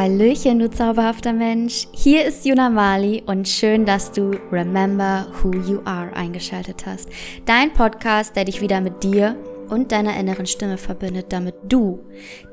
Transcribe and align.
Hallöchen, 0.00 0.58
du 0.60 0.70
zauberhafter 0.70 1.34
Mensch. 1.34 1.86
Hier 1.92 2.24
ist 2.24 2.46
Juna 2.46 2.70
Mali 2.70 3.22
und 3.26 3.46
schön, 3.46 3.84
dass 3.84 4.10
du 4.10 4.30
Remember 4.50 5.26
Who 5.42 5.52
You 5.52 5.80
Are 5.84 6.10
eingeschaltet 6.16 6.86
hast. 6.86 7.10
Dein 7.44 7.74
Podcast, 7.74 8.34
der 8.34 8.46
dich 8.46 8.62
wieder 8.62 8.80
mit 8.80 9.04
dir 9.04 9.36
und 9.68 9.92
deiner 9.92 10.18
inneren 10.18 10.46
Stimme 10.46 10.78
verbindet, 10.78 11.26
damit 11.34 11.54
du 11.68 12.02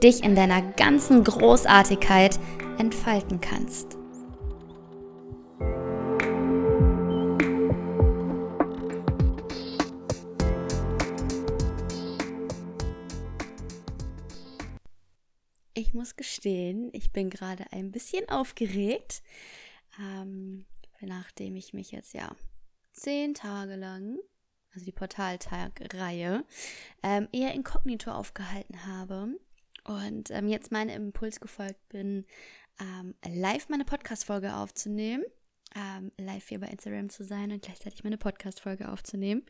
dich 0.03 0.25
in 0.25 0.35
deiner 0.35 0.61
ganzen 0.61 1.23
Großartigkeit 1.23 2.37
entfalten 2.79 3.39
kannst. 3.39 3.96
Muss 16.07 16.15
gestehen, 16.15 16.89
ich 16.93 17.11
bin 17.11 17.29
gerade 17.29 17.65
ein 17.73 17.91
bisschen 17.91 18.29
aufgeregt, 18.29 19.21
ähm, 19.99 20.65
nachdem 21.01 21.57
ich 21.57 21.73
mich 21.73 21.91
jetzt 21.91 22.13
ja 22.13 22.33
zehn 22.93 23.33
Tage 23.33 23.75
lang, 23.75 24.17
also 24.73 24.85
die 24.85 24.93
Portaltag-Reihe, 24.93 26.45
ähm, 27.03 27.27
eher 27.33 27.53
inkognito 27.53 28.11
aufgehalten 28.11 28.85
habe 28.85 29.37
und 29.83 30.31
ähm, 30.31 30.47
jetzt 30.47 30.71
meinem 30.71 31.07
Impuls 31.07 31.41
gefolgt 31.41 31.89
bin, 31.89 32.25
ähm, 32.79 33.13
live 33.27 33.67
meine 33.67 33.83
Podcast-Folge 33.83 34.55
aufzunehmen, 34.55 35.25
ähm, 35.75 36.13
live 36.17 36.47
hier 36.47 36.61
bei 36.61 36.67
Instagram 36.67 37.09
zu 37.09 37.25
sein 37.25 37.51
und 37.51 37.63
gleichzeitig 37.63 38.05
meine 38.05 38.17
Podcast-Folge 38.17 38.89
aufzunehmen. 38.89 39.45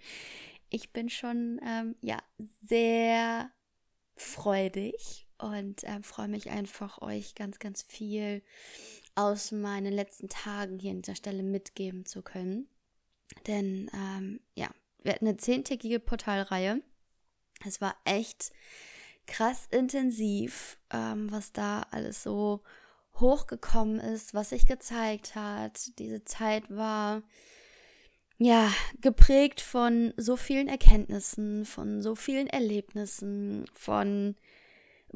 Ich 0.72 0.92
bin 0.92 1.10
schon, 1.10 1.62
ähm, 1.64 1.96
ja, 2.02 2.18
sehr 2.64 3.52
freudig 4.16 5.27
und 5.40 5.84
äh, 5.84 6.02
freue 6.02 6.28
mich 6.28 6.50
einfach, 6.50 7.02
euch 7.02 7.36
ganz, 7.36 7.60
ganz 7.60 7.84
viel 7.84 8.42
aus 9.16 9.52
meinen 9.52 9.94
letzten 9.94 10.30
Tagen 10.30 10.80
hier 10.80 10.92
an 10.92 11.02
dieser 11.02 11.16
Stelle 11.16 11.44
mitgeben 11.44 12.06
zu 12.06 12.22
können. 12.22 12.68
Denn 13.48 13.90
ähm, 13.94 14.40
ja, 14.56 14.70
wir 15.04 15.14
hatten 15.14 15.28
eine 15.28 15.38
zehntägige 15.38 16.00
Portalreihe. 16.00 16.82
Es 17.66 17.82
war 17.82 17.96
echt 18.06 18.52
krass 19.26 19.68
intensiv, 19.72 20.78
ähm, 20.92 21.32
was 21.32 21.52
da 21.52 21.86
alles 21.92 22.24
so 22.24 22.62
hochgekommen 23.16 24.00
ist, 24.00 24.34
was 24.34 24.50
sich 24.50 24.66
gezeigt 24.66 25.36
hat. 25.36 25.98
Diese 26.00 26.24
Zeit 26.24 26.70
war 26.70 27.24
ja 28.38 28.72
geprägt 29.02 29.62
von 29.62 30.14
so 30.18 30.38
vielen 30.38 30.68
Erkenntnissen, 30.68 31.66
von 31.66 32.02
so 32.02 32.16
vielen 32.16 32.48
Erlebnissen, 32.48 33.66
von 33.74 34.36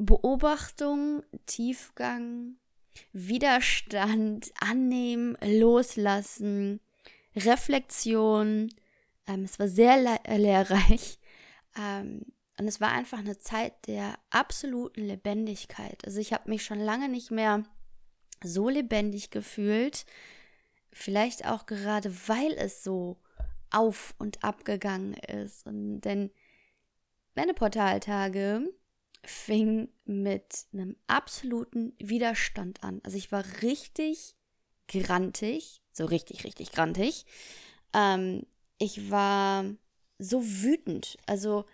Beobachtung, 0.06 1.22
Tiefgang, 1.46 2.56
Widerstand, 3.12 4.52
Annehmen, 4.60 5.36
Loslassen, 5.42 6.80
Reflexion. 7.36 8.72
Ähm, 9.26 9.44
es 9.44 9.58
war 9.58 9.68
sehr 9.68 10.00
le 10.00 10.18
äh, 10.24 10.36
lehrreich. 10.36 11.18
Ähm, 11.78 12.26
und 12.58 12.68
es 12.68 12.80
war 12.80 12.92
einfach 12.92 13.18
eine 13.18 13.38
Zeit 13.38 13.86
der 13.86 14.18
absoluten 14.30 15.04
Lebendigkeit. 15.06 16.04
Also 16.04 16.20
ich 16.20 16.32
habe 16.32 16.50
mich 16.50 16.64
schon 16.64 16.80
lange 16.80 17.08
nicht 17.08 17.30
mehr 17.30 17.62
so 18.44 18.68
lebendig 18.68 19.30
gefühlt. 19.30 20.04
Vielleicht 20.92 21.46
auch 21.46 21.66
gerade, 21.66 22.14
weil 22.28 22.52
es 22.52 22.84
so 22.84 23.16
auf 23.70 24.14
und 24.18 24.44
ab 24.44 24.64
gegangen 24.64 25.14
ist. 25.14 25.66
Und 25.66 26.02
denn 26.02 26.30
meine 27.34 27.54
Portaltage 27.54 28.68
fing 29.24 29.88
mit 30.04 30.66
einem 30.72 30.96
absoluten 31.06 31.94
Widerstand 31.98 32.82
an. 32.82 33.00
Also 33.04 33.16
ich 33.16 33.30
war 33.30 33.44
richtig 33.62 34.36
grantig, 34.88 35.80
so 35.92 36.04
richtig, 36.04 36.44
richtig 36.44 36.72
grantig. 36.72 37.24
Ähm, 37.92 38.46
ich 38.78 39.10
war 39.10 39.64
so 40.18 40.44
wütend. 40.44 41.16
Also 41.26 41.66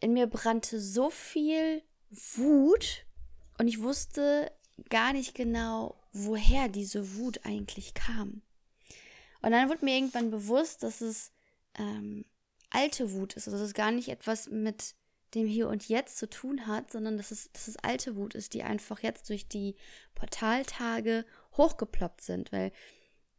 in 0.00 0.12
mir 0.12 0.26
brannte 0.26 0.80
so 0.80 1.10
viel 1.10 1.82
Wut 2.10 3.06
und 3.58 3.68
ich 3.68 3.80
wusste 3.80 4.50
gar 4.88 5.12
nicht 5.12 5.34
genau, 5.34 5.96
woher 6.12 6.68
diese 6.68 7.16
Wut 7.16 7.40
eigentlich 7.44 7.94
kam. 7.94 8.42
Und 9.42 9.52
dann 9.52 9.68
wurde 9.68 9.84
mir 9.84 9.94
irgendwann 9.94 10.30
bewusst, 10.30 10.82
dass 10.82 11.00
es 11.00 11.32
ähm, 11.78 12.24
alte 12.70 13.12
Wut 13.12 13.34
ist. 13.34 13.46
Also 13.46 13.58
dass 13.58 13.68
es 13.68 13.74
gar 13.74 13.92
nicht 13.92 14.08
etwas 14.08 14.48
mit 14.50 14.94
dem 15.34 15.46
Hier 15.46 15.68
und 15.68 15.88
Jetzt 15.88 16.18
zu 16.18 16.28
tun 16.28 16.66
hat, 16.66 16.90
sondern 16.90 17.16
dass 17.16 17.30
es, 17.30 17.50
dass 17.52 17.68
es 17.68 17.76
alte 17.78 18.16
Wut 18.16 18.34
ist, 18.34 18.54
die 18.54 18.62
einfach 18.62 19.00
jetzt 19.00 19.28
durch 19.28 19.48
die 19.48 19.76
Portaltage 20.14 21.24
hochgeploppt 21.56 22.22
sind. 22.22 22.52
Weil 22.52 22.72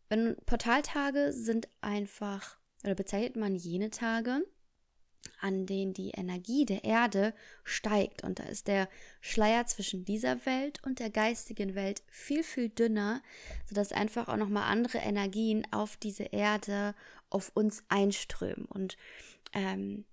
wenn 0.10 0.36
Portaltage 0.46 1.32
sind 1.34 1.68
einfach, 1.82 2.58
oder 2.84 2.96
bezeichnet 2.96 3.36
man 3.36 3.56
jene 3.56 3.90
Tage, 3.90 4.46
an 5.40 5.66
denen 5.66 5.94
die 5.94 6.12
Energie 6.12 6.66
der 6.66 6.84
Erde 6.84 7.34
steigt. 7.64 8.24
Und 8.24 8.40
da 8.40 8.44
ist 8.44 8.68
der 8.68 8.90
Schleier 9.20 9.66
zwischen 9.66 10.06
dieser 10.06 10.46
Welt 10.46 10.82
und 10.84 11.00
der 11.00 11.10
geistigen 11.10 11.76
Welt 11.76 12.04
viel, 12.08 12.44
viel 12.44 12.70
dünner, 12.70 13.22
sodass 13.68 13.92
einfach 13.92 14.28
auch 14.28 14.38
nochmal 14.38 14.72
andere 14.72 15.00
Energien 15.00 15.66
auf 15.72 15.98
diese 15.98 16.24
Erde, 16.24 16.96
auf 17.30 17.52
uns 17.54 17.84
einströmen. 17.88 18.66
Und 18.66 18.98
ähm, 19.54 20.06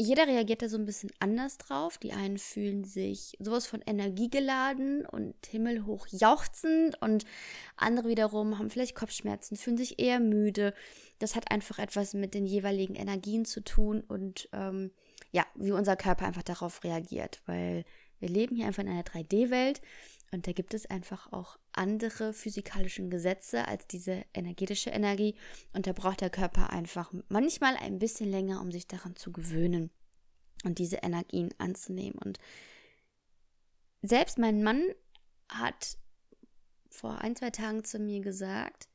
jeder 0.00 0.28
reagiert 0.28 0.62
da 0.62 0.68
so 0.68 0.78
ein 0.78 0.86
bisschen 0.86 1.10
anders 1.18 1.58
drauf. 1.58 1.98
Die 1.98 2.12
einen 2.12 2.38
fühlen 2.38 2.84
sich 2.84 3.36
sowas 3.40 3.66
von 3.66 3.82
Energie 3.84 4.30
geladen 4.30 5.04
und 5.04 5.34
himmelhoch 5.44 6.06
jauchzend 6.06 7.02
und 7.02 7.24
andere 7.76 8.08
wiederum 8.08 8.58
haben 8.58 8.70
vielleicht 8.70 8.94
Kopfschmerzen, 8.94 9.56
fühlen 9.56 9.76
sich 9.76 9.98
eher 9.98 10.20
müde. 10.20 10.72
Das 11.18 11.34
hat 11.34 11.50
einfach 11.50 11.80
etwas 11.80 12.14
mit 12.14 12.32
den 12.32 12.46
jeweiligen 12.46 12.94
Energien 12.94 13.44
zu 13.44 13.60
tun 13.60 14.04
und 14.06 14.48
ähm, 14.52 14.92
ja, 15.32 15.44
wie 15.56 15.72
unser 15.72 15.96
Körper 15.96 16.26
einfach 16.26 16.44
darauf 16.44 16.84
reagiert, 16.84 17.42
weil 17.46 17.84
wir 18.20 18.28
leben 18.28 18.54
hier 18.54 18.66
einfach 18.66 18.84
in 18.84 18.88
einer 18.88 19.02
3D-Welt 19.02 19.80
und 20.30 20.46
da 20.46 20.52
gibt 20.52 20.74
es 20.74 20.86
einfach 20.86 21.32
auch 21.32 21.58
andere 21.72 22.34
physikalische 22.34 23.08
Gesetze 23.08 23.66
als 23.66 23.86
diese 23.86 24.24
energetische 24.34 24.90
Energie. 24.90 25.34
Und 25.72 25.86
da 25.86 25.92
braucht 25.92 26.20
der 26.20 26.30
Körper 26.30 26.70
einfach 26.70 27.12
manchmal 27.28 27.76
ein 27.76 27.98
bisschen 27.98 28.30
länger, 28.30 28.60
um 28.60 28.70
sich 28.70 28.86
daran 28.86 29.16
zu 29.16 29.32
gewöhnen 29.32 29.90
und 30.64 30.78
diese 30.78 30.96
Energien 30.96 31.54
anzunehmen. 31.58 32.18
Und 32.18 32.38
selbst 34.02 34.38
mein 34.38 34.62
Mann 34.62 34.82
hat 35.48 35.96
vor 36.90 37.18
ein, 37.20 37.34
zwei 37.34 37.50
Tagen 37.50 37.84
zu 37.84 37.98
mir 37.98 38.20
gesagt, 38.20 38.88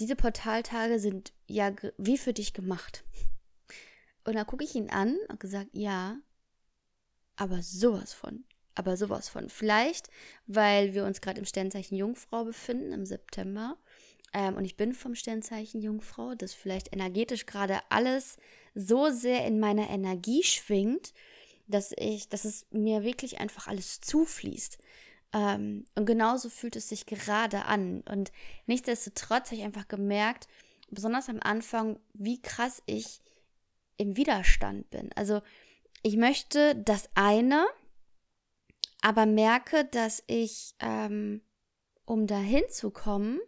diese 0.00 0.16
Portaltage 0.16 0.98
sind 0.98 1.32
ja 1.46 1.72
wie 1.98 2.18
für 2.18 2.32
dich 2.32 2.52
gemacht. 2.52 3.04
Und 4.24 4.34
da 4.34 4.44
gucke 4.44 4.64
ich 4.64 4.74
ihn 4.74 4.90
an 4.90 5.16
und 5.28 5.38
gesagt, 5.38 5.70
ja, 5.72 6.16
aber 7.36 7.62
sowas 7.62 8.12
von 8.12 8.44
aber 8.74 8.96
sowas 8.96 9.28
von. 9.28 9.48
Vielleicht, 9.48 10.08
weil 10.46 10.94
wir 10.94 11.04
uns 11.04 11.20
gerade 11.20 11.38
im 11.38 11.44
Sternzeichen 11.44 11.96
Jungfrau 11.96 12.44
befinden 12.44 12.92
im 12.92 13.06
September. 13.06 13.76
Ähm, 14.32 14.56
und 14.56 14.64
ich 14.64 14.76
bin 14.76 14.94
vom 14.94 15.14
Sternzeichen 15.14 15.80
Jungfrau, 15.80 16.34
dass 16.34 16.54
vielleicht 16.54 16.92
energetisch 16.92 17.46
gerade 17.46 17.80
alles 17.90 18.36
so 18.74 19.10
sehr 19.10 19.46
in 19.46 19.60
meiner 19.60 19.90
Energie 19.90 20.42
schwingt, 20.42 21.12
dass 21.66 21.92
ich, 21.96 22.28
dass 22.28 22.44
es 22.44 22.66
mir 22.70 23.02
wirklich 23.02 23.40
einfach 23.40 23.66
alles 23.66 24.00
zufließt. 24.00 24.78
Ähm, 25.34 25.84
und 25.94 26.06
genauso 26.06 26.48
fühlt 26.48 26.76
es 26.76 26.88
sich 26.88 27.06
gerade 27.06 27.64
an. 27.64 28.02
Und 28.02 28.32
nichtsdestotrotz 28.66 29.46
habe 29.46 29.56
ich 29.56 29.62
einfach 29.62 29.88
gemerkt, 29.88 30.48
besonders 30.90 31.28
am 31.28 31.40
Anfang, 31.40 31.98
wie 32.12 32.40
krass 32.40 32.82
ich 32.86 33.22
im 33.96 34.16
Widerstand 34.16 34.90
bin. 34.90 35.10
Also 35.14 35.42
ich 36.02 36.16
möchte 36.16 36.74
das 36.76 37.08
eine, 37.14 37.66
aber 39.02 39.26
merke, 39.26 39.84
dass 39.84 40.22
ich, 40.26 40.74
ähm, 40.78 41.42
um 42.06 42.26
dahin 42.26 42.62
zu 42.70 42.90
kommen, 42.90 43.40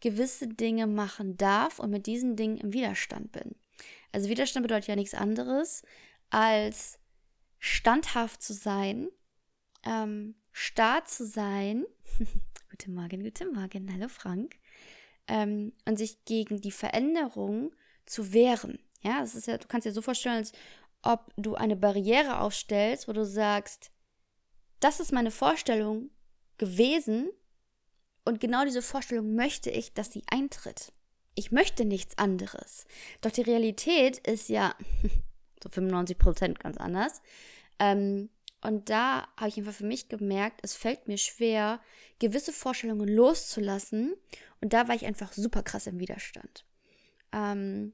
gewisse 0.00 0.48
Dinge 0.48 0.86
machen 0.86 1.36
darf 1.36 1.78
und 1.78 1.90
mit 1.90 2.06
diesen 2.06 2.36
Dingen 2.36 2.58
im 2.58 2.72
Widerstand 2.72 3.32
bin. 3.32 3.54
Also 4.12 4.28
Widerstand 4.28 4.64
bedeutet 4.64 4.88
ja 4.88 4.96
nichts 4.96 5.14
anderes, 5.14 5.82
als 6.30 6.98
standhaft 7.58 8.42
zu 8.42 8.52
sein, 8.52 9.08
ähm, 9.84 10.34
stark 10.52 11.08
zu 11.08 11.26
sein. 11.26 11.86
guten 12.70 12.94
Morgen, 12.94 13.22
guten 13.22 13.52
Morgen, 13.52 13.92
hallo 13.92 14.08
Frank. 14.08 14.56
Ähm, 15.28 15.72
und 15.84 15.96
sich 15.96 16.24
gegen 16.24 16.60
die 16.60 16.72
Veränderung 16.72 17.72
zu 18.06 18.32
wehren. 18.32 18.78
Ja, 19.02 19.20
das 19.20 19.34
ist 19.34 19.46
ja, 19.46 19.58
du 19.58 19.68
kannst 19.68 19.86
dir 19.86 19.92
so 19.92 20.02
vorstellen, 20.02 20.36
als 20.36 20.52
ob 21.02 21.32
du 21.36 21.54
eine 21.54 21.76
Barriere 21.76 22.40
aufstellst, 22.40 23.06
wo 23.06 23.12
du 23.12 23.24
sagst, 23.24 23.92
das 24.80 25.00
ist 25.00 25.12
meine 25.12 25.30
Vorstellung 25.30 26.10
gewesen 26.58 27.30
und 28.24 28.40
genau 28.40 28.64
diese 28.64 28.82
Vorstellung 28.82 29.34
möchte 29.34 29.70
ich, 29.70 29.94
dass 29.94 30.12
sie 30.12 30.22
eintritt. 30.30 30.92
Ich 31.34 31.52
möchte 31.52 31.84
nichts 31.84 32.18
anderes. 32.18 32.86
Doch 33.20 33.30
die 33.30 33.42
Realität 33.42 34.18
ist 34.18 34.48
ja 34.48 34.74
so 35.62 35.68
95 35.68 36.18
Prozent 36.18 36.60
ganz 36.60 36.76
anders. 36.76 37.22
Ähm, 37.78 38.28
Und 38.60 38.90
da 38.90 39.28
habe 39.36 39.48
ich 39.48 39.56
einfach 39.58 39.72
für 39.72 39.86
mich 39.86 40.08
gemerkt, 40.08 40.60
es 40.62 40.74
fällt 40.74 41.06
mir 41.06 41.16
schwer, 41.16 41.80
gewisse 42.18 42.52
Vorstellungen 42.52 43.08
loszulassen. 43.08 44.14
Und 44.60 44.72
da 44.72 44.88
war 44.88 44.96
ich 44.96 45.06
einfach 45.06 45.32
super 45.32 45.62
krass 45.62 45.86
im 45.86 46.00
Widerstand. 46.00 46.64
Ähm, 47.32 47.92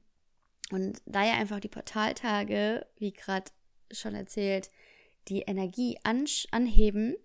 und 0.71 1.01
da 1.05 1.23
ja 1.23 1.33
einfach 1.33 1.59
die 1.59 1.69
Portaltage, 1.69 2.87
wie 2.97 3.13
gerade 3.13 3.51
schon 3.91 4.15
erzählt, 4.15 4.71
die 5.27 5.41
Energie 5.41 5.97
anheben, 6.03 7.15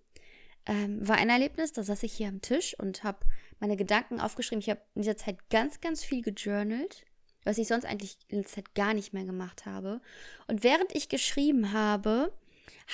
ähm, 0.65 1.07
war 1.07 1.17
ein 1.17 1.29
Erlebnis. 1.29 1.73
Da 1.73 1.83
saß 1.83 2.03
ich 2.03 2.13
hier 2.13 2.27
am 2.27 2.41
Tisch 2.41 2.77
und 2.79 3.03
habe 3.03 3.19
meine 3.59 3.77
Gedanken 3.77 4.19
aufgeschrieben. 4.19 4.61
Ich 4.61 4.69
habe 4.69 4.81
in 4.95 5.01
dieser 5.01 5.17
Zeit 5.17 5.49
ganz, 5.49 5.81
ganz 5.81 6.03
viel 6.03 6.21
gejournalt, 6.21 7.05
was 7.43 7.57
ich 7.57 7.67
sonst 7.67 7.85
eigentlich 7.85 8.17
in 8.27 8.41
der 8.41 8.47
Zeit 8.47 8.75
gar 8.75 8.93
nicht 8.93 9.13
mehr 9.13 9.25
gemacht 9.25 9.65
habe. 9.65 10.01
Und 10.47 10.63
während 10.63 10.95
ich 10.95 11.09
geschrieben 11.09 11.73
habe, 11.73 12.33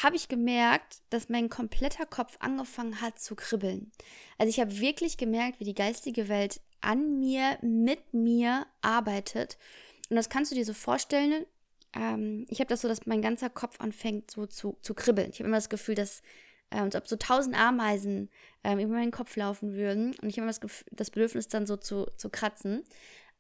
habe 0.04 0.16
ich 0.16 0.28
gemerkt, 0.28 1.02
dass 1.10 1.30
mein 1.30 1.50
kompletter 1.50 2.06
Kopf 2.06 2.38
angefangen 2.40 3.02
hat 3.02 3.20
zu 3.20 3.36
kribbeln. 3.36 3.92
Also 4.38 4.50
ich 4.50 4.60
habe 4.60 4.80
wirklich 4.80 5.18
gemerkt, 5.18 5.60
wie 5.60 5.66
die 5.66 5.74
geistige 5.74 6.30
Welt 6.30 6.62
an 6.82 7.20
mir, 7.20 7.58
mit 7.62 8.14
mir 8.14 8.68
arbeitet. 8.82 9.58
Und 10.10 10.16
das 10.16 10.30
kannst 10.30 10.52
du 10.52 10.56
dir 10.56 10.66
so 10.66 10.74
vorstellen. 10.74 11.46
Ähm, 11.98 12.46
ich 12.50 12.60
habe 12.60 12.70
das 12.70 12.82
so, 12.82 12.88
dass 12.88 13.06
mein 13.06 13.22
ganzer 13.22 13.50
Kopf 13.50 13.80
anfängt 13.80 14.32
so 14.32 14.46
zu, 14.46 14.78
zu 14.82 14.94
kribbeln. 14.94 15.30
Ich 15.32 15.40
habe 15.40 15.48
immer 15.48 15.58
das 15.58 15.70
Gefühl, 15.70 15.96
dass 15.96 16.22
äh, 16.70 16.78
als 16.78 16.96
ob 16.96 17.08
so 17.08 17.16
tausend 17.16 17.60
Ameisen 17.60 18.30
ähm, 18.64 18.80
über 18.80 18.94
meinen 18.94 19.12
Kopf 19.12 19.36
laufen 19.36 19.74
würden. 19.74 20.16
Und 20.22 20.30
ich 20.30 20.36
habe 20.36 20.42
immer 20.44 20.48
das, 20.48 20.62
Gefühl, 20.62 20.86
das 20.92 21.12
Bedürfnis, 21.12 21.48
dann 21.48 21.66
so 21.66 21.78
zu, 21.78 22.08
zu 22.18 22.30
kratzen. 22.30 22.84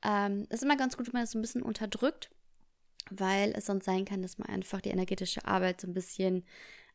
Ähm, 0.03 0.47
ist 0.49 0.63
immer 0.63 0.77
ganz 0.77 0.97
gut, 0.97 1.07
wenn 1.07 1.13
man 1.13 1.23
das 1.23 1.31
so 1.31 1.39
ein 1.39 1.41
bisschen 1.41 1.63
unterdrückt 1.63 2.29
weil 3.11 3.53
es 3.55 3.65
sonst 3.65 3.85
sein 3.85 4.05
kann, 4.05 4.21
dass 4.21 4.37
man 4.37 4.49
einfach 4.49 4.81
die 4.81 4.89
energetische 4.89 5.45
Arbeit 5.45 5.81
so 5.81 5.87
ein 5.87 5.93
bisschen 5.93 6.45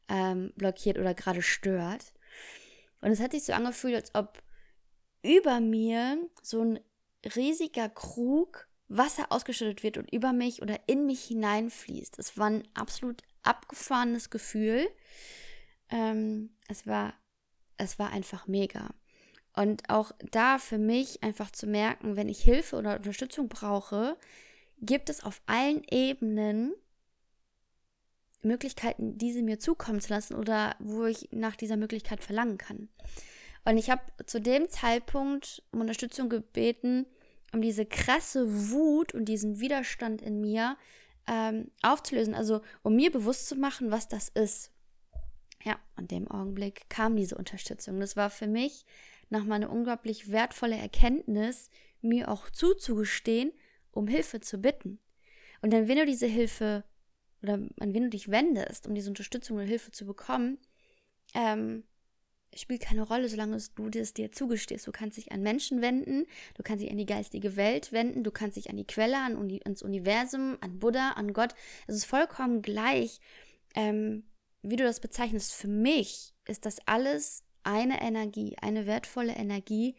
ähm, 0.09 0.53
blockiert 0.57 0.99
oder 0.99 1.15
gerade 1.15 1.43
stört. 1.43 2.13
Und 3.01 3.11
es 3.11 3.21
hat 3.21 3.33
sich 3.33 3.45
so 3.45 3.53
angefühlt, 3.53 3.95
als 3.95 4.15
ob 4.15 4.43
über 5.23 5.61
mir 5.61 6.19
so 6.43 6.63
ein 6.63 6.81
riesiger 7.37 7.89
Krug 7.89 8.69
Wasser 8.89 9.27
ausgeschüttet 9.31 9.83
wird 9.83 9.99
und 9.99 10.13
über 10.13 10.33
mich 10.33 10.63
oder 10.63 10.79
in 10.87 11.07
mich 11.07 11.25
hineinfließt. 11.25 12.19
Es 12.19 12.37
war 12.37 12.49
ein 12.49 12.69
absolut 12.75 13.23
abgefahrenes 13.43 14.31
Gefühl. 14.31 14.89
Ähm, 15.89 16.51
es 16.69 16.87
war, 16.87 17.15
es 17.79 17.99
war 17.99 18.11
einfach 18.11 18.47
mega. 18.47 18.91
Und 19.55 19.89
auch 19.91 20.13
da 20.31 20.59
für 20.59 20.79
mich 20.79 21.23
einfach 21.23 21.51
zu 21.51 21.67
merken, 21.67 22.17
wenn 22.17 22.29
ich 22.29 22.43
Hilfe 22.43 22.77
oder 22.77 22.97
Unterstützung 22.97 23.49
brauche, 23.49 24.17
gibt 24.81 25.11
es 25.11 25.23
auf 25.23 25.43
allen 25.47 25.83
Ebenen 25.91 26.75
Möglichkeiten, 28.43 29.19
diese 29.19 29.43
mir 29.43 29.59
zukommen 29.59 30.01
zu 30.01 30.11
lassen 30.11 30.35
oder 30.35 30.75
wo 30.81 31.05
ich 31.05 31.29
nach 31.31 31.55
dieser 31.55 31.77
Möglichkeit 31.77 32.23
verlangen 32.23 32.59
kann. 32.59 32.89
Und 33.65 33.77
ich 33.77 33.91
habe 33.91 34.03
zu 34.27 34.41
dem 34.41 34.69
Zeitpunkt 34.69 35.63
um 35.71 35.81
Unterstützung 35.81 36.29
gebeten, 36.29 37.07
um 37.53 37.61
diese 37.61 37.87
krasse 37.87 38.71
Wut 38.71 39.15
und 39.15 39.27
diesen 39.27 39.61
Widerstand 39.61 40.23
in 40.23 40.41
mir 40.41 40.77
ähm, 41.27 41.71
aufzulösen. 41.83 42.35
Also 42.35 42.63
um 42.83 42.97
mir 42.97 43.11
bewusst 43.11 43.49
zu 43.49 43.57
machen, 43.57 43.91
was 43.91 44.09
das 44.09 44.29
ist. 44.29 44.71
Ja, 45.65 45.79
in 45.97 46.09
dem 46.09 46.29
Augenblick 46.29 46.89
kam 46.89 47.17
diese 47.17 47.37
Unterstützung. 47.37 48.01
Das 48.01 48.17
war 48.17 48.31
für 48.31 48.49
mich 48.49 48.85
nochmal 49.31 49.57
eine 49.57 49.69
unglaublich 49.69 50.31
wertvolle 50.31 50.77
Erkenntnis, 50.77 51.71
mir 52.01 52.29
auch 52.29 52.51
zuzugestehen, 52.51 53.53
um 53.93 54.09
Hilfe 54.09 54.41
zu 54.41 54.59
bitten. 54.59 54.99
Und 55.61 55.73
dann, 55.73 55.87
wenn 55.87 55.99
du 55.99 56.07
diese 56.07 56.27
Hilfe 56.27 56.85
oder 57.43 57.55
an 57.55 57.95
wen 57.95 58.05
du 58.05 58.11
dich 58.11 58.31
wendest, 58.31 58.87
um 58.87 58.95
diese 58.95 59.09
Unterstützung 59.09 59.57
oder 59.57 59.67
Hilfe 59.67 59.93
zu 59.93 60.07
bekommen, 60.07 60.59
ähm, 61.35 61.85
spielt 62.55 62.83
keine 62.83 63.03
Rolle, 63.03 63.29
solange 63.29 63.59
du 63.75 63.99
es 63.99 64.15
dir 64.15 64.33
zugestehst. 64.33 64.87
Du 64.87 64.93
kannst 64.93 65.17
dich 65.17 65.33
an 65.33 65.43
Menschen 65.43 65.81
wenden, 65.81 66.27
du 66.55 66.63
kannst 66.63 66.83
dich 66.83 66.91
an 66.91 66.99
die 66.99 67.07
geistige 67.07 67.57
Welt 67.57 67.93
wenden, 67.93 68.25
du 68.25 68.31
kannst 68.31 68.57
dich 68.57 68.71
an 68.71 68.77
die 68.77 68.87
Quelle, 68.87 69.19
an 69.19 69.37
Uni 69.37 69.61
ans 69.65 69.83
Universum, 69.83 70.59
an 70.61 70.79
Buddha, 70.79 71.13
an 71.13 71.33
Gott. 71.33 71.55
Es 71.87 71.97
ist 71.97 72.05
vollkommen 72.05 72.63
gleich, 72.63 73.21
ähm, 73.75 74.25
wie 74.63 74.77
du 74.77 74.85
das 74.85 75.01
bezeichnest. 75.01 75.55
Für 75.55 75.69
mich 75.69 76.35
ist 76.47 76.67
das 76.67 76.79
alles 76.87 77.45
eine 77.63 78.03
Energie, 78.03 78.57
eine 78.61 78.87
wertvolle 78.87 79.35
Energie, 79.35 79.97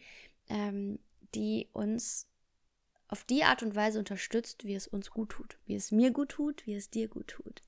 ähm, 0.50 1.00
die 1.34 1.70
uns 1.74 2.28
auf 3.08 3.24
die 3.24 3.44
Art 3.44 3.64
und 3.64 3.76
Weise 3.76 4.00
unterstützt, 4.00 4.66
wie 4.66 4.76
es 4.76 4.88
uns 4.88 5.12
gut 5.12 5.30
tut, 5.30 5.58
wie 5.66 5.76
es 5.76 5.92
mir 5.92 6.12
gut 6.12 6.30
tut, 6.30 6.66
wie 6.66 6.74
es 6.74 6.90
dir 6.90 7.08
gut 7.08 7.28
tut. 7.28 7.62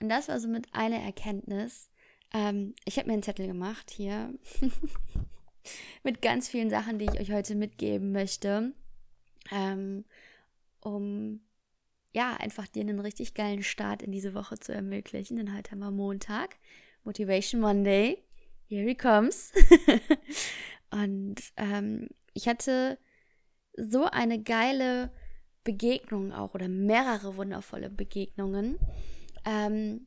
Und 0.00 0.08
das 0.08 0.28
war 0.28 0.38
somit 0.40 0.68
eine 0.72 1.02
Erkenntnis. 1.02 1.90
Ähm, 2.32 2.74
ich 2.84 2.96
habe 2.96 3.08
mir 3.08 3.14
einen 3.14 3.22
Zettel 3.22 3.46
gemacht 3.46 3.90
hier 3.90 4.32
mit 6.02 6.22
ganz 6.22 6.48
vielen 6.48 6.70
Sachen, 6.70 6.98
die 6.98 7.06
ich 7.06 7.20
euch 7.20 7.32
heute 7.32 7.54
mitgeben 7.54 8.12
möchte, 8.12 8.72
ähm, 9.50 10.04
um 10.80 11.40
ja 12.12 12.34
einfach 12.34 12.66
dir 12.68 12.80
einen 12.80 13.00
richtig 13.00 13.34
geilen 13.34 13.62
Start 13.62 14.02
in 14.02 14.12
diese 14.12 14.34
Woche 14.34 14.58
zu 14.58 14.72
ermöglichen. 14.72 15.36
Denn 15.36 15.56
heute 15.56 15.72
haben 15.72 15.80
wir 15.80 15.90
Montag, 15.90 16.56
Motivation 17.04 17.60
Monday. 17.60 18.22
Here 18.68 18.86
he 18.86 18.94
comes. 18.94 19.52
und 20.90 21.36
ähm, 21.56 22.08
ich 22.34 22.48
hatte 22.48 22.98
so 23.76 24.04
eine 24.04 24.42
geile 24.42 25.12
Begegnung 25.64 26.32
auch 26.32 26.54
oder 26.54 26.68
mehrere 26.68 27.36
wundervolle 27.36 27.90
Begegnungen. 27.90 28.78
Ähm, 29.44 30.06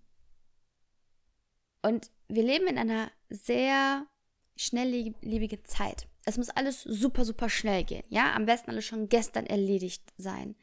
und 1.86 2.12
wir 2.28 2.44
leben 2.44 2.68
in 2.68 2.78
einer 2.78 3.12
sehr 3.30 4.08
schnelllebigen 4.56 5.64
Zeit. 5.66 6.08
Es 6.26 6.38
muss 6.38 6.50
alles 6.50 6.82
super, 6.82 7.26
super 7.26 7.50
schnell 7.50 7.84
gehen. 7.84 8.04
Ja, 8.10 8.34
am 8.34 8.46
besten 8.46 8.72
alles 8.72 8.86
schon 8.86 9.10
gestern 9.10 9.46
erledigt 9.46 10.02
sein. 10.18 10.56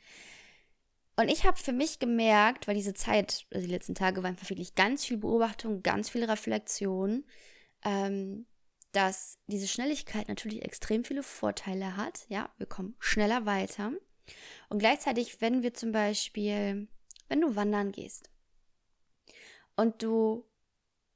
Und 1.14 1.28
ich 1.28 1.44
habe 1.44 1.58
für 1.58 1.72
mich 1.72 1.98
gemerkt, 1.98 2.66
weil 2.66 2.74
diese 2.74 2.94
Zeit, 2.94 3.46
also 3.52 3.66
die 3.66 3.72
letzten 3.72 3.94
Tage, 3.94 4.22
war 4.22 4.30
einfach 4.30 4.50
wirklich 4.50 4.74
ganz 4.74 5.04
viel 5.04 5.18
Beobachtung, 5.18 5.82
ganz 5.82 6.10
viel 6.10 6.24
Reflexion. 6.24 7.24
Ähm, 7.84 8.46
dass 8.92 9.38
diese 9.46 9.68
Schnelligkeit 9.68 10.28
natürlich 10.28 10.62
extrem 10.62 11.04
viele 11.04 11.22
Vorteile 11.22 11.96
hat. 11.96 12.26
Ja, 12.28 12.50
wir 12.58 12.66
kommen 12.66 12.94
schneller 12.98 13.46
weiter. 13.46 13.92
Und 14.68 14.78
gleichzeitig, 14.78 15.40
wenn 15.40 15.62
wir 15.62 15.74
zum 15.74 15.92
Beispiel, 15.92 16.88
wenn 17.28 17.40
du 17.40 17.56
wandern 17.56 17.92
gehst 17.92 18.30
und 19.76 20.02
du 20.02 20.44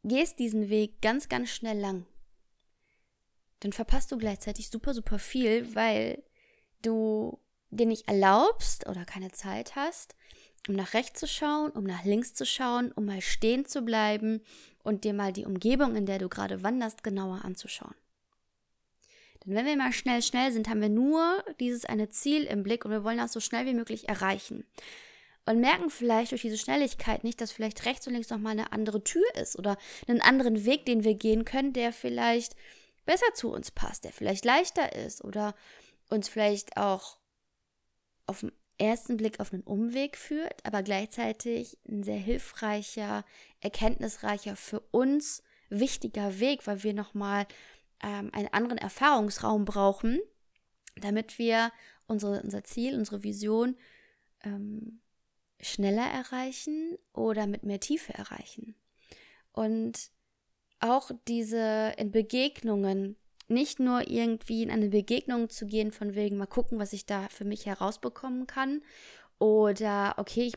gehst 0.09 0.39
diesen 0.39 0.69
Weg 0.69 1.01
ganz, 1.03 1.29
ganz 1.29 1.51
schnell 1.51 1.79
lang, 1.79 2.07
dann 3.61 3.73
verpasst 3.73 4.13
du 4.13 4.19
gleichzeitig 4.19 4.69
super, 4.69 4.95
super 4.95 5.19
viel, 5.19 5.75
weil 5.75 6.23
du 6.83 7.39
dir 7.71 7.87
nicht 7.87 8.09
erlaubst 8.09 8.89
oder 8.89 9.05
keine 9.05 9.33
Zeit 9.33 9.77
hast, 9.77 10.15
um 10.69 10.75
nach 10.75 10.95
rechts 10.95 11.21
zu 11.21 11.27
schauen, 11.27 11.71
um 11.71 11.85
nach 11.85 12.05
links 12.05 12.35
zu 12.35 12.45
schauen, 12.45 12.93
um 12.93 13.05
mal 13.07 13.21
stehen 13.21 13.65
zu 13.67 13.83
bleiben 13.83 14.43
und 14.83 15.05
dir 15.05 15.15
mal 15.15 15.33
die 15.33 15.47
Umgebung, 15.47 15.97
in 15.97 16.07
der 16.07 16.19
du 16.19 16.29
gerade 16.29 16.63
wanderst, 16.63 17.03
genauer 17.03 17.45
anzuschauen. 17.45 17.95
Denn 19.45 19.55
wenn 19.55 19.67
wir 19.67 19.77
mal 19.77 19.93
schnell, 19.93 20.23
schnell 20.23 20.53
sind, 20.53 20.69
haben 20.69 20.81
wir 20.81 20.89
nur 20.89 21.45
dieses 21.61 21.85
eine 21.85 22.09
Ziel 22.09 22.45
im 22.45 22.63
Blick 22.63 22.85
und 22.85 22.91
wir 22.91 23.05
wollen 23.05 23.19
das 23.19 23.33
so 23.33 23.41
schnell 23.41 23.67
wie 23.67 23.75
möglich 23.75 24.09
erreichen. 24.09 24.65
Und 25.47 25.61
merken 25.61 25.91
vielleicht 25.91 26.33
durch 26.33 26.43
diese 26.43 26.59
Schnelligkeit 26.59 27.23
nicht, 27.23 27.41
dass 27.41 27.53
vielleicht 27.53 27.87
rechts 27.87 28.07
und 28.07 28.15
links 28.15 28.31
nochmal 28.31 28.53
eine 28.53 28.73
andere 28.73 29.05
Tür 29.05 29.25
ist 29.41 29.57
oder 29.57 29.79
einen 30.09 30.21
anderen 30.21 30.65
Weg, 30.65 30.87
den 30.87 31.05
wir 31.05 31.15
gehen 31.15 31.45
können, 31.45 31.73
der 31.73 31.93
vielleicht 31.93 32.57
besser 33.05 33.33
zu 33.35 33.53
uns 33.53 33.71
passt, 33.71 34.05
der 34.05 34.13
vielleicht 34.13 34.45
leichter 34.45 34.93
ist 34.93 35.23
oder 35.25 35.55
uns 36.11 36.29
vielleicht 36.29 36.77
auch 36.77 37.19
auf 38.27 38.41
dem 38.41 38.51
ersten 38.79 39.17
Blick 39.17 39.41
auf 39.41 39.53
einen 39.53 39.63
Umweg 39.63 40.17
führt, 40.17 40.67
aber 40.67 40.83
gleichzeitig 40.83 41.79
ein 41.89 42.03
sehr 42.03 42.19
hilfreicher, 42.19 43.25
erkenntnisreicher, 43.61 44.57
für 44.57 44.81
uns 44.91 45.43
wichtiger 45.71 46.41
Weg, 46.41 46.67
weil 46.67 46.83
wir 46.83 46.93
nochmal 46.93 47.47
ähm, 48.03 48.31
einen 48.33 48.53
anderen 48.53 48.79
Erfahrungsraum 48.79 49.65
brauchen, 49.65 50.21
damit 50.97 51.39
wir 51.39 51.73
unsere, 52.07 52.43
unser 52.43 52.65
Ziel, 52.65 52.97
unsere 52.97 53.23
Vision 53.23 53.77
ähm, 54.43 55.01
schneller 55.61 56.07
erreichen 56.07 56.99
oder 57.13 57.47
mit 57.47 57.63
mehr 57.63 57.81
Tiefe 57.81 58.15
erreichen. 58.15 58.75
Und 59.53 60.11
auch 60.81 61.11
diese 61.27 61.95
in 61.97 62.11
Begegnungen 62.11 63.17
nicht 63.49 63.79
nur 63.79 64.09
irgendwie 64.11 64.63
in 64.63 64.71
eine 64.71 64.89
Begegnung 64.89 65.49
zu 65.49 65.67
gehen, 65.67 65.93
von 65.93 66.15
wegen 66.15 66.37
mal 66.37 66.47
gucken, 66.47 66.79
was 66.79 66.93
ich 66.93 67.07
da 67.07 67.29
für 67.29 67.45
mich 67.45 67.67
herausbekommen 67.67 68.47
kann. 68.47 68.83
Oder 69.39 70.15
okay, 70.19 70.49
ich 70.49 70.55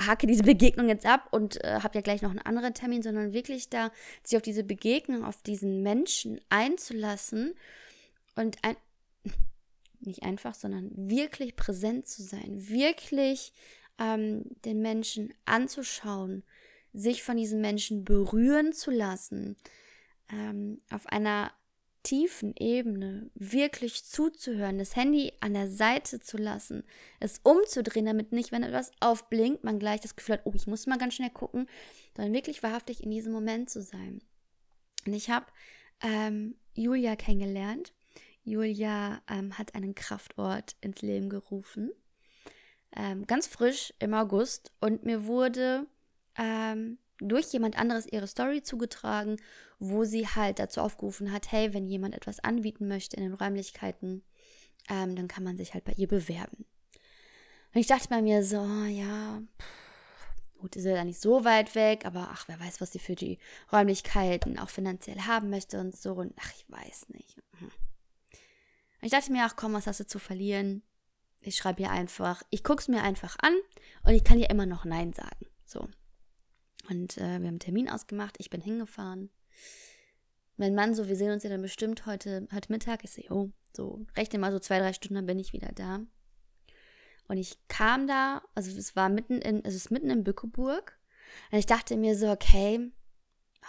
hake 0.00 0.26
diese 0.26 0.42
Begegnung 0.42 0.88
jetzt 0.88 1.06
ab 1.06 1.28
und 1.30 1.62
äh, 1.64 1.80
habe 1.82 1.96
ja 1.96 2.00
gleich 2.00 2.22
noch 2.22 2.30
einen 2.30 2.38
anderen 2.38 2.74
Termin, 2.74 3.02
sondern 3.02 3.32
wirklich 3.32 3.68
da 3.68 3.90
sich 4.22 4.36
auf 4.36 4.42
diese 4.42 4.64
Begegnung, 4.64 5.24
auf 5.24 5.42
diesen 5.42 5.82
Menschen 5.82 6.40
einzulassen 6.48 7.54
und 8.36 8.56
ein, 8.62 8.76
nicht 10.00 10.22
einfach, 10.22 10.54
sondern 10.54 10.90
wirklich 10.94 11.56
präsent 11.56 12.08
zu 12.08 12.22
sein, 12.22 12.68
wirklich 12.68 13.52
ähm, 14.00 14.44
den 14.64 14.80
Menschen 14.80 15.32
anzuschauen, 15.44 16.42
sich 16.92 17.22
von 17.22 17.36
diesen 17.36 17.60
Menschen 17.60 18.04
berühren 18.04 18.72
zu 18.72 18.90
lassen, 18.90 19.56
ähm, 20.32 20.78
auf 20.90 21.06
einer 21.06 21.52
tiefen 22.02 22.54
Ebene 22.56 23.30
wirklich 23.34 24.04
zuzuhören, 24.04 24.78
das 24.78 24.96
Handy 24.96 25.32
an 25.40 25.52
der 25.52 25.68
Seite 25.68 26.18
zu 26.18 26.38
lassen, 26.38 26.82
es 27.20 27.40
umzudrehen, 27.42 28.06
damit 28.06 28.32
nicht, 28.32 28.52
wenn 28.52 28.62
etwas 28.62 28.90
aufblinkt, 29.00 29.64
man 29.64 29.78
gleich 29.78 30.00
das 30.00 30.16
Gefühl 30.16 30.36
hat, 30.36 30.46
oh, 30.46 30.52
ich 30.54 30.66
muss 30.66 30.86
mal 30.86 30.98
ganz 30.98 31.14
schnell 31.14 31.30
gucken, 31.30 31.68
sondern 32.16 32.32
wirklich 32.32 32.62
wahrhaftig 32.62 33.02
in 33.02 33.10
diesem 33.10 33.32
Moment 33.32 33.68
zu 33.68 33.82
sein. 33.82 34.22
Und 35.06 35.12
ich 35.12 35.28
habe 35.28 35.46
ähm, 36.02 36.56
Julia 36.74 37.16
kennengelernt. 37.16 37.92
Julia 38.44 39.20
ähm, 39.28 39.58
hat 39.58 39.74
einen 39.74 39.94
Kraftort 39.94 40.76
ins 40.80 41.02
Leben 41.02 41.28
gerufen, 41.28 41.90
ähm, 42.96 43.26
ganz 43.26 43.46
frisch 43.46 43.94
im 43.98 44.14
August, 44.14 44.72
und 44.80 45.04
mir 45.04 45.26
wurde 45.26 45.86
ähm, 46.36 46.98
durch 47.18 47.52
jemand 47.52 47.78
anderes 47.78 48.06
ihre 48.06 48.26
Story 48.26 48.62
zugetragen, 48.62 49.36
wo 49.78 50.04
sie 50.04 50.26
halt 50.26 50.58
dazu 50.58 50.80
aufgerufen 50.80 51.32
hat, 51.32 51.52
hey, 51.52 51.72
wenn 51.74 51.86
jemand 51.86 52.14
etwas 52.14 52.40
anbieten 52.40 52.88
möchte 52.88 53.16
in 53.16 53.22
den 53.22 53.34
Räumlichkeiten, 53.34 54.22
ähm, 54.88 55.16
dann 55.16 55.28
kann 55.28 55.44
man 55.44 55.56
sich 55.56 55.74
halt 55.74 55.84
bei 55.84 55.92
ihr 55.92 56.08
bewerben. 56.08 56.64
Und 57.72 57.80
ich 57.80 57.86
dachte 57.86 58.08
bei 58.08 58.20
mir 58.20 58.44
so, 58.44 58.62
ja, 58.86 59.42
gut, 60.58 60.76
ist 60.76 60.84
ja 60.84 61.04
nicht 61.04 61.20
so 61.20 61.44
weit 61.44 61.74
weg, 61.74 62.04
aber 62.04 62.28
ach, 62.32 62.48
wer 62.48 62.58
weiß, 62.58 62.80
was 62.80 62.92
sie 62.92 62.98
für 62.98 63.14
die 63.14 63.38
Räumlichkeiten 63.72 64.58
auch 64.58 64.68
finanziell 64.68 65.20
haben 65.20 65.50
möchte 65.50 65.78
und 65.80 65.96
so. 65.96 66.14
Und 66.14 66.34
ach, 66.40 66.52
ich 66.54 66.64
weiß 66.68 67.10
nicht. 67.10 67.36
Hm. 67.58 67.68
Und 67.68 69.06
ich 69.06 69.12
dachte 69.12 69.32
mir, 69.32 69.44
ach 69.44 69.56
komm, 69.56 69.72
was 69.72 69.86
hast 69.86 70.00
du 70.00 70.06
zu 70.06 70.18
verlieren? 70.18 70.82
Ich 71.40 71.56
schreibe 71.56 71.82
ihr 71.82 71.90
einfach, 71.90 72.42
ich 72.50 72.62
gucke 72.62 72.80
es 72.80 72.88
mir 72.88 73.02
einfach 73.02 73.36
an 73.40 73.54
und 74.04 74.12
ich 74.12 74.24
kann 74.24 74.38
ihr 74.38 74.50
immer 74.50 74.66
noch 74.66 74.84
Nein 74.84 75.12
sagen. 75.12 75.46
So. 75.64 75.88
Und 76.88 77.16
äh, 77.16 77.20
wir 77.20 77.34
haben 77.34 77.46
einen 77.46 77.60
Termin 77.60 77.88
ausgemacht, 77.88 78.36
ich 78.38 78.50
bin 78.50 78.60
hingefahren. 78.60 79.30
Mein 80.56 80.74
Mann 80.74 80.94
so, 80.94 81.08
wir 81.08 81.16
sehen 81.16 81.32
uns 81.32 81.42
ja 81.42 81.50
dann 81.50 81.62
bestimmt 81.62 82.04
heute, 82.04 82.46
heute 82.52 82.70
Mittag. 82.70 83.04
Ich 83.04 83.12
so, 83.12 83.22
oh, 83.30 83.50
so, 83.74 84.04
rechne 84.16 84.38
mal 84.38 84.52
so 84.52 84.58
zwei, 84.58 84.78
drei 84.78 84.92
Stunden, 84.92 85.14
dann 85.14 85.26
bin 85.26 85.38
ich 85.38 85.52
wieder 85.52 85.72
da. 85.72 86.00
Und 87.28 87.38
ich 87.38 87.56
kam 87.68 88.06
da, 88.06 88.42
also 88.54 88.76
es 88.76 88.96
war 88.96 89.08
mitten 89.08 89.40
in, 89.40 89.64
es 89.64 89.74
ist 89.74 89.90
mitten 89.90 90.10
in 90.10 90.24
Bückeburg. 90.24 90.98
Und 91.50 91.58
ich 91.58 91.66
dachte 91.66 91.96
mir 91.96 92.16
so, 92.16 92.28
okay, 92.30 92.90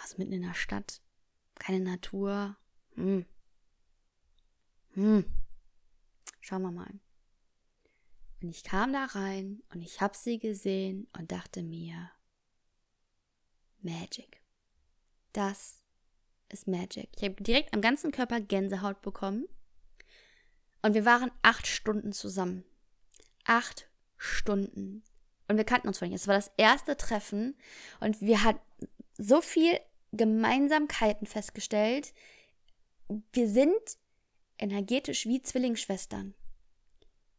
also 0.02 0.16
mitten 0.18 0.32
in 0.32 0.42
der 0.42 0.54
Stadt, 0.54 1.00
keine 1.54 1.80
Natur. 1.80 2.56
Hm. 2.94 3.24
Hm. 4.94 5.24
Schauen 6.40 6.62
wir 6.62 6.72
mal. 6.72 6.90
Und 8.42 8.50
ich 8.50 8.64
kam 8.64 8.92
da 8.92 9.04
rein 9.04 9.62
und 9.72 9.82
ich 9.82 10.00
habe 10.00 10.16
sie 10.16 10.40
gesehen 10.40 11.06
und 11.16 11.30
dachte 11.30 11.62
mir, 11.62 12.10
Magic. 13.80 14.42
Das 15.32 15.82
ist 16.48 16.66
Magic. 16.66 17.08
Ich 17.16 17.22
habe 17.22 17.42
direkt 17.42 17.72
am 17.72 17.80
ganzen 17.80 18.10
Körper 18.10 18.40
Gänsehaut 18.40 19.00
bekommen. 19.00 19.46
Und 20.82 20.94
wir 20.94 21.04
waren 21.04 21.30
acht 21.42 21.66
Stunden 21.66 22.12
zusammen. 22.12 22.64
Acht 23.44 23.88
Stunden. 24.16 25.04
Und 25.48 25.56
wir 25.56 25.64
kannten 25.64 25.88
uns 25.88 25.98
vorhin. 25.98 26.14
Es 26.14 26.26
war 26.26 26.34
das 26.34 26.50
erste 26.56 26.96
Treffen 26.96 27.56
und 28.00 28.20
wir 28.20 28.42
hatten 28.42 28.60
so 29.18 29.40
viel 29.40 29.78
Gemeinsamkeiten 30.12 31.26
festgestellt. 31.26 32.12
Wir 33.32 33.48
sind 33.48 33.98
energetisch 34.58 35.26
wie 35.26 35.42
Zwillingsschwestern. 35.42 36.34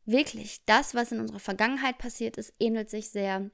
Wirklich, 0.05 0.65
das, 0.65 0.95
was 0.95 1.12
in 1.12 1.19
unserer 1.19 1.39
Vergangenheit 1.39 1.98
passiert 1.98 2.38
ist, 2.38 2.53
ähnelt 2.60 2.89
sich 2.89 3.10
sehr 3.10 3.50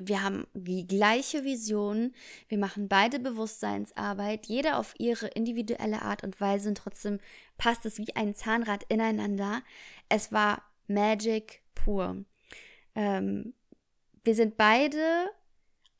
wir 0.00 0.22
haben 0.22 0.46
die 0.54 0.86
gleiche 0.86 1.44
Vision. 1.44 2.14
Wir 2.48 2.58
machen 2.58 2.88
beide 2.88 3.18
Bewusstseinsarbeit, 3.18 4.46
jeder 4.46 4.78
auf 4.78 4.94
ihre 4.98 5.26
individuelle 5.28 6.02
Art 6.02 6.22
und 6.22 6.40
Weise 6.40 6.68
und 6.68 6.78
trotzdem 6.78 7.18
passt 7.56 7.84
es 7.84 7.98
wie 7.98 8.14
ein 8.14 8.34
Zahnrad 8.34 8.84
ineinander. 8.84 9.62
Es 10.08 10.32
war 10.32 10.62
Magic 10.86 11.62
pur. 11.74 12.24
Ähm, 12.94 13.54
wir 14.24 14.34
sind 14.34 14.56
beide 14.56 15.30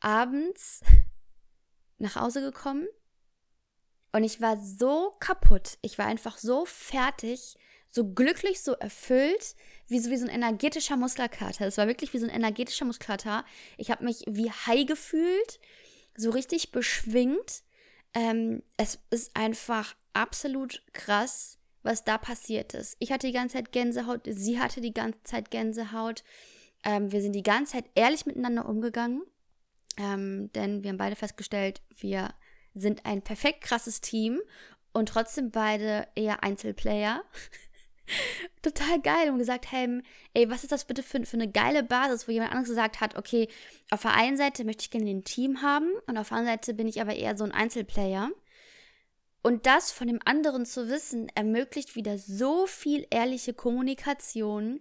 abends 0.00 0.80
nach 1.98 2.16
Hause 2.16 2.40
gekommen 2.40 2.86
und 4.12 4.22
ich 4.22 4.40
war 4.40 4.58
so 4.62 5.16
kaputt. 5.18 5.78
Ich 5.82 5.98
war 5.98 6.06
einfach 6.06 6.38
so 6.38 6.64
fertig, 6.66 7.56
so 7.90 8.12
glücklich, 8.12 8.60
so 8.60 8.72
erfüllt, 8.72 9.54
wie 9.86 9.98
so, 9.98 10.10
wie 10.10 10.16
so 10.16 10.26
ein 10.26 10.34
energetischer 10.34 10.96
Muskelkater. 10.96 11.66
Es 11.66 11.78
war 11.78 11.86
wirklich 11.86 12.12
wie 12.12 12.18
so 12.18 12.26
ein 12.26 12.34
energetischer 12.34 12.84
Muskelkater. 12.84 13.44
Ich 13.76 13.90
habe 13.90 14.04
mich 14.04 14.24
wie 14.26 14.50
high 14.50 14.86
gefühlt, 14.86 15.60
so 16.16 16.30
richtig 16.30 16.72
beschwingt. 16.72 17.62
Ähm, 18.14 18.62
es 18.76 18.98
ist 19.10 19.34
einfach 19.34 19.94
absolut 20.12 20.82
krass, 20.92 21.58
was 21.82 22.04
da 22.04 22.18
passiert 22.18 22.74
ist. 22.74 22.96
Ich 22.98 23.12
hatte 23.12 23.26
die 23.26 23.32
ganze 23.32 23.56
Zeit 23.56 23.72
Gänsehaut, 23.72 24.22
sie 24.26 24.60
hatte 24.60 24.80
die 24.80 24.92
ganze 24.92 25.22
Zeit 25.22 25.50
Gänsehaut. 25.50 26.24
Ähm, 26.84 27.12
wir 27.12 27.22
sind 27.22 27.32
die 27.32 27.42
ganze 27.42 27.72
Zeit 27.72 27.86
ehrlich 27.94 28.26
miteinander 28.26 28.68
umgegangen, 28.68 29.22
ähm, 29.96 30.50
denn 30.52 30.82
wir 30.82 30.90
haben 30.90 30.98
beide 30.98 31.16
festgestellt, 31.16 31.82
wir 31.96 32.34
sind 32.74 33.06
ein 33.06 33.22
perfekt 33.22 33.62
krasses 33.62 34.00
Team 34.00 34.40
und 34.92 35.08
trotzdem 35.08 35.50
beide 35.50 36.08
eher 36.14 36.42
Einzelplayer. 36.42 37.22
total 38.62 39.00
geil 39.00 39.30
und 39.30 39.38
gesagt, 39.38 39.70
hey, 39.70 40.02
ey, 40.34 40.50
was 40.50 40.62
ist 40.62 40.72
das 40.72 40.84
bitte 40.84 41.02
für, 41.02 41.24
für 41.24 41.36
eine 41.36 41.50
geile 41.50 41.82
Basis, 41.82 42.28
wo 42.28 42.32
jemand 42.32 42.52
anderes 42.52 42.70
gesagt 42.70 43.00
hat, 43.00 43.16
okay, 43.16 43.48
auf 43.90 44.02
der 44.02 44.14
einen 44.14 44.36
Seite 44.36 44.64
möchte 44.64 44.82
ich 44.82 44.90
gerne 44.90 45.10
ein 45.10 45.24
Team 45.24 45.62
haben 45.62 45.90
und 46.06 46.18
auf 46.18 46.28
der 46.28 46.38
anderen 46.38 46.58
Seite 46.58 46.74
bin 46.74 46.86
ich 46.86 47.00
aber 47.00 47.14
eher 47.14 47.36
so 47.36 47.44
ein 47.44 47.52
Einzelplayer. 47.52 48.30
Und 49.42 49.66
das 49.66 49.92
von 49.92 50.08
dem 50.08 50.20
anderen 50.24 50.66
zu 50.66 50.88
wissen, 50.88 51.28
ermöglicht 51.34 51.96
wieder 51.96 52.18
so 52.18 52.66
viel 52.66 53.06
ehrliche 53.10 53.54
Kommunikation, 53.54 54.80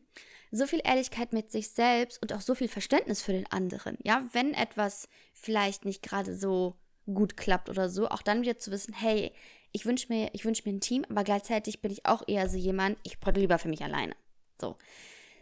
so 0.52 0.66
viel 0.66 0.82
Ehrlichkeit 0.84 1.34
mit 1.34 1.52
sich 1.52 1.70
selbst 1.70 2.22
und 2.22 2.34
auch 2.34 2.42
so 2.42 2.56
viel 2.56 2.68
Verständnis 2.68 3.22
für 3.22 3.34
den 3.34 3.48
anderen. 3.52 3.98
Ja, 4.04 4.26
wenn 4.34 4.54
etwas 4.54 5.10
vielleicht 5.34 5.86
nicht 5.86 6.02
gerade 6.02 6.36
so 6.36 6.76
gut 7.06 7.38
klappt 7.38 7.70
oder 7.70 7.90
so, 7.90 8.08
auch 8.10 8.22
dann 8.22 8.42
wieder 8.42 8.58
zu 8.58 8.72
wissen, 8.72 8.94
hey, 8.94 9.32
ich 9.72 9.86
wünsche 9.86 10.08
mir, 10.12 10.32
wünsch 10.44 10.66
mir 10.66 10.72
ein 10.72 10.82
Team, 10.82 11.06
aber 11.10 11.24
gleichzeitig 11.24 11.82
bin 11.82 11.92
ich 11.92 12.06
auch 12.06 12.24
eher 12.28 12.50
so 12.50 12.58
jemand, 12.58 12.98
ich 13.04 13.20
brauche 13.20 13.40
lieber 13.40 13.60
für 13.60 13.70
mich 13.70 13.84
alleine. 13.84 14.16
So. 14.60 14.78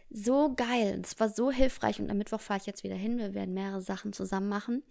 So 0.08 0.54
geil. 0.54 1.00
Es 1.02 1.18
war 1.18 1.28
so 1.28 1.50
hilfreich 1.50 2.00
und 2.00 2.10
am 2.10 2.18
Mittwoch 2.18 2.40
fahre 2.40 2.60
ich 2.60 2.66
jetzt 2.66 2.84
wieder 2.84 2.94
hin. 2.94 3.18
Wir 3.18 3.34
werden 3.34 3.54
mehrere 3.54 3.80
Sachen 3.80 4.12
zusammen 4.12 4.48
machen. 4.48 4.84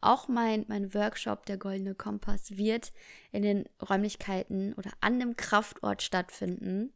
Auch 0.00 0.28
mein, 0.28 0.66
mein 0.68 0.92
Workshop, 0.94 1.46
der 1.46 1.56
Goldene 1.56 1.94
Kompass, 1.94 2.56
wird 2.56 2.92
in 3.32 3.42
den 3.42 3.68
Räumlichkeiten 3.88 4.74
oder 4.74 4.90
an 5.00 5.18
dem 5.20 5.36
Kraftort 5.36 6.02
stattfinden. 6.02 6.92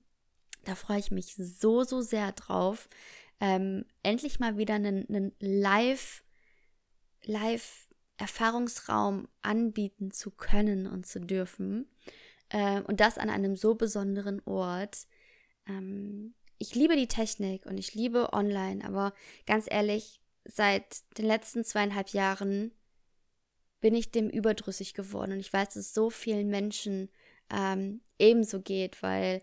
Da 0.65 0.75
freue 0.75 0.99
ich 0.99 1.11
mich 1.11 1.35
so, 1.37 1.83
so 1.83 2.03
sehr 2.03 2.33
drauf. 2.33 2.89
Ähm, 3.41 3.85
endlich 4.03 4.39
mal 4.39 4.59
wieder 4.59 4.75
einen, 4.75 5.09
einen 5.09 5.33
Live, 5.41 6.23
Live 7.25 7.89
Erfahrungsraum 8.23 9.29
anbieten 9.43 10.12
zu 10.12 10.31
können 10.31 10.87
und 10.87 11.07
zu 11.07 11.21
dürfen. 11.21 11.91
Äh, 12.50 12.81
und 12.83 13.00
das 13.00 13.19
an 13.19 13.29
einem 13.29 13.57
so 13.57 13.75
besonderen 13.75 14.41
Ort. 14.45 15.07
Ähm, 15.67 16.35
ich 16.59 16.76
liebe 16.76 16.97
die 16.97 17.09
Technik 17.09 17.67
und 17.67 17.79
ich 17.79 17.95
liebe 17.95 18.33
online, 18.33 18.85
aber 18.85 19.12
ganz 19.45 19.67
ehrlich, 19.69 20.21
seit 20.45 21.02
den 21.19 21.26
letzten 21.26 21.64
zweieinhalb 21.64 22.11
Jahren 22.11 22.73
bin 23.81 23.97
ich 23.97 24.12
dem 24.12 24.31
überdrüssig 24.31 24.95
geworden 24.95 25.33
und 25.33 25.41
ich 25.41 25.52
weiß, 25.52 25.69
dass 25.69 25.76
es 25.76 25.95
so 25.95 26.09
vielen 26.09 26.49
Menschen 26.49 27.11
ähm, 27.50 28.02
ebenso 28.21 28.61
geht, 28.61 29.02
weil 29.02 29.43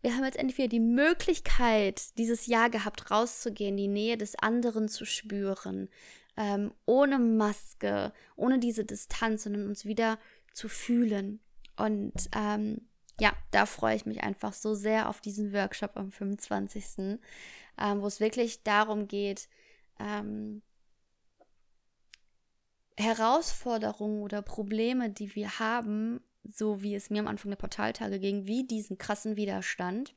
wir 0.00 0.14
haben 0.14 0.24
jetzt 0.24 0.38
endlich 0.38 0.56
wieder 0.56 0.68
die 0.68 0.80
Möglichkeit, 0.80 2.16
dieses 2.16 2.46
Jahr 2.46 2.70
gehabt, 2.70 3.10
rauszugehen, 3.10 3.76
die 3.76 3.88
Nähe 3.88 4.16
des 4.16 4.36
anderen 4.36 4.88
zu 4.88 5.04
spüren, 5.04 5.90
ähm, 6.38 6.72
ohne 6.86 7.18
Maske, 7.18 8.12
ohne 8.36 8.60
diese 8.60 8.84
Distanz, 8.84 9.42
sondern 9.42 9.66
uns 9.66 9.84
wieder 9.84 10.18
zu 10.54 10.68
fühlen. 10.68 11.40
Und 11.76 12.14
ähm, 12.34 12.88
ja, 13.20 13.32
da 13.50 13.66
freue 13.66 13.96
ich 13.96 14.06
mich 14.06 14.22
einfach 14.22 14.52
so 14.52 14.74
sehr 14.74 15.08
auf 15.08 15.20
diesen 15.20 15.52
Workshop 15.52 15.96
am 15.96 16.12
25., 16.12 17.18
ähm, 17.80 18.00
wo 18.00 18.06
es 18.06 18.20
wirklich 18.20 18.62
darum 18.62 19.08
geht, 19.08 19.48
ähm, 19.98 20.62
Herausforderungen 22.96 24.22
oder 24.22 24.40
Probleme, 24.40 25.10
die 25.10 25.34
wir 25.34 25.58
haben, 25.58 26.20
so 26.48 26.82
wie 26.82 26.94
es 26.94 27.10
mir 27.10 27.20
am 27.20 27.28
Anfang 27.28 27.50
der 27.50 27.56
Portaltage 27.56 28.20
ging, 28.20 28.46
wie 28.46 28.64
diesen 28.64 28.96
krassen 28.96 29.36
Widerstand. 29.36 30.14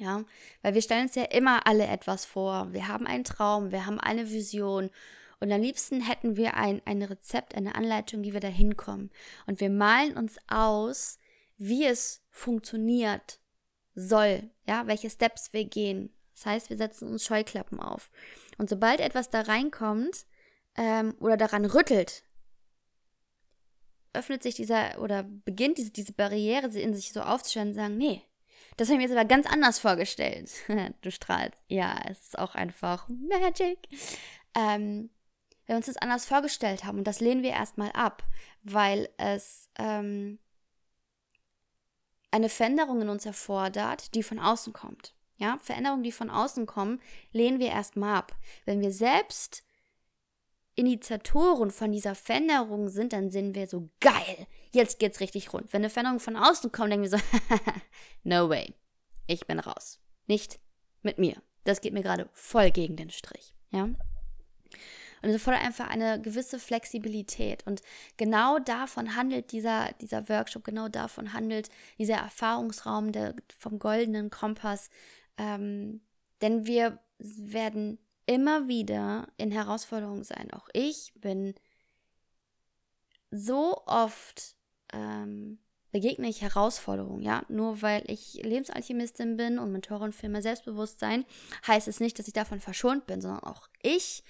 Ja, 0.00 0.24
weil 0.62 0.74
wir 0.74 0.82
stellen 0.82 1.06
uns 1.06 1.16
ja 1.16 1.24
immer 1.24 1.66
alle 1.66 1.86
etwas 1.86 2.24
vor. 2.24 2.72
Wir 2.72 2.86
haben 2.86 3.06
einen 3.06 3.24
Traum, 3.24 3.72
wir 3.72 3.84
haben 3.86 3.98
eine 3.98 4.30
Vision 4.30 4.90
und 5.40 5.52
am 5.52 5.60
liebsten 5.60 6.00
hätten 6.00 6.36
wir 6.36 6.54
ein, 6.54 6.82
ein 6.84 7.02
Rezept, 7.02 7.54
eine 7.54 7.74
Anleitung, 7.74 8.24
wie 8.24 8.32
wir 8.32 8.40
da 8.40 8.48
hinkommen. 8.48 9.10
Und 9.46 9.60
wir 9.60 9.70
malen 9.70 10.16
uns 10.16 10.36
aus, 10.48 11.18
wie 11.56 11.84
es 11.84 12.22
funktioniert 12.30 13.40
soll, 13.94 14.50
ja, 14.66 14.86
welche 14.86 15.10
Steps 15.10 15.52
wir 15.52 15.64
gehen. 15.64 16.10
Das 16.34 16.46
heißt, 16.46 16.70
wir 16.70 16.76
setzen 16.76 17.08
uns 17.08 17.24
Scheuklappen 17.24 17.80
auf. 17.80 18.10
Und 18.58 18.68
sobald 18.68 19.00
etwas 19.00 19.30
da 19.30 19.42
reinkommt, 19.42 20.26
ähm, 20.78 21.14
oder 21.18 21.36
daran 21.36 21.64
rüttelt, 21.64 22.22
öffnet 24.14 24.42
sich 24.42 24.54
dieser 24.54 25.00
oder 25.02 25.24
beginnt 25.24 25.76
diese, 25.76 25.90
diese 25.90 26.12
Barriere 26.12 26.68
in 26.78 26.94
sich 26.94 27.12
so 27.12 27.20
aufzustellen 27.20 27.68
und 27.68 27.74
sagen, 27.74 27.98
nee, 27.98 28.22
das 28.76 28.88
habe 28.88 28.94
ich 28.94 28.98
mir 28.98 29.12
jetzt 29.12 29.18
aber 29.18 29.28
ganz 29.28 29.46
anders 29.46 29.78
vorgestellt. 29.78 30.50
du 31.02 31.10
strahlst. 31.10 31.60
Ja, 31.66 32.00
es 32.08 32.20
ist 32.20 32.38
auch 32.38 32.54
einfach 32.54 33.08
Magic. 33.08 33.78
Ähm, 34.56 35.10
wenn 35.68 35.74
wir 35.74 35.76
uns 35.76 35.86
das 35.86 35.98
anders 35.98 36.24
vorgestellt 36.24 36.84
haben 36.84 36.98
und 36.98 37.04
das 37.04 37.20
lehnen 37.20 37.42
wir 37.42 37.50
erstmal 37.50 37.92
ab, 37.92 38.24
weil 38.62 39.10
es 39.18 39.68
ähm, 39.78 40.38
eine 42.30 42.48
Veränderung 42.48 43.02
in 43.02 43.10
uns 43.10 43.26
erfordert, 43.26 44.14
die 44.14 44.22
von 44.22 44.38
außen 44.38 44.72
kommt. 44.72 45.14
Ja, 45.36 45.58
Veränderungen, 45.62 46.02
die 46.02 46.10
von 46.10 46.30
außen 46.30 46.64
kommen, 46.64 47.00
lehnen 47.32 47.60
wir 47.60 47.68
erstmal 47.68 48.16
ab. 48.16 48.34
Wenn 48.64 48.80
wir 48.80 48.90
selbst 48.90 49.62
Initiatoren 50.74 51.70
von 51.70 51.92
dieser 51.92 52.14
Veränderung 52.14 52.88
sind, 52.88 53.12
dann 53.12 53.30
sind 53.30 53.54
wir 53.54 53.68
so 53.68 53.90
geil. 54.00 54.46
Jetzt 54.72 54.98
geht's 54.98 55.20
richtig 55.20 55.52
rund. 55.52 55.72
Wenn 55.72 55.82
eine 55.82 55.90
Veränderung 55.90 56.18
von 56.18 56.36
außen 56.36 56.72
kommt, 56.72 56.92
denken 56.92 57.10
wir 57.10 57.18
so, 57.18 57.24
no 58.24 58.48
way. 58.48 58.74
Ich 59.26 59.46
bin 59.46 59.60
raus. 59.60 60.00
Nicht 60.26 60.60
mit 61.02 61.18
mir. 61.18 61.42
Das 61.64 61.82
geht 61.82 61.92
mir 61.92 62.02
gerade 62.02 62.28
voll 62.32 62.70
gegen 62.70 62.96
den 62.96 63.10
Strich. 63.10 63.54
Ja. 63.70 63.90
Und 65.22 65.28
es 65.30 65.34
erfordert 65.34 65.64
einfach 65.64 65.88
eine 65.88 66.20
gewisse 66.20 66.58
Flexibilität. 66.58 67.66
Und 67.66 67.82
genau 68.16 68.58
davon 68.58 69.16
handelt 69.16 69.52
dieser, 69.52 69.92
dieser 70.00 70.28
Workshop, 70.28 70.64
genau 70.64 70.88
davon 70.88 71.32
handelt 71.32 71.68
dieser 71.98 72.16
Erfahrungsraum 72.16 73.12
der, 73.12 73.34
vom 73.58 73.78
goldenen 73.78 74.30
Kompass. 74.30 74.90
Ähm, 75.36 76.00
denn 76.40 76.66
wir 76.66 76.98
werden 77.18 77.98
immer 78.26 78.68
wieder 78.68 79.28
in 79.36 79.50
Herausforderungen 79.50 80.24
sein. 80.24 80.50
Auch 80.52 80.68
ich 80.72 81.12
bin 81.16 81.54
so 83.30 83.82
oft 83.86 84.56
ähm, 84.92 85.58
begegne 85.90 86.28
ich 86.28 86.42
Herausforderungen, 86.42 87.22
ja. 87.22 87.42
Nur 87.48 87.82
weil 87.82 88.02
ich 88.06 88.34
Lebensalchemistin 88.42 89.36
bin 89.36 89.58
und 89.58 89.72
Mentorin 89.72 90.12
für 90.12 90.28
mehr 90.28 90.42
Selbstbewusstsein, 90.42 91.24
heißt 91.66 91.88
es 91.88 92.00
nicht, 92.00 92.18
dass 92.18 92.28
ich 92.28 92.34
davon 92.34 92.60
verschont 92.60 93.06
bin, 93.06 93.20
sondern 93.20 93.44
auch 93.44 93.68
ich 93.82 94.22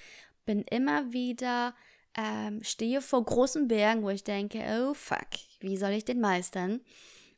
bin 0.48 0.62
immer 0.62 1.12
wieder, 1.12 1.74
ähm, 2.16 2.64
stehe 2.64 3.02
vor 3.02 3.22
großen 3.22 3.68
Bergen, 3.68 4.02
wo 4.02 4.08
ich 4.08 4.24
denke, 4.24 4.64
oh 4.80 4.94
fuck, 4.94 5.28
wie 5.60 5.76
soll 5.76 5.90
ich 5.90 6.06
den 6.06 6.20
meistern? 6.20 6.80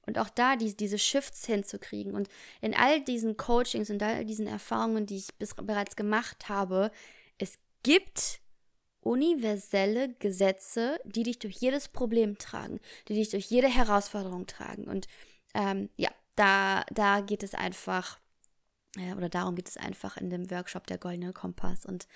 Und 0.07 0.17
auch 0.17 0.29
da 0.29 0.55
die, 0.55 0.77
diese 0.77 0.97
Shifts 0.97 1.45
hinzukriegen. 1.45 2.15
Und 2.15 2.29
in 2.61 2.73
all 2.73 3.01
diesen 3.01 3.37
Coachings 3.37 3.91
und 3.91 4.01
all 4.01 4.25
diesen 4.25 4.47
Erfahrungen, 4.47 5.07
die 5.07 5.17
ich 5.17 5.35
bis, 5.39 5.55
bereits 5.55 5.97
gemacht 5.97 6.49
habe, 6.49 6.93
es 7.37 7.59
gibt 7.83 8.41
universelle 9.01 10.15
Gesetze, 10.21 11.01
die 11.05 11.25
dich 11.25 11.41
durch 11.41 11.57
jedes 11.57 11.89
Problem 11.89 12.39
tragen, 12.39 12.79
die 13.09 13.15
dich 13.15 13.31
durch 13.31 13.47
jede 13.47 13.69
Herausforderung 13.69 14.47
tragen. 14.47 14.85
Und 14.85 15.09
ähm, 15.55 15.91
ja, 15.97 16.11
da, 16.37 16.85
da 16.93 17.23
geht 17.23 17.43
es 17.43 17.55
einfach, 17.55 18.21
äh, 18.97 19.15
oder 19.15 19.29
darum 19.29 19.57
geht 19.57 19.69
es 19.69 19.77
einfach 19.77 20.17
in 20.17 20.31
dem 20.31 20.49
Workshop 20.49 20.87
der 20.87 20.99
Goldene 20.99 21.33
Kompass. 21.33 21.85
Und 21.85 22.07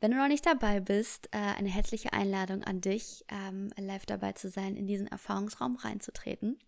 wenn 0.00 0.10
du 0.10 0.16
noch 0.16 0.28
nicht 0.28 0.46
dabei 0.46 0.80
bist, 0.80 1.28
äh, 1.32 1.38
eine 1.38 1.68
herzliche 1.68 2.12
Einladung 2.12 2.62
an 2.64 2.80
dich, 2.80 3.24
ähm, 3.28 3.70
live 3.76 4.06
dabei 4.06 4.32
zu 4.32 4.48
sein, 4.48 4.76
in 4.76 4.86
diesen 4.86 5.06
Erfahrungsraum 5.06 5.76
reinzutreten 5.76 6.58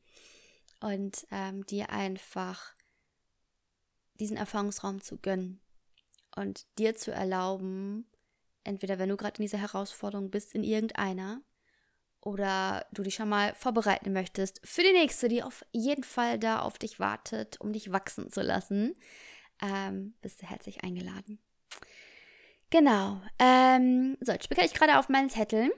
und 0.80 1.26
ähm, 1.30 1.66
dir 1.66 1.90
einfach 1.90 2.74
diesen 4.14 4.36
Erfahrungsraum 4.36 5.00
zu 5.00 5.18
gönnen 5.18 5.60
und 6.36 6.66
dir 6.78 6.94
zu 6.96 7.12
erlauben, 7.12 8.10
entweder 8.64 8.98
wenn 8.98 9.08
du 9.08 9.16
gerade 9.16 9.38
in 9.38 9.42
dieser 9.42 9.58
Herausforderung 9.58 10.30
bist, 10.30 10.54
in 10.54 10.64
irgendeiner, 10.64 11.42
oder 12.20 12.86
du 12.92 13.02
dich 13.02 13.14
schon 13.14 13.28
mal 13.28 13.54
vorbereiten 13.54 14.12
möchtest 14.12 14.60
für 14.64 14.82
die 14.82 14.92
nächste, 14.92 15.28
die 15.28 15.42
auf 15.42 15.64
jeden 15.72 16.04
Fall 16.04 16.38
da 16.38 16.60
auf 16.60 16.78
dich 16.78 16.98
wartet, 16.98 17.60
um 17.60 17.72
dich 17.72 17.92
wachsen 17.92 18.30
zu 18.30 18.42
lassen, 18.42 18.94
ähm, 19.62 20.14
bist 20.20 20.42
du 20.42 20.46
herzlich 20.46 20.82
eingeladen. 20.82 21.38
Genau. 22.70 23.20
Ähm, 23.38 24.16
so, 24.20 24.32
jetzt 24.32 24.44
spicke 24.44 24.64
ich 24.64 24.74
gerade 24.74 24.98
auf 24.98 25.08
meinen 25.08 25.30
Zettel. 25.30 25.72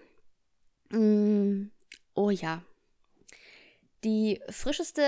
Mm, 0.90 1.70
oh 2.14 2.30
ja. 2.30 2.62
Die 4.02 4.40
frischeste 4.48 5.02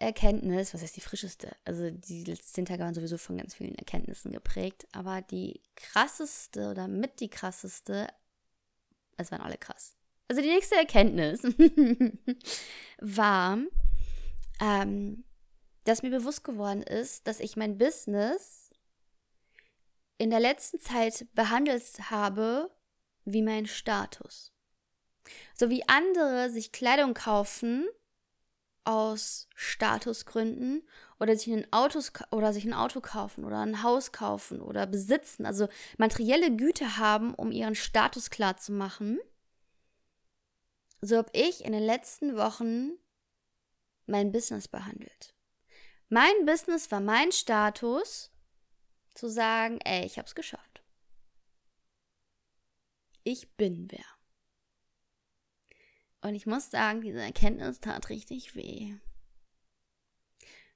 Erkenntnis, 0.00 0.74
was 0.74 0.82
heißt 0.82 0.96
die 0.96 1.00
frischeste? 1.00 1.54
Also 1.64 1.90
die 1.90 2.24
letzten 2.24 2.64
Tage 2.64 2.82
waren 2.82 2.94
sowieso 2.94 3.16
von 3.16 3.38
ganz 3.38 3.54
vielen 3.54 3.76
Erkenntnissen 3.76 4.32
geprägt, 4.32 4.86
aber 4.92 5.22
die 5.22 5.60
krasseste 5.76 6.70
oder 6.70 6.88
mit 6.88 7.20
die 7.20 7.30
krasseste, 7.30 8.08
es 9.16 9.30
waren 9.30 9.42
alle 9.42 9.58
krass. 9.58 9.94
Also 10.26 10.42
die 10.42 10.48
nächste 10.48 10.74
Erkenntnis 10.74 11.42
war, 13.00 13.58
ähm, 14.60 15.24
dass 15.84 16.02
mir 16.02 16.10
bewusst 16.10 16.42
geworden 16.42 16.82
ist, 16.82 17.28
dass 17.28 17.38
ich 17.38 17.56
mein 17.56 17.78
Business 17.78 18.61
in 20.22 20.30
der 20.30 20.38
letzten 20.38 20.78
Zeit 20.78 21.26
behandelt 21.34 21.82
habe 22.08 22.70
wie 23.24 23.42
mein 23.42 23.66
Status. 23.66 24.52
So 25.52 25.68
wie 25.68 25.88
andere 25.88 26.48
sich 26.48 26.70
Kleidung 26.70 27.12
kaufen 27.12 27.88
aus 28.84 29.48
Statusgründen 29.56 30.88
oder 31.18 31.36
sich 31.36 31.52
ein 31.52 31.72
Autos 31.72 32.12
oder 32.30 32.52
sich 32.52 32.64
ein 32.64 32.72
Auto 32.72 33.00
kaufen 33.00 33.44
oder 33.44 33.58
ein 33.62 33.82
Haus 33.82 34.12
kaufen 34.12 34.60
oder 34.60 34.86
besitzen, 34.86 35.44
also 35.44 35.66
materielle 35.98 36.54
Güter 36.54 36.98
haben, 36.98 37.34
um 37.34 37.50
ihren 37.50 37.74
Status 37.74 38.30
klar 38.30 38.56
zu 38.56 38.70
machen. 38.70 39.18
So 41.00 41.16
habe 41.16 41.30
ich 41.32 41.64
in 41.64 41.72
den 41.72 41.82
letzten 41.82 42.36
Wochen 42.36 42.92
mein 44.06 44.30
Business 44.30 44.68
behandelt. 44.68 45.34
Mein 46.08 46.44
Business 46.46 46.92
war 46.92 47.00
mein 47.00 47.32
Status 47.32 48.31
zu 49.14 49.28
sagen, 49.28 49.78
ey, 49.84 50.04
ich 50.04 50.18
hab's 50.18 50.34
geschafft. 50.34 50.82
Ich 53.24 53.56
bin 53.56 53.90
wer. 53.90 54.04
Und 56.22 56.34
ich 56.34 56.46
muss 56.46 56.70
sagen, 56.70 57.00
diese 57.00 57.20
Erkenntnis 57.20 57.80
tat 57.80 58.08
richtig 58.08 58.54
weh. 58.54 58.94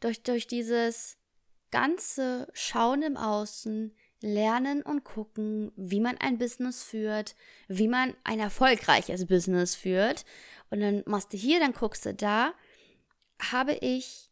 Durch, 0.00 0.22
durch 0.22 0.46
dieses 0.46 1.18
ganze 1.70 2.48
Schauen 2.52 3.02
im 3.02 3.16
Außen, 3.16 3.96
lernen 4.22 4.82
und 4.82 5.04
gucken, 5.04 5.72
wie 5.76 6.00
man 6.00 6.18
ein 6.18 6.38
Business 6.38 6.82
führt, 6.82 7.34
wie 7.68 7.88
man 7.88 8.14
ein 8.24 8.40
erfolgreiches 8.40 9.26
Business 9.26 9.74
führt. 9.74 10.24
Und 10.70 10.80
dann 10.80 11.02
machst 11.06 11.32
du 11.32 11.36
hier, 11.36 11.60
dann 11.60 11.72
guckst 11.72 12.06
du 12.06 12.14
da. 12.14 12.52
Habe 13.40 13.74
ich 13.80 14.30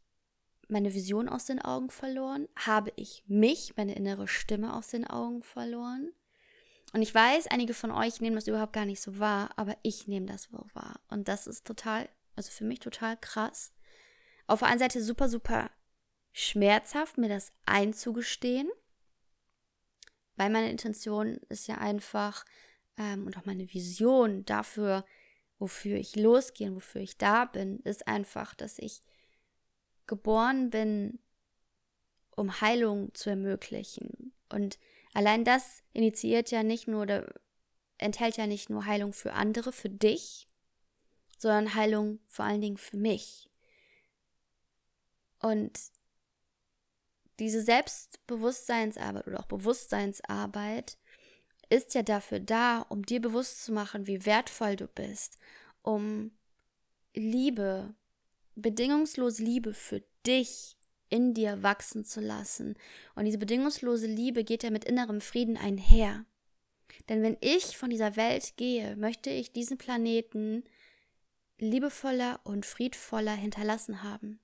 meine 0.69 0.93
Vision 0.95 1.29
aus 1.29 1.47
den 1.47 1.61
Augen 1.61 1.91
verloren? 1.91 2.49
Habe 2.57 2.93
ich 2.97 3.25
mich, 3.27 3.75
meine 3.77 3.95
innere 3.95 4.29
Stimme 4.29 4.75
aus 4.75 4.89
den 4.89 5.07
Augen 5.07 5.43
verloren? 5.43 6.13
Und 6.93 7.03
ich 7.03 7.15
weiß, 7.15 7.49
einige 7.49 7.75
von 7.75 7.91
euch 7.91 8.21
nehmen 8.21 8.37
das 8.37 8.49
überhaupt 8.49 8.73
gar 8.73 8.87
nicht 8.87 9.01
so 9.01 9.19
wahr, 9.19 9.51
aber 9.57 9.77
ich 9.83 10.07
nehme 10.07 10.27
das 10.27 10.53
wohl 10.53 10.65
wahr. 10.75 11.01
Und 11.09 11.29
das 11.29 11.47
ist 11.47 11.67
total, 11.67 12.09
also 12.35 12.51
für 12.51 12.65
mich 12.65 12.81
total 12.81 13.17
krass. 13.17 13.73
Auf 14.47 14.61
der 14.61 14.69
einen 14.69 14.79
Seite 14.79 15.03
super, 15.03 15.29
super 15.29 15.71
schmerzhaft, 16.33 17.19
mir 17.19 17.29
das 17.29 17.53
einzugestehen 17.67 18.71
weil 20.39 20.51
meine 20.51 20.71
Intention 20.71 21.39
ist 21.49 21.67
ja 21.67 21.79
einfach 21.79 22.45
ähm, 22.97 23.27
und 23.27 23.37
auch 23.37 23.45
meine 23.45 23.73
Vision 23.75 24.45
dafür, 24.45 25.05
wofür 25.59 25.97
ich 25.97 26.15
losgehe 26.15 26.69
und 26.69 26.77
wofür 26.77 27.01
ich 27.01 27.19
da 27.19 27.45
bin, 27.45 27.81
ist 27.81 28.07
einfach, 28.07 28.55
dass 28.55 28.79
ich 28.79 29.01
geboren 30.07 30.71
bin, 30.71 31.19
um 32.37 32.61
Heilung 32.61 33.13
zu 33.15 33.31
ermöglichen. 33.31 34.33
Und 34.49 34.79
allein 35.13 35.45
das 35.45 35.83
initiiert 35.93 36.53
ja 36.53 36.63
nicht 36.63 36.87
nur 36.87 37.03
oder 37.03 37.35
enthält 37.99 38.37
ja 38.37 38.47
nicht 38.47 38.71
nur 38.71 38.87
Heilung 38.87 39.13
für 39.13 39.33
andere, 39.33 39.73
für 39.73 39.91
dich, 39.91 40.47
sondern 41.37 41.75
Heilung 41.75 42.21
vor 42.29 42.45
allen 42.45 42.61
Dingen 42.61 42.79
für 42.79 42.97
mich. 42.97 43.51
Und 45.41 45.81
diese 47.39 47.63
Selbstbewusstseinsarbeit 47.63 49.27
oder 49.27 49.41
auch 49.41 49.47
Bewusstseinsarbeit 49.47 50.99
ist 51.71 51.95
ja 51.95 52.03
dafür 52.03 52.41
da, 52.41 52.81
um 52.89 53.05
dir 53.05 53.21
bewusst 53.21 53.65
zu 53.65 53.73
machen, 53.73 54.07
wie 54.07 54.25
wertvoll 54.25 54.77
du 54.77 54.87
bist, 54.87 55.39
um 55.83 56.33
Liebe, 57.15 57.95
bedingungslose 58.55 59.43
Liebe 59.43 59.75
für 59.75 60.03
dich 60.27 60.77
in 61.11 61.35
dir 61.35 61.63
wachsen 61.63 62.05
zu 62.05 62.21
lassen. 62.21 62.75
Und 63.15 63.25
diese 63.25 63.39
bedingungslose 63.39 64.07
Liebe 64.07 64.45
geht 64.45 64.63
ja 64.63 64.71
mit 64.71 64.85
innerem 64.85 65.21
Frieden 65.21 65.57
einher. 65.57 66.25
Denn 67.09 67.23
wenn 67.23 67.37
ich 67.41 67.77
von 67.77 67.91
dieser 67.91 68.17
Welt 68.17 68.57
gehe, 68.57 68.97
möchte 68.97 69.31
ich 69.31 69.53
diesen 69.53 69.79
Planeten 69.79 70.65
liebevoller 71.59 72.41
und 72.45 72.67
friedvoller 72.67 73.35
hinterlassen 73.35 74.03
haben. 74.03 74.41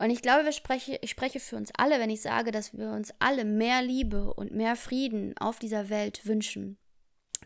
Und 0.00 0.08
ich 0.08 0.22
glaube, 0.22 0.50
spreche, 0.54 0.98
ich 1.02 1.10
spreche 1.10 1.40
für 1.40 1.56
uns 1.56 1.70
alle, 1.76 2.00
wenn 2.00 2.08
ich 2.08 2.22
sage, 2.22 2.52
dass 2.52 2.72
wir 2.72 2.90
uns 2.92 3.12
alle 3.18 3.44
mehr 3.44 3.82
Liebe 3.82 4.32
und 4.32 4.50
mehr 4.50 4.74
Frieden 4.74 5.36
auf 5.36 5.58
dieser 5.58 5.90
Welt 5.90 6.24
wünschen. 6.24 6.78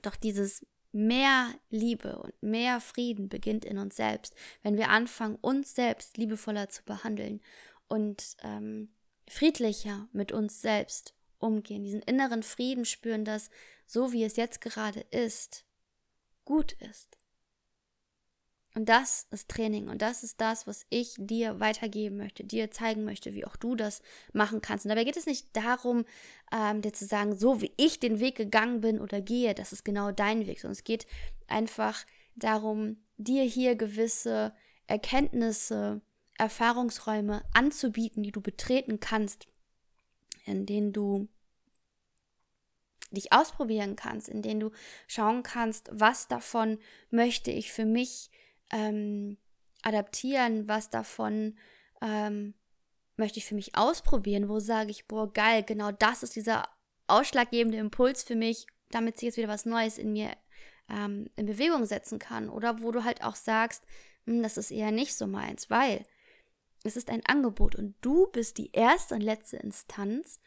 Doch 0.03 0.15
dieses 0.15 0.65
mehr 0.93 1.53
Liebe 1.71 2.17
und 2.17 2.33
mehr 2.41 2.79
Frieden 2.81 3.29
beginnt 3.29 3.65
in 3.65 3.79
uns 3.79 3.97
selbst, 3.97 4.37
wenn 4.63 4.77
wir 4.77 4.91
anfangen, 4.91 5.35
uns 5.41 5.75
selbst 5.75 6.17
liebevoller 6.17 6.69
zu 6.69 6.85
behandeln 6.85 7.41
und 7.89 8.37
ähm, 8.45 8.95
friedlicher 9.29 10.07
mit 10.13 10.31
uns 10.31 10.63
selbst 10.63 11.13
umgehen, 11.41 11.83
diesen 11.83 12.03
inneren 12.03 12.45
Frieden 12.45 12.85
spüren, 12.85 13.25
dass 13.25 13.51
so 13.85 14.13
wie 14.13 14.23
es 14.23 14.37
jetzt 14.37 14.61
gerade 14.61 15.01
ist, 15.11 15.65
gut 16.45 16.75
ist. 16.75 17.19
Und 18.77 18.89
das 18.89 19.29
ist 19.31 19.49
Training 19.49 19.89
und 19.89 20.03
das 20.03 20.25
ist 20.25 20.41
das, 20.41 20.67
was 20.67 20.85
ich 20.91 21.15
dir 21.17 21.61
weitergeben 21.61 22.17
möchte, 22.17 22.43
dir 22.43 22.73
zeigen 22.73 23.05
möchte, 23.05 23.33
wie 23.33 23.45
auch 23.45 23.55
du 23.55 23.77
das 23.77 24.03
machen 24.33 24.61
kannst. 24.61 24.85
Und 24.85 24.89
dabei 24.89 25.05
geht 25.05 25.17
es 25.17 25.27
nicht 25.27 25.57
darum, 25.57 26.05
ähm, 26.51 26.83
dir 26.83 26.93
zu 26.93 27.07
sagen, 27.07 27.37
so 27.37 27.61
wie 27.61 27.73
ich 27.77 28.01
den 28.01 28.19
Weg 28.19 28.35
gegangen 28.35 28.81
bin 28.81 29.01
oder 29.01 29.21
gehe, 29.21 29.55
das 29.55 29.73
ist 29.73 29.85
genau 29.85 30.11
dein 30.11 30.49
Weg, 30.49 30.61
sondern 30.61 30.73
es 30.73 30.83
geht 30.83 31.07
einfach 31.47 32.05
darum, 32.35 32.97
dir 33.17 33.45
hier 33.45 33.77
gewisse 33.77 34.53
Erkenntnisse, 34.89 36.01
Erfahrungsräume 36.37 37.45
anzubieten, 37.53 38.25
die 38.25 38.33
du 38.33 38.41
betreten 38.41 38.99
kannst, 38.99 39.47
in 40.47 40.67
denen 40.67 40.93
du 40.93 41.29
dich 43.13 43.33
ausprobieren 43.33 43.95
kannst, 43.95 44.29
in 44.29 44.43
denen 44.43 44.59
du 44.59 44.73
schauen 45.07 45.45
kannst, 45.45 45.89
was 45.93 46.27
davon 46.27 46.79
möchte 47.11 47.53
ich 47.53 47.73
für 47.73 47.85
mich 47.85 48.33
ähm, 48.71 49.39
adaptieren, 49.83 50.69
was 50.69 50.91
davon 50.91 51.57
ähm, 52.01 52.55
möchte 53.17 53.39
ich 53.39 53.47
für 53.47 53.55
mich 53.55 53.77
ausprobieren, 53.77 54.49
wo 54.49 54.59
sage 54.59 54.91
ich, 54.91 55.07
boah, 55.07 55.33
geil, 55.33 55.63
genau 55.63 55.93
das 55.93 56.23
ist 56.23 56.37
dieser 56.37 56.69
ausschlaggebende 57.07 57.79
Impuls 57.79 58.23
für 58.23 58.35
mich, 58.35 58.67
damit 58.91 59.19
sich 59.19 59.27
jetzt 59.27 59.37
wieder 59.37 59.49
was 59.49 59.67
Neues 59.67 59.99
in 59.99 60.13
mir 60.13 60.37
ähm, 60.89 61.31
in 61.37 61.47
Bewegung 61.47 61.85
setzen 61.85 62.19
kann. 62.19 62.49
Oder 62.49 62.83
wo 62.83 62.91
du 62.91 63.05
halt 63.05 63.23
auch 63.23 63.37
sagst, 63.37 63.85
hm, 64.27 64.43
das 64.43 64.57
ist 64.57 64.71
eher 64.71 64.91
nicht 64.91 65.15
so 65.15 65.27
meins, 65.27 65.71
weil 65.71 66.05
es 66.83 66.97
ist 66.97 67.11
ein 67.11 67.25
Angebot 67.27 67.75
und 67.77 67.95
du 68.01 68.27
bist 68.29 68.59
die 68.59 68.73
erste 68.73 69.15
und 69.15 69.21
letzte 69.23 69.57
Instanz, 69.57 70.41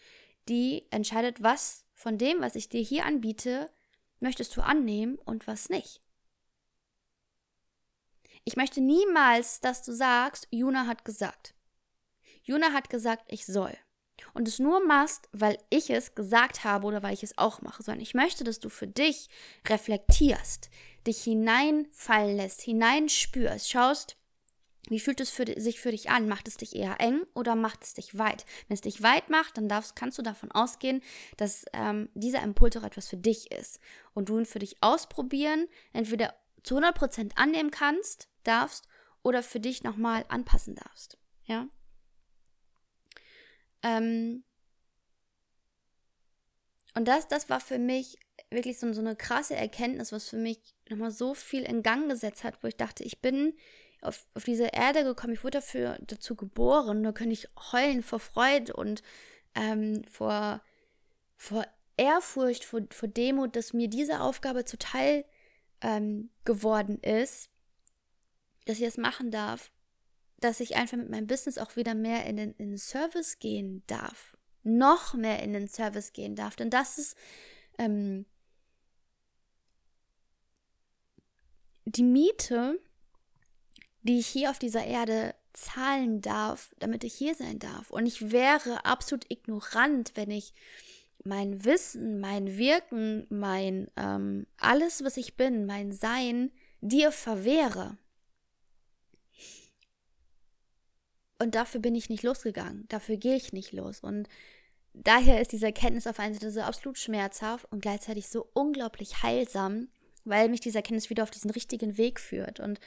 die 0.48 0.86
entscheidet, 0.92 1.42
was 1.42 1.86
von 1.94 2.18
dem, 2.18 2.42
was 2.42 2.56
ich 2.56 2.70
dir 2.70 2.82
hier 2.82 3.06
anbiete, 3.06 3.72
möchtest 4.20 4.56
du 4.56 4.62
annehmen 4.62 5.18
und 5.18 5.48
was 5.48 5.70
nicht. 5.70 6.02
Ich 8.48 8.56
möchte 8.56 8.80
niemals, 8.80 9.60
dass 9.60 9.84
du 9.84 9.92
sagst, 9.92 10.48
Juna 10.52 10.88
hat 10.88 11.04
gesagt. 11.04 11.54
Juna 12.44 12.72
hat 12.72 12.90
gesagt, 12.90 13.26
ich 13.28 13.46
soll. 13.46 13.74
Und 14.34 14.48
es 14.48 14.58
nur 14.58 14.86
machst, 14.88 15.28
weil 15.34 15.58
ich 15.70 15.90
es 15.90 16.16
gesagt 16.16 16.64
habe 16.64 16.88
oder 16.88 17.04
weil 17.04 17.14
ich 17.14 17.24
es 17.24 17.38
auch 17.38 17.62
mache, 17.62 17.84
sondern 17.84 18.02
ich 18.02 18.14
möchte, 18.14 18.46
dass 18.46 18.62
du 18.62 18.70
für 18.70 18.88
dich 18.88 19.28
reflektierst, 19.68 20.70
dich 21.06 21.22
hineinfallen 21.24 22.38
lässt, 22.38 22.62
hineinspürst, 22.62 23.70
schaust, 23.70 24.16
wie 24.88 25.02
fühlt 25.02 25.20
es 25.20 25.30
für, 25.30 25.44
sich 25.60 25.82
für 25.82 25.92
dich 25.92 26.10
an? 26.10 26.30
Macht 26.30 26.48
es 26.48 26.56
dich 26.56 26.74
eher 26.74 27.02
eng 27.02 27.24
oder 27.34 27.54
macht 27.54 27.84
es 27.84 27.96
dich 27.96 28.18
weit? 28.18 28.46
Wenn 28.70 28.76
es 28.76 28.82
dich 28.82 29.04
weit 29.04 29.30
macht, 29.30 29.58
dann 29.58 29.68
darfst, 29.68 29.98
kannst 29.98 30.20
du 30.20 30.22
davon 30.22 30.54
ausgehen, 30.54 31.04
dass 31.36 31.66
ähm, 31.74 32.08
dieser 32.14 32.44
Impuls 32.44 32.78
auch 32.78 32.84
etwas 32.84 33.10
für 33.10 33.18
dich 33.18 33.52
ist. 33.52 33.82
Und 34.14 34.30
du 34.30 34.40
ihn 34.40 34.46
für 34.46 34.60
dich 34.60 34.78
ausprobieren, 34.80 35.68
entweder 35.92 36.34
zu 36.64 36.78
100% 36.78 37.32
annehmen 37.36 37.72
kannst 37.72 38.30
darfst 38.48 38.88
oder 39.24 39.44
für 39.44 39.60
dich 39.60 39.84
nochmal 39.84 40.26
anpassen 40.30 40.76
darfst. 40.76 41.18
Ja. 41.46 41.68
Ähm 43.84 44.44
und 46.96 47.08
das, 47.08 47.28
das 47.28 47.50
war 47.50 47.60
für 47.60 47.78
mich 47.78 48.18
wirklich 48.50 48.80
so, 48.80 48.92
so 48.94 49.02
eine 49.02 49.16
krasse 49.16 49.56
Erkenntnis, 49.56 50.12
was 50.12 50.30
für 50.30 50.38
mich 50.38 50.60
nochmal 50.90 51.12
so 51.12 51.34
viel 51.34 51.64
in 51.64 51.84
Gang 51.84 52.10
gesetzt 52.10 52.44
hat, 52.44 52.64
wo 52.64 52.68
ich 52.68 52.78
dachte, 52.78 53.04
ich 53.04 53.22
bin 53.22 53.56
auf, 54.02 54.26
auf 54.34 54.44
diese 54.44 54.68
Erde 54.68 55.04
gekommen, 55.04 55.34
ich 55.34 55.44
wurde 55.44 55.60
dafür 55.60 55.98
dazu 56.02 56.36
geboren, 56.36 57.04
da 57.04 57.12
könnte 57.12 57.34
ich 57.34 57.50
heulen 57.72 58.04
vor 58.04 58.20
Freude 58.20 58.74
und 58.74 59.04
ähm, 59.56 60.04
vor, 60.06 60.62
vor 61.36 61.66
Ehrfurcht, 61.98 62.64
vor, 62.64 62.82
vor 62.92 63.10
Demut, 63.10 63.56
dass 63.56 63.74
mir 63.74 63.90
diese 63.90 64.22
Aufgabe 64.22 64.66
zuteil 64.66 65.26
ähm, 65.82 66.30
geworden 66.46 67.00
ist, 67.00 67.50
dass 68.68 68.80
ich 68.80 68.86
das 68.86 68.98
machen 68.98 69.32
darf, 69.32 69.72
dass 70.40 70.60
ich 70.60 70.76
einfach 70.76 70.98
mit 70.98 71.10
meinem 71.10 71.28
Business 71.28 71.58
auch 71.58 71.76
wieder 71.76 71.96
mehr 71.96 72.26
in 72.26 72.38
den, 72.38 72.54
in 72.54 72.70
den 72.70 72.78
Service 72.78 73.40
gehen 73.40 73.84
darf. 73.88 74.38
Noch 74.64 75.14
mehr 75.14 75.42
in 75.42 75.54
den 75.54 75.68
Service 75.68 76.14
gehen 76.14 76.36
darf. 76.36 76.56
Denn 76.56 76.70
das 76.70 76.98
ist 76.98 77.18
ähm, 77.78 78.26
die 81.86 82.04
Miete, 82.04 82.80
die 84.02 84.20
ich 84.20 84.28
hier 84.28 84.52
auf 84.52 84.60
dieser 84.60 84.86
Erde 84.86 85.34
zahlen 85.54 86.22
darf, 86.22 86.76
damit 86.80 87.04
ich 87.04 87.14
hier 87.14 87.34
sein 87.34 87.60
darf. 87.60 87.90
Und 87.90 88.06
ich 88.06 88.32
wäre 88.32 88.86
absolut 88.86 89.30
ignorant, 89.32 90.12
wenn 90.16 90.30
ich 90.30 90.54
mein 91.24 91.66
Wissen, 91.66 92.20
mein 92.20 92.58
Wirken, 92.58 93.26
mein 93.30 93.90
ähm, 93.96 94.46
alles, 94.58 95.04
was 95.04 95.18
ich 95.18 95.36
bin, 95.36 95.66
mein 95.66 95.92
Sein 95.92 96.52
dir 96.82 97.12
verwehre. 97.12 97.98
Und 101.40 101.56
dafür 101.56 101.82
bin 101.82 101.96
ich 101.96 102.10
nicht 102.10 102.24
losgegangen. 102.24 102.86
Dafür 102.88 103.18
gehe 103.18 103.36
ich 103.36 103.54
nicht 103.54 103.72
los. 103.72 104.00
Und 104.00 104.28
daher 104.94 105.42
ist 105.42 105.52
diese 105.52 105.68
Erkenntnis 105.68 106.08
auf 106.08 106.20
einer 106.20 106.34
Seite 106.34 106.52
so 106.52 106.62
absolut 106.62 106.98
schmerzhaft 106.98 107.72
und 107.72 107.82
gleichzeitig 107.82 108.28
so 108.30 108.50
unglaublich 108.54 109.22
heilsam, 109.24 109.90
weil 110.26 110.50
mich 110.50 110.62
diese 110.62 110.80
Erkenntnis 110.80 111.10
wieder 111.10 111.24
auf 111.24 111.32
diesen 111.32 111.52
richtigen 111.52 111.98
Weg 111.98 112.20
führt. 112.20 112.60
Und 112.60 112.80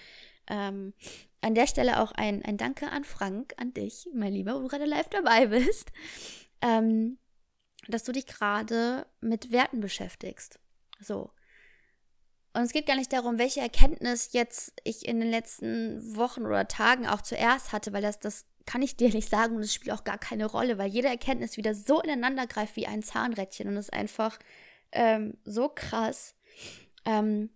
ähm, 0.48 0.94
an 1.40 1.54
der 1.54 1.66
Stelle 1.66 2.00
auch 2.00 2.12
ein, 2.12 2.44
ein 2.44 2.56
Danke 2.56 2.90
an 2.90 3.04
Frank, 3.04 3.54
an 3.56 3.72
dich, 3.72 4.08
mein 4.12 4.32
Lieber, 4.32 4.54
wo 4.56 4.60
du 4.60 4.68
gerade 4.68 4.84
live 4.84 5.08
dabei 5.08 5.46
bist, 5.46 5.90
ähm, 6.60 7.18
dass 7.88 8.04
du 8.04 8.12
dich 8.12 8.26
gerade 8.26 9.06
mit 9.20 9.52
Werten 9.52 9.80
beschäftigst. 9.80 10.58
So. 11.00 11.30
Und 12.52 12.62
es 12.62 12.72
geht 12.72 12.86
gar 12.86 12.96
nicht 12.96 13.12
darum, 13.12 13.38
welche 13.38 13.60
Erkenntnis 13.60 14.32
jetzt 14.32 14.72
ich 14.82 15.06
in 15.06 15.20
den 15.20 15.30
letzten 15.30 16.16
Wochen 16.16 16.44
oder 16.44 16.66
Tagen 16.66 17.06
auch 17.06 17.20
zuerst 17.20 17.72
hatte, 17.72 17.92
weil 17.92 18.02
das, 18.02 18.18
das 18.18 18.46
kann 18.66 18.82
ich 18.82 18.96
dir 18.98 19.10
nicht 19.10 19.28
sagen 19.28 19.56
und 19.56 19.62
es 19.62 19.74
spielt 19.74 19.94
auch 19.94 20.04
gar 20.04 20.18
keine 20.18 20.46
Rolle, 20.46 20.78
weil 20.78 20.90
jede 20.90 21.08
Erkenntnis 21.08 21.56
wieder 21.56 21.74
so 21.74 22.00
ineinander 22.00 22.46
greift 22.46 22.76
wie 22.76 22.86
ein 22.86 23.02
Zahnrädchen 23.02 23.68
und 23.68 23.76
ist 23.76 23.92
einfach 23.92 24.38
ähm, 24.92 25.38
so 25.44 25.68
krass. 25.68 26.34
Ähm, 27.04 27.50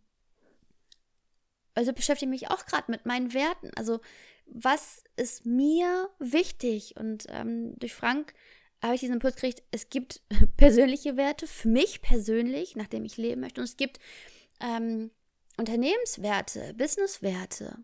also 1.75 1.93
beschäftige 1.93 2.33
ich 2.33 2.43
mich 2.43 2.51
auch 2.51 2.67
gerade 2.67 2.91
mit 2.91 3.05
meinen 3.05 3.35
Werten. 3.35 3.71
Also 3.75 4.01
was 4.47 5.03
ist 5.17 5.45
mir 5.45 6.09
wichtig? 6.21 6.95
Und 6.97 7.27
ähm, 7.31 7.77
durch 7.79 7.95
Frank 7.95 8.35
habe 8.83 8.95
ich 8.95 9.01
diesen 9.01 9.15
Impuls 9.15 9.35
gekriegt, 9.35 9.63
es 9.71 9.89
gibt 9.89 10.21
persönliche 10.57 11.17
Werte 11.17 11.47
für 11.47 11.69
mich 11.69 12.03
persönlich, 12.03 12.77
nachdem 12.77 13.05
ich 13.05 13.17
leben 13.17 13.41
möchte. 13.41 13.61
Und 13.61 13.65
es 13.65 13.77
gibt 13.77 13.99
ähm, 14.61 15.11
Unternehmenswerte, 15.57 16.75
Businesswerte. 16.75 17.79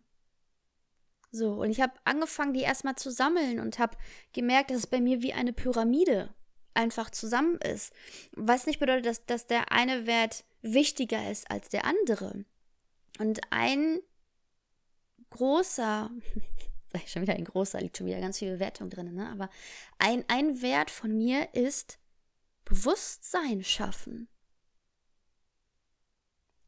So, 1.33 1.53
und 1.55 1.71
ich 1.71 1.81
habe 1.81 1.93
angefangen, 2.05 2.55
die 2.55 2.63
erstmal 2.63 2.97
zu 2.97 3.11
sammeln 3.11 3.61
und 3.61 3.79
habe 3.79 3.97
gemerkt, 4.33 4.71
dass 4.71 4.79
es 4.79 4.87
bei 4.87 5.01
mir 5.01 5.23
wie 5.23 5.33
eine 5.33 5.53
Pyramide 5.53 6.35
einfach 6.75 7.11
zusammen 7.11 7.57
ist. 7.59 7.93
Was 8.33 8.67
nicht 8.67 8.81
bedeutet, 8.81 9.07
dass, 9.07 9.27
dass 9.27 9.47
der 9.47 9.71
eine 9.71 10.07
Wert 10.07 10.45
wichtiger 10.63 11.31
ist 11.31 11.49
als 11.51 11.69
der 11.69 11.85
andere. 11.85 12.45
Und 13.19 13.41
ein 13.51 14.01
großer, 15.31 16.11
schon 17.07 17.23
wieder 17.23 17.35
ein 17.35 17.45
großer, 17.45 17.81
liegt 17.81 17.99
schon 17.99 18.07
wieder 18.07 18.21
ganz 18.21 18.39
viel 18.39 18.53
Bewertung 18.55 18.91
drin, 18.91 19.15
ne? 19.15 19.29
aber 19.31 19.49
ein, 19.99 20.25
ein 20.27 20.63
Wert 20.63 20.91
von 20.91 21.17
mir 21.17 21.55
ist 21.55 21.99
Bewusstsein 22.65 23.63
schaffen 23.63 24.29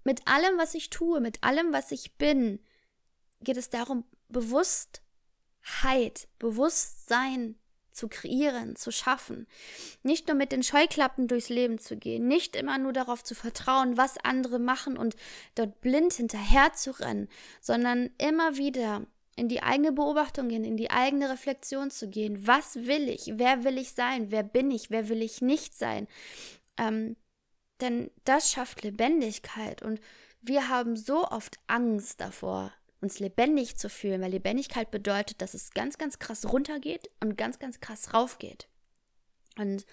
mit 0.04 0.26
allem, 0.26 0.58
was 0.58 0.74
ich 0.74 0.90
tue, 0.90 1.20
mit 1.20 1.42
allem, 1.42 1.72
was 1.72 1.92
ich 1.92 2.16
bin, 2.16 2.60
geht 3.40 3.56
es 3.56 3.70
darum, 3.70 4.04
Bewusstheit, 4.28 6.28
Bewusstsein 6.38 7.56
zu 7.92 8.08
kreieren, 8.08 8.76
zu 8.76 8.90
schaffen. 8.90 9.46
Nicht 10.02 10.28
nur 10.28 10.36
mit 10.36 10.52
den 10.52 10.62
Scheuklappen 10.62 11.28
durchs 11.28 11.50
Leben 11.50 11.78
zu 11.78 11.96
gehen, 11.96 12.26
nicht 12.26 12.56
immer 12.56 12.78
nur 12.78 12.92
darauf 12.92 13.22
zu 13.22 13.34
vertrauen, 13.34 13.96
was 13.96 14.18
andere 14.18 14.58
machen 14.58 14.96
und 14.96 15.14
dort 15.54 15.80
blind 15.80 16.14
hinterher 16.14 16.72
zu 16.72 16.98
rennen, 16.98 17.28
sondern 17.60 18.10
immer 18.18 18.56
wieder 18.56 19.06
in 19.36 19.48
die 19.48 19.62
eigene 19.62 19.92
Beobachtung 19.92 20.48
gehen, 20.48 20.64
in 20.64 20.76
die 20.76 20.90
eigene 20.90 21.30
Reflexion 21.30 21.90
zu 21.90 22.08
gehen. 22.08 22.46
Was 22.46 22.76
will 22.76 23.08
ich? 23.08 23.32
Wer 23.36 23.64
will 23.64 23.78
ich 23.78 23.92
sein? 23.92 24.30
Wer 24.30 24.42
bin 24.42 24.70
ich? 24.70 24.90
Wer 24.90 25.08
will 25.08 25.22
ich 25.22 25.40
nicht 25.40 25.74
sein? 25.74 26.06
Ähm, 26.76 27.16
denn 27.82 28.10
das 28.24 28.50
schafft 28.50 28.82
Lebendigkeit 28.82 29.82
und 29.82 30.00
wir 30.40 30.68
haben 30.68 30.96
so 30.96 31.24
oft 31.28 31.58
Angst 31.66 32.20
davor, 32.20 32.72
uns 33.00 33.18
lebendig 33.18 33.76
zu 33.76 33.88
fühlen, 33.88 34.20
weil 34.22 34.32
Lebendigkeit 34.32 34.90
bedeutet, 34.90 35.42
dass 35.42 35.54
es 35.54 35.72
ganz, 35.72 35.98
ganz 35.98 36.18
krass 36.18 36.52
runtergeht 36.52 37.10
und 37.20 37.36
ganz, 37.36 37.58
ganz 37.58 37.80
krass 37.80 38.14
raufgeht. 38.14 38.68
Und 39.56 39.84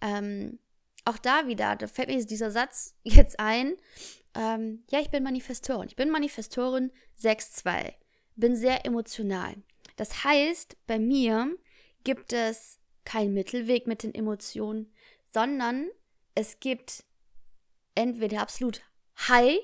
ähm, 0.00 0.58
auch 1.04 1.18
da 1.18 1.46
wieder, 1.46 1.76
da 1.76 1.86
fällt 1.86 2.08
mir 2.08 2.24
dieser 2.24 2.50
Satz 2.50 2.94
jetzt 3.02 3.38
ein. 3.38 3.76
Ähm, 4.34 4.84
ja, 4.90 5.00
ich 5.00 5.10
bin 5.10 5.22
Manifestorin. 5.22 5.88
Ich 5.88 5.96
bin 5.96 6.10
Manifestorin 6.10 6.90
6.2. 7.20 7.92
Bin 8.36 8.56
sehr 8.56 8.84
emotional. 8.84 9.54
Das 9.96 10.24
heißt, 10.24 10.76
bei 10.86 10.98
mir 10.98 11.54
gibt 12.02 12.32
es 12.32 12.80
keinen 13.04 13.34
Mittelweg 13.34 13.86
mit 13.86 14.02
den 14.02 14.14
Emotionen, 14.14 14.92
sondern 15.32 15.88
es 16.34 16.58
gibt 16.58 17.04
entweder 17.94 18.40
absolut 18.40 18.80
high, 19.28 19.58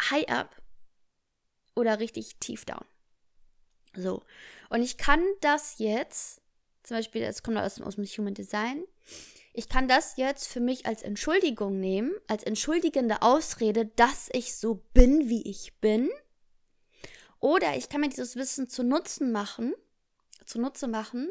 high 0.00 0.28
up 0.28 0.60
oder 1.74 1.98
richtig 2.00 2.36
tief 2.36 2.64
down. 2.64 2.84
So. 3.96 4.22
Und 4.70 4.82
ich 4.82 4.96
kann 4.96 5.22
das 5.40 5.78
jetzt, 5.78 6.40
zum 6.82 6.96
Beispiel, 6.96 7.22
das 7.22 7.42
kommt 7.42 7.58
aus, 7.58 7.80
aus 7.80 7.96
dem 7.96 8.04
Human 8.04 8.34
Design, 8.34 8.84
ich 9.52 9.68
kann 9.68 9.86
das 9.86 10.16
jetzt 10.16 10.48
für 10.48 10.60
mich 10.60 10.86
als 10.86 11.02
Entschuldigung 11.02 11.78
nehmen, 11.78 12.12
als 12.26 12.42
entschuldigende 12.42 13.22
Ausrede, 13.22 13.86
dass 13.86 14.28
ich 14.32 14.56
so 14.56 14.82
bin, 14.94 15.28
wie 15.28 15.48
ich 15.48 15.78
bin. 15.80 16.10
Oder 17.38 17.76
ich 17.76 17.88
kann 17.88 18.00
mir 18.00 18.08
dieses 18.08 18.34
Wissen 18.34 18.68
zu 18.68 18.82
Nutzen 18.82 19.30
machen, 19.30 19.74
zunutze 20.44 20.88
machen 20.88 21.30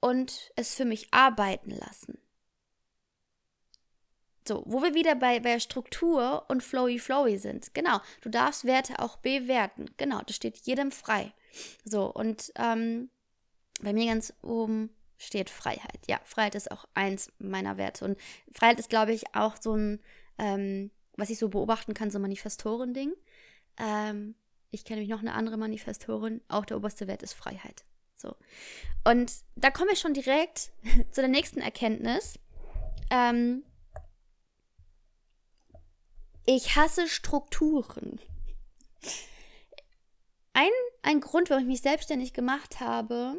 und 0.00 0.52
es 0.56 0.74
für 0.74 0.84
mich 0.84 1.14
arbeiten 1.14 1.70
lassen. 1.70 2.18
So, 4.46 4.62
wo 4.66 4.82
wir 4.82 4.94
wieder 4.94 5.14
bei, 5.14 5.40
bei 5.40 5.58
Struktur 5.58 6.44
und 6.48 6.62
flowy 6.62 6.98
flowy 6.98 7.38
sind. 7.38 7.74
Genau, 7.74 8.00
du 8.20 8.28
darfst 8.28 8.64
Werte 8.64 8.98
auch 9.00 9.16
bewerten. 9.16 9.86
Genau, 9.96 10.20
das 10.26 10.36
steht 10.36 10.58
jedem 10.58 10.92
frei. 10.92 11.32
So, 11.84 12.06
und 12.06 12.52
ähm, 12.56 13.10
bei 13.80 13.92
mir 13.92 14.06
ganz 14.06 14.32
oben 14.42 14.90
steht 15.18 15.50
Freiheit. 15.50 16.00
Ja, 16.06 16.20
Freiheit 16.24 16.54
ist 16.54 16.70
auch 16.70 16.86
eins 16.94 17.32
meiner 17.38 17.76
Werte. 17.76 18.04
Und 18.04 18.18
Freiheit 18.52 18.78
ist, 18.78 18.90
glaube 18.90 19.12
ich, 19.12 19.34
auch 19.34 19.56
so 19.60 19.74
ein, 19.74 20.00
ähm, 20.38 20.90
was 21.16 21.30
ich 21.30 21.38
so 21.38 21.48
beobachten 21.48 21.94
kann, 21.94 22.10
so 22.10 22.18
ein 22.18 22.22
Manifestoren-Ding. 22.22 23.12
Ähm, 23.78 24.34
ich 24.70 24.84
kenne 24.84 25.00
nämlich 25.00 25.14
noch 25.14 25.22
eine 25.22 25.34
andere 25.34 25.56
Manifestorin. 25.56 26.40
Auch 26.48 26.66
der 26.66 26.76
oberste 26.76 27.06
Wert 27.06 27.22
ist 27.22 27.32
Freiheit. 27.32 27.84
So. 28.16 28.36
Und 29.04 29.32
da 29.56 29.70
kommen 29.70 29.88
wir 29.88 29.96
schon 29.96 30.14
direkt 30.14 30.72
zu 31.10 31.20
der 31.20 31.28
nächsten 31.28 31.60
Erkenntnis. 31.60 32.38
Ähm, 33.10 33.62
ich 36.46 36.76
hasse 36.76 37.08
Strukturen. 37.08 38.20
Ein, 40.52 40.70
ein 41.02 41.20
Grund, 41.20 41.50
warum 41.50 41.64
ich 41.64 41.68
mich 41.68 41.82
selbstständig 41.82 42.32
gemacht 42.32 42.80
habe, 42.80 43.38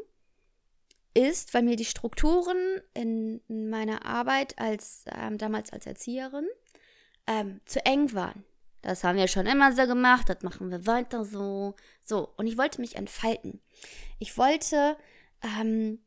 ist, 1.14 1.54
weil 1.54 1.64
mir 1.64 1.76
die 1.76 1.86
Strukturen 1.86 2.58
in, 2.94 3.42
in 3.48 3.70
meiner 3.70 4.06
Arbeit 4.06 4.60
als 4.60 5.06
ähm, 5.08 5.40
damals 5.40 5.74
als 5.74 5.88
Erzieherin 5.88 6.48
ähm, 7.26 7.60
zu 7.66 7.84
eng 7.86 8.14
waren. 8.14 8.44
Das 8.84 9.04
haben 9.04 9.18
wir 9.18 9.28
schon 9.28 9.48
immer 9.48 9.74
so 9.74 9.88
gemacht, 9.88 10.30
das 10.30 10.44
machen 10.44 10.70
wir 10.70 10.86
weiter 10.86 11.26
so. 11.26 11.76
So, 12.06 12.32
und 12.38 12.46
ich 12.46 12.58
wollte 12.58 12.80
mich 12.82 12.96
entfalten. 12.96 13.62
Ich 14.20 14.38
wollte 14.38 14.96
ähm, 15.42 16.00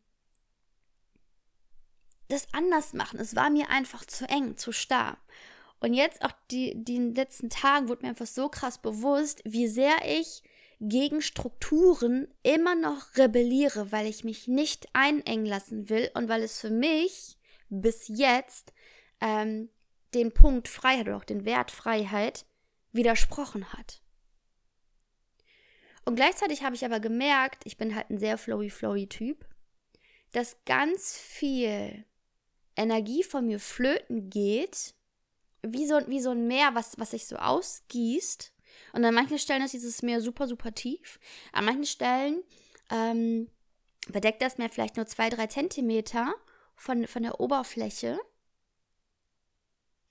das 2.28 2.46
anders 2.54 2.92
machen. 2.92 3.18
Es 3.18 3.34
war 3.34 3.50
mir 3.50 3.68
einfach 3.68 4.04
zu 4.04 4.28
eng, 4.28 4.56
zu 4.56 4.70
starr. 4.70 5.18
Und 5.80 5.94
jetzt 5.94 6.22
auch 6.22 6.32
die, 6.50 6.74
die 6.76 6.98
letzten 6.98 7.48
Tagen 7.48 7.88
wurde 7.88 8.02
mir 8.02 8.10
einfach 8.10 8.26
so 8.26 8.48
krass 8.48 8.78
bewusst, 8.78 9.40
wie 9.44 9.66
sehr 9.66 9.96
ich 10.06 10.42
gegen 10.78 11.20
Strukturen 11.20 12.28
immer 12.42 12.74
noch 12.74 13.16
rebelliere, 13.16 13.92
weil 13.92 14.06
ich 14.06 14.24
mich 14.24 14.46
nicht 14.46 14.88
einengen 14.92 15.46
lassen 15.46 15.88
will 15.88 16.10
und 16.14 16.28
weil 16.28 16.42
es 16.42 16.60
für 16.60 16.70
mich 16.70 17.36
bis 17.68 18.08
jetzt 18.08 18.72
ähm, 19.20 19.68
den 20.14 20.32
Punkt 20.32 20.68
Freiheit 20.68 21.06
oder 21.06 21.16
auch 21.16 21.24
den 21.24 21.44
Wert 21.44 21.70
Freiheit 21.70 22.44
widersprochen 22.92 23.72
hat. 23.72 24.02
Und 26.04 26.16
gleichzeitig 26.16 26.62
habe 26.62 26.74
ich 26.74 26.84
aber 26.84 26.98
gemerkt, 26.98 27.62
ich 27.64 27.76
bin 27.76 27.94
halt 27.94 28.10
ein 28.10 28.18
sehr 28.18 28.38
flowy-flowy 28.38 29.06
Typ, 29.06 29.46
dass 30.32 30.56
ganz 30.64 31.16
viel 31.18 32.04
Energie 32.74 33.22
von 33.22 33.46
mir 33.46 33.60
flöten 33.60 34.30
geht, 34.30 34.94
wie 35.62 35.86
so, 35.86 36.00
wie 36.06 36.20
so 36.20 36.30
ein 36.30 36.46
Meer, 36.46 36.74
was, 36.74 36.98
was 36.98 37.10
sich 37.12 37.26
so 37.26 37.36
ausgießt. 37.36 38.52
Und 38.92 39.04
an 39.04 39.14
manchen 39.14 39.38
Stellen 39.38 39.62
ist 39.62 39.74
dieses 39.74 40.02
Meer 40.02 40.20
super, 40.20 40.48
super 40.48 40.72
tief. 40.72 41.18
An 41.52 41.64
manchen 41.64 41.86
Stellen 41.86 42.42
ähm, 42.90 43.48
bedeckt 44.08 44.42
das 44.42 44.58
Meer 44.58 44.70
vielleicht 44.70 44.96
nur 44.96 45.06
zwei, 45.06 45.28
drei 45.28 45.46
Zentimeter 45.46 46.34
von, 46.76 47.06
von 47.06 47.22
der 47.22 47.40
Oberfläche. 47.40 48.18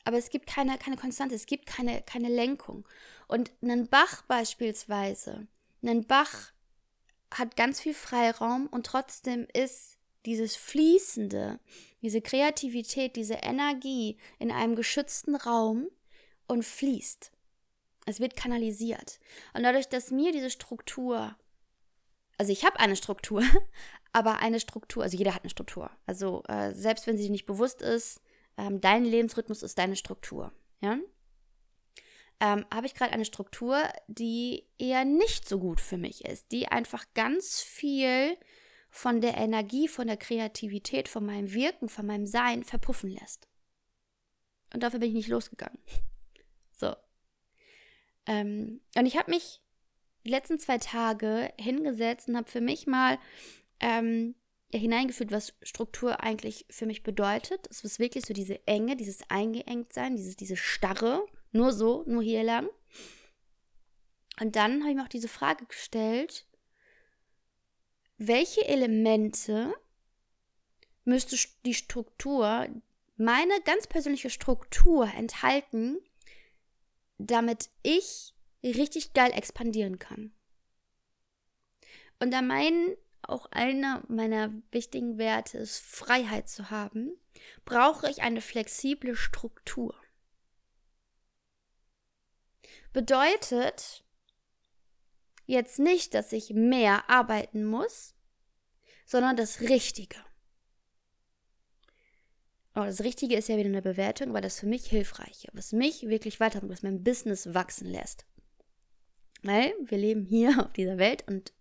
Aber 0.05 0.17
es 0.17 0.29
gibt 0.29 0.47
keine, 0.47 0.77
keine 0.77 0.97
Konstante, 0.97 1.35
es 1.35 1.45
gibt 1.45 1.65
keine, 1.65 2.01
keine 2.01 2.29
Lenkung. 2.29 2.87
Und 3.27 3.51
ein 3.61 3.87
Bach 3.87 4.23
beispielsweise, 4.23 5.47
ein 5.83 6.05
Bach 6.05 6.51
hat 7.31 7.55
ganz 7.55 7.79
viel 7.79 7.93
Freiraum 7.93 8.67
und 8.67 8.85
trotzdem 8.85 9.47
ist 9.53 9.98
dieses 10.25 10.55
Fließende, 10.55 11.59
diese 12.01 12.21
Kreativität, 12.21 13.15
diese 13.15 13.35
Energie 13.35 14.17
in 14.37 14.51
einem 14.51 14.75
geschützten 14.75 15.35
Raum 15.35 15.87
und 16.47 16.63
fließt. 16.63 17.31
Es 18.05 18.19
wird 18.19 18.35
kanalisiert. 18.35 19.19
Und 19.53 19.63
dadurch, 19.63 19.87
dass 19.87 20.11
mir 20.11 20.31
diese 20.31 20.49
Struktur, 20.49 21.35
also 22.37 22.51
ich 22.51 22.65
habe 22.65 22.79
eine 22.79 22.95
Struktur, 22.95 23.43
aber 24.13 24.39
eine 24.39 24.59
Struktur, 24.59 25.03
also 25.03 25.17
jeder 25.17 25.35
hat 25.35 25.43
eine 25.43 25.51
Struktur. 25.51 25.91
Also 26.05 26.43
äh, 26.47 26.73
selbst 26.73 27.07
wenn 27.07 27.17
sie 27.17 27.29
nicht 27.29 27.45
bewusst 27.45 27.81
ist, 27.81 28.21
ähm, 28.57 28.81
dein 28.81 29.05
Lebensrhythmus 29.05 29.63
ist 29.63 29.77
deine 29.77 29.95
Struktur. 29.95 30.51
Ja? 30.81 30.97
Ähm, 32.41 32.65
habe 32.73 32.87
ich 32.87 32.95
gerade 32.95 33.11
eine 33.11 33.25
Struktur, 33.25 33.83
die 34.07 34.65
eher 34.77 35.05
nicht 35.05 35.47
so 35.47 35.59
gut 35.59 35.81
für 35.81 35.97
mich 35.97 36.25
ist, 36.25 36.51
die 36.51 36.67
einfach 36.67 37.05
ganz 37.13 37.61
viel 37.61 38.37
von 38.89 39.21
der 39.21 39.37
Energie, 39.37 39.87
von 39.87 40.07
der 40.07 40.17
Kreativität, 40.17 41.07
von 41.07 41.25
meinem 41.25 41.53
Wirken, 41.53 41.89
von 41.89 42.05
meinem 42.05 42.25
Sein 42.25 42.63
verpuffen 42.63 43.11
lässt. 43.11 43.47
Und 44.73 44.83
dafür 44.83 44.99
bin 44.99 45.09
ich 45.09 45.15
nicht 45.15 45.29
losgegangen. 45.29 45.79
So. 46.71 46.95
Ähm, 48.25 48.79
und 48.95 49.05
ich 49.05 49.17
habe 49.17 49.31
mich 49.31 49.59
die 50.25 50.29
letzten 50.29 50.59
zwei 50.59 50.77
Tage 50.77 51.51
hingesetzt 51.59 52.29
und 52.29 52.37
habe 52.37 52.49
für 52.49 52.61
mich 52.61 52.87
mal 52.87 53.19
ähm, 53.81 54.35
ja, 54.71 54.79
hineingeführt, 54.79 55.31
was 55.31 55.53
Struktur 55.61 56.23
eigentlich 56.23 56.65
für 56.69 56.85
mich 56.85 57.03
bedeutet. 57.03 57.67
Es 57.69 57.83
ist 57.83 57.99
wirklich 57.99 58.25
so 58.25 58.33
diese 58.33 58.65
Enge, 58.65 58.95
dieses 58.95 59.29
Eingeengtsein, 59.29 60.15
dieses, 60.15 60.37
diese 60.37 60.55
Starre, 60.55 61.25
nur 61.51 61.73
so, 61.73 62.03
nur 62.07 62.23
hier 62.23 62.43
lang. 62.43 62.69
Und 64.39 64.55
dann 64.55 64.81
habe 64.81 64.91
ich 64.91 64.95
mir 64.95 65.03
auch 65.03 65.09
diese 65.09 65.27
Frage 65.27 65.65
gestellt, 65.65 66.45
welche 68.19 68.67
Elemente 68.67 69.73
müsste 71.05 71.37
die 71.65 71.73
Struktur, 71.73 72.67
meine 73.15 73.53
ganz 73.65 73.87
persönliche 73.87 74.29
Struktur 74.29 75.09
enthalten, 75.15 75.97
damit 77.17 77.69
ich 77.81 78.35
richtig 78.63 79.13
geil 79.13 79.31
expandieren 79.33 79.99
kann. 79.99 80.31
Und 82.19 82.31
da 82.31 82.41
meinen 82.41 82.95
auch 83.21 83.45
einer 83.51 84.03
meiner 84.07 84.51
wichtigen 84.71 85.17
Werte 85.17 85.57
ist, 85.57 85.79
Freiheit 85.79 86.49
zu 86.49 86.69
haben, 86.69 87.11
brauche 87.63 88.09
ich 88.09 88.21
eine 88.21 88.41
flexible 88.41 89.15
Struktur. 89.15 89.95
Bedeutet, 92.91 94.03
jetzt 95.49 95.79
nicht, 95.79 96.13
dass 96.13 96.31
ich 96.31 96.53
mehr 96.53 97.09
arbeiten 97.09 97.65
muss, 97.65 98.15
sondern 99.05 99.35
das 99.35 99.61
Richtige. 99.61 100.17
Aber 102.73 102.85
das 102.85 103.01
Richtige 103.01 103.35
ist 103.35 103.49
ja 103.49 103.57
wieder 103.57 103.69
eine 103.69 103.81
Bewertung, 103.81 104.33
weil 104.33 104.41
das 104.41 104.59
für 104.59 104.67
mich 104.67 104.85
hilfreiche, 104.85 105.49
was 105.53 105.73
mich 105.73 106.07
wirklich 106.07 106.39
weiterbringt, 106.39 106.71
was 106.71 106.83
mein 106.83 107.03
Business 107.03 107.53
wachsen 107.53 107.87
lässt. 107.87 108.25
Weil 109.41 109.73
wir 109.85 109.97
leben 109.97 110.23
hier 110.23 110.59
auf 110.65 110.73
dieser 110.73 110.97
Welt 110.97 111.27
und 111.27 111.51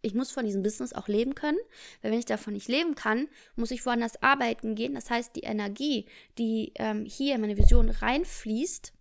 ich 0.00 0.14
muss 0.14 0.30
von 0.30 0.44
diesem 0.44 0.62
Business 0.62 0.92
auch 0.92 1.08
leben 1.08 1.34
können, 1.34 1.58
weil 2.02 2.10
wenn 2.10 2.18
ich 2.18 2.26
davon 2.26 2.52
nicht 2.52 2.68
leben 2.68 2.94
kann, 2.94 3.28
muss 3.56 3.70
ich 3.70 3.86
woanders 3.86 4.22
arbeiten 4.22 4.74
gehen. 4.74 4.94
Das 4.94 5.10
heißt, 5.10 5.34
die 5.34 5.44
Energie, 5.44 6.06
die 6.36 6.72
ähm, 6.76 7.06
hier 7.06 7.34
in 7.34 7.40
meine 7.40 7.56
Vision 7.56 7.88
reinfließt, 7.88 8.92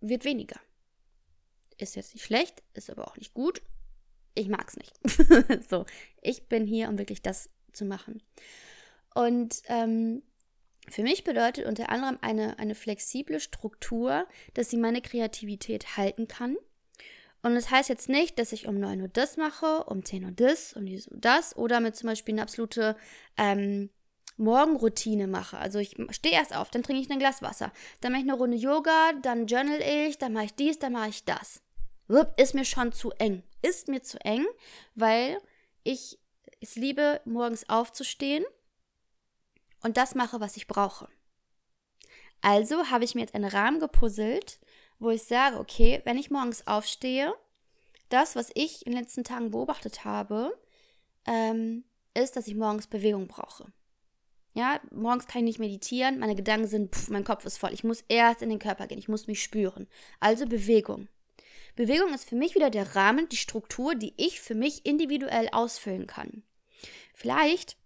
wird 0.00 0.24
weniger. 0.24 0.60
Ist 1.82 1.96
jetzt 1.96 2.14
nicht 2.14 2.24
schlecht, 2.24 2.62
ist 2.74 2.90
aber 2.90 3.08
auch 3.08 3.16
nicht 3.16 3.34
gut. 3.34 3.60
Ich 4.34 4.48
mag 4.48 4.68
es 4.68 4.76
nicht. 4.76 5.68
so, 5.68 5.84
ich 6.20 6.48
bin 6.48 6.64
hier, 6.66 6.88
um 6.88 6.96
wirklich 6.96 7.20
das 7.22 7.50
zu 7.72 7.84
machen. 7.84 8.22
Und 9.14 9.62
ähm, 9.66 10.22
Für 10.88 11.02
mich 11.02 11.22
bedeutet 11.24 11.66
unter 11.66 11.90
anderem 11.90 12.18
eine, 12.22 12.58
eine 12.58 12.74
flexible 12.74 13.40
Struktur, 13.40 14.26
dass 14.54 14.68
sie 14.70 14.76
meine 14.76 15.00
Kreativität 15.00 15.96
halten 15.96 16.26
kann. 16.26 16.56
Und 17.42 17.54
das 17.54 17.70
heißt 17.70 17.88
jetzt 17.88 18.08
nicht, 18.08 18.38
dass 18.38 18.52
ich 18.52 18.66
um 18.68 18.78
9 18.78 19.00
Uhr 19.00 19.08
das 19.08 19.36
mache, 19.36 19.84
um 19.84 20.04
10 20.04 20.24
Uhr 20.24 20.32
das, 20.32 20.74
um 20.74 20.86
das 21.10 21.56
oder 21.56 21.80
mit 21.80 21.96
zum 21.96 22.08
Beispiel 22.08 22.34
eine 22.34 22.42
absolute 22.42 22.96
ähm, 23.36 23.90
Morgenroutine 24.36 25.26
mache. 25.26 25.58
Also 25.58 25.78
ich 25.78 25.96
stehe 26.10 26.34
erst 26.34 26.54
auf, 26.54 26.70
dann 26.70 26.82
trinke 26.82 27.02
ich 27.02 27.10
ein 27.10 27.18
Glas 27.18 27.42
Wasser, 27.42 27.72
dann 28.00 28.12
mache 28.12 28.22
ich 28.22 28.28
eine 28.28 28.38
Runde 28.38 28.56
Yoga, 28.56 29.12
dann 29.22 29.46
journal 29.46 29.80
ich, 29.80 30.18
dann 30.18 30.32
mache 30.32 30.46
ich 30.46 30.54
dies, 30.54 30.78
dann 30.78 30.92
mache 30.92 31.10
ich 31.10 31.24
das. 31.24 31.62
Ist 32.36 32.54
mir 32.54 32.64
schon 32.64 32.92
zu 32.92 33.10
eng. 33.12 33.42
Ist 33.62 33.88
mir 33.88 34.02
zu 34.02 34.18
eng, 34.24 34.44
weil 34.94 35.38
ich 35.82 36.18
es 36.60 36.76
liebe, 36.76 37.20
morgens 37.24 37.68
aufzustehen 37.68 38.44
und 39.82 39.96
das 39.96 40.14
mache, 40.14 40.40
was 40.40 40.56
ich 40.56 40.66
brauche. 40.66 41.08
Also 42.40 42.90
habe 42.90 43.04
ich 43.04 43.14
mir 43.14 43.22
jetzt 43.22 43.34
einen 43.34 43.50
Rahmen 43.50 43.80
gepuzzelt, 43.80 44.58
wo 44.98 45.10
ich 45.10 45.22
sage, 45.22 45.58
okay, 45.58 46.00
wenn 46.04 46.18
ich 46.18 46.30
morgens 46.30 46.66
aufstehe, 46.66 47.34
das, 48.08 48.36
was 48.36 48.50
ich 48.54 48.86
in 48.86 48.92
den 48.92 49.00
letzten 49.00 49.24
Tagen 49.24 49.50
beobachtet 49.50 50.04
habe, 50.04 50.56
ähm, 51.26 51.84
ist, 52.14 52.36
dass 52.36 52.46
ich 52.46 52.54
morgens 52.54 52.86
Bewegung 52.86 53.26
brauche. 53.26 53.72
Ja, 54.54 54.80
morgens 54.90 55.26
kann 55.26 55.40
ich 55.40 55.44
nicht 55.46 55.58
meditieren, 55.60 56.18
meine 56.18 56.34
Gedanken 56.34 56.66
sind, 56.66 56.94
pff, 56.94 57.08
mein 57.08 57.24
Kopf 57.24 57.46
ist 57.46 57.56
voll. 57.56 57.72
Ich 57.72 57.84
muss 57.84 58.04
erst 58.08 58.42
in 58.42 58.50
den 58.50 58.58
Körper 58.58 58.86
gehen, 58.86 58.98
ich 58.98 59.08
muss 59.08 59.26
mich 59.26 59.42
spüren. 59.42 59.88
Also 60.20 60.46
Bewegung. 60.46 61.08
Bewegung 61.74 62.12
ist 62.12 62.28
für 62.28 62.36
mich 62.36 62.54
wieder 62.54 62.70
der 62.70 62.94
Rahmen, 62.94 63.28
die 63.28 63.36
Struktur, 63.36 63.94
die 63.94 64.14
ich 64.16 64.40
für 64.40 64.54
mich 64.54 64.84
individuell 64.84 65.48
ausfüllen 65.52 66.06
kann. 66.06 66.42
Vielleicht 67.14 67.76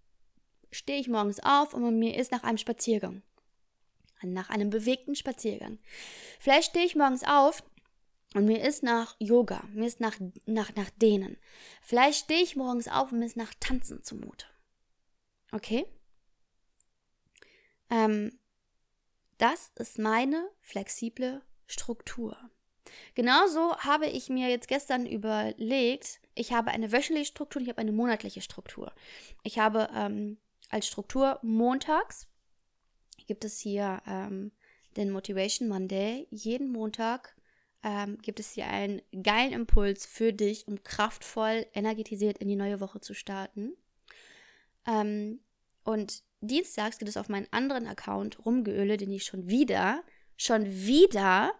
stehe 0.71 1.01
ich 1.01 1.09
morgens 1.09 1.41
auf 1.41 1.75
und 1.75 1.99
mir 1.99 2.17
ist 2.17 2.33
nach 2.33 2.43
einem 2.43 2.59
Spaziergang. 2.59 3.23
Nach 4.23 4.51
einem 4.51 4.71
bewegten 4.71 5.15
Spaziergang. 5.15 5.79
Vielleicht 6.41 6.71
stehe 6.71 6.87
ich 6.87 6.97
morgens 6.97 7.23
auf 7.23 7.63
und 8.35 8.45
mir 8.47 8.63
ist 8.63 8.83
nach 8.83 9.15
Yoga, 9.19 9.63
mir 9.73 9.87
ist 9.87 10.01
nach, 10.01 10.17
nach, 10.47 10.75
nach 10.75 10.91
Dehnen. 10.91 11.37
Vielleicht 11.83 12.25
stehe 12.25 12.43
ich 12.43 12.57
morgens 12.57 12.89
auf 12.89 13.13
und 13.13 13.21
mir 13.21 13.27
ist 13.27 13.37
nach 13.37 13.55
Tanzen 13.61 14.03
zumute. 14.03 14.47
Okay? 15.53 15.87
Ähm, 17.91 18.39
das 19.39 19.71
ist 19.77 19.99
meine 19.99 20.49
flexible 20.61 21.43
Struktur. 21.67 22.37
Genauso 23.15 23.77
habe 23.79 24.07
ich 24.07 24.29
mir 24.29 24.49
jetzt 24.49 24.69
gestern 24.69 25.07
überlegt, 25.07 26.21
ich 26.35 26.53
habe 26.53 26.71
eine 26.71 26.93
wöchentliche 26.93 27.31
Struktur 27.31 27.61
und 27.61 27.65
ich 27.65 27.71
habe 27.71 27.81
eine 27.81 27.93
monatliche 27.93 28.41
Struktur. 28.41 28.93
Ich 29.43 29.59
habe 29.59 29.89
ähm, 29.95 30.39
als 30.69 30.87
Struktur 30.87 31.39
montags 31.43 32.29
gibt 33.27 33.45
es 33.45 33.59
hier 33.59 34.03
ähm, 34.07 34.53
den 34.97 35.11
Motivation 35.11 35.69
Monday. 35.69 36.27
Jeden 36.31 36.71
Montag 36.71 37.37
ähm, 37.83 38.19
gibt 38.19 38.41
es 38.41 38.53
hier 38.53 38.67
einen 38.69 39.03
geilen 39.23 39.53
Impuls 39.53 40.07
für 40.07 40.33
dich, 40.33 40.67
um 40.69 40.83
kraftvoll, 40.83 41.67
energetisiert 41.73 42.39
in 42.39 42.49
die 42.49 42.57
neue 42.57 42.81
Woche 42.81 43.01
zu 43.01 43.15
starten. 43.15 43.73
Ähm, 44.87 45.41
und 45.85 46.23
dienstags 46.41 46.99
gibt 46.99 47.09
es 47.09 47.17
auf 47.17 47.29
meinen 47.29 47.47
anderen 47.51 47.87
Account 47.87 48.45
Rumgeöle, 48.45 48.97
den 48.97 49.13
ich 49.13 49.25
schon 49.25 49.49
wieder, 49.49 50.03
schon 50.37 50.67
wieder 50.67 51.53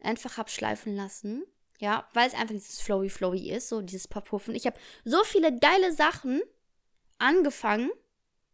einfach 0.00 0.36
habe 0.36 0.50
schleifen 0.50 0.94
lassen. 0.94 1.44
Ja, 1.80 2.08
weil 2.14 2.28
es 2.28 2.34
einfach 2.34 2.54
dieses 2.54 2.80
Flowy 2.80 3.10
Flowy 3.10 3.50
ist, 3.50 3.68
so 3.68 3.82
dieses 3.82 4.06
Verpuffen. 4.06 4.54
Ich 4.54 4.66
habe 4.66 4.78
so 5.04 5.22
viele 5.24 5.58
geile 5.58 5.92
Sachen 5.92 6.40
angefangen, 7.18 7.90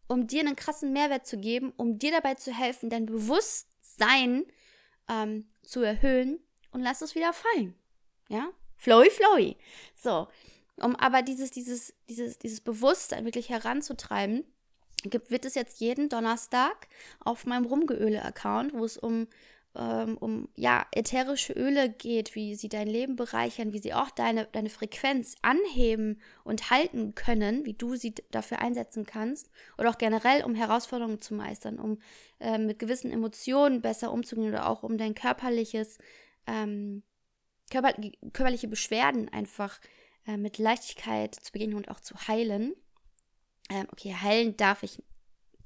um 0.07 0.27
dir 0.27 0.41
einen 0.41 0.55
krassen 0.55 0.91
Mehrwert 0.91 1.27
zu 1.27 1.37
geben, 1.37 1.71
um 1.77 1.99
dir 1.99 2.11
dabei 2.11 2.33
zu 2.35 2.51
helfen, 2.51 2.89
dein 2.89 3.05
Bewusstsein 3.05 4.45
ähm, 5.07 5.49
zu 5.63 5.81
erhöhen 5.81 6.39
und 6.71 6.81
lass 6.81 7.01
es 7.01 7.15
wieder 7.15 7.31
fallen. 7.31 7.75
Ja, 8.27 8.49
flowy 8.77 9.09
flowy. 9.09 9.57
So, 9.95 10.27
um 10.77 10.95
aber 10.95 11.21
dieses, 11.21 11.51
dieses, 11.51 11.93
dieses, 12.09 12.39
dieses 12.39 12.61
Bewusstsein 12.61 13.23
wirklich 13.25 13.49
heranzutreiben, 13.49 14.43
gibt, 15.03 15.31
wird 15.31 15.45
es 15.45 15.55
jetzt 15.55 15.79
jeden 15.79 16.09
Donnerstag 16.09 16.87
auf 17.19 17.45
meinem 17.45 17.65
Rumgeöle-Account, 17.65 18.73
wo 18.73 18.85
es 18.85 18.97
um 18.97 19.27
ähm, 19.75 20.17
um 20.17 20.49
ja, 20.55 20.85
ätherische 20.91 21.53
Öle 21.53 21.89
geht, 21.89 22.35
wie 22.35 22.55
sie 22.55 22.67
dein 22.67 22.87
Leben 22.87 23.15
bereichern, 23.15 23.71
wie 23.71 23.79
sie 23.79 23.93
auch 23.93 24.09
deine, 24.09 24.45
deine 24.51 24.69
Frequenz 24.69 25.35
anheben 25.41 26.21
und 26.43 26.69
halten 26.69 27.15
können, 27.15 27.65
wie 27.65 27.73
du 27.73 27.95
sie 27.95 28.13
dafür 28.31 28.59
einsetzen 28.59 29.05
kannst, 29.05 29.49
oder 29.77 29.89
auch 29.89 29.97
generell, 29.97 30.43
um 30.43 30.55
Herausforderungen 30.55 31.21
zu 31.21 31.33
meistern, 31.33 31.79
um 31.79 31.99
äh, 32.39 32.57
mit 32.57 32.79
gewissen 32.79 33.11
Emotionen 33.11 33.81
besser 33.81 34.11
umzugehen 34.11 34.49
oder 34.49 34.67
auch 34.67 34.83
um 34.83 34.97
dein 34.97 35.15
körperliches, 35.15 35.97
ähm, 36.47 37.03
körper, 37.69 37.93
körperliche 38.33 38.67
Beschwerden 38.67 39.29
einfach 39.29 39.79
äh, 40.27 40.35
mit 40.35 40.57
Leichtigkeit 40.57 41.33
zu 41.33 41.51
begegnen 41.53 41.77
und 41.77 41.89
auch 41.89 42.01
zu 42.01 42.15
heilen. 42.27 42.73
Ähm, 43.69 43.87
okay, 43.91 44.13
heilen 44.13 44.57
darf 44.57 44.83
ich 44.83 45.01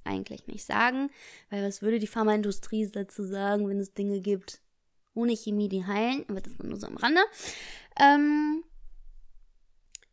eigentlich 0.05 0.47
nicht 0.47 0.65
sagen, 0.65 1.09
weil 1.49 1.63
was 1.65 1.81
würde 1.81 1.99
die 1.99 2.07
Pharmaindustrie 2.07 2.89
dazu 2.91 3.23
sagen, 3.23 3.67
wenn 3.67 3.79
es 3.79 3.93
Dinge 3.93 4.21
gibt 4.21 4.61
ohne 5.13 5.35
Chemie, 5.35 5.69
die 5.69 5.85
heilen? 5.85 6.25
Aber 6.27 6.41
das 6.41 6.57
nur 6.59 6.79
so 6.79 6.87
am 6.87 6.97
Rande. 6.97 7.21
Ähm, 7.99 8.63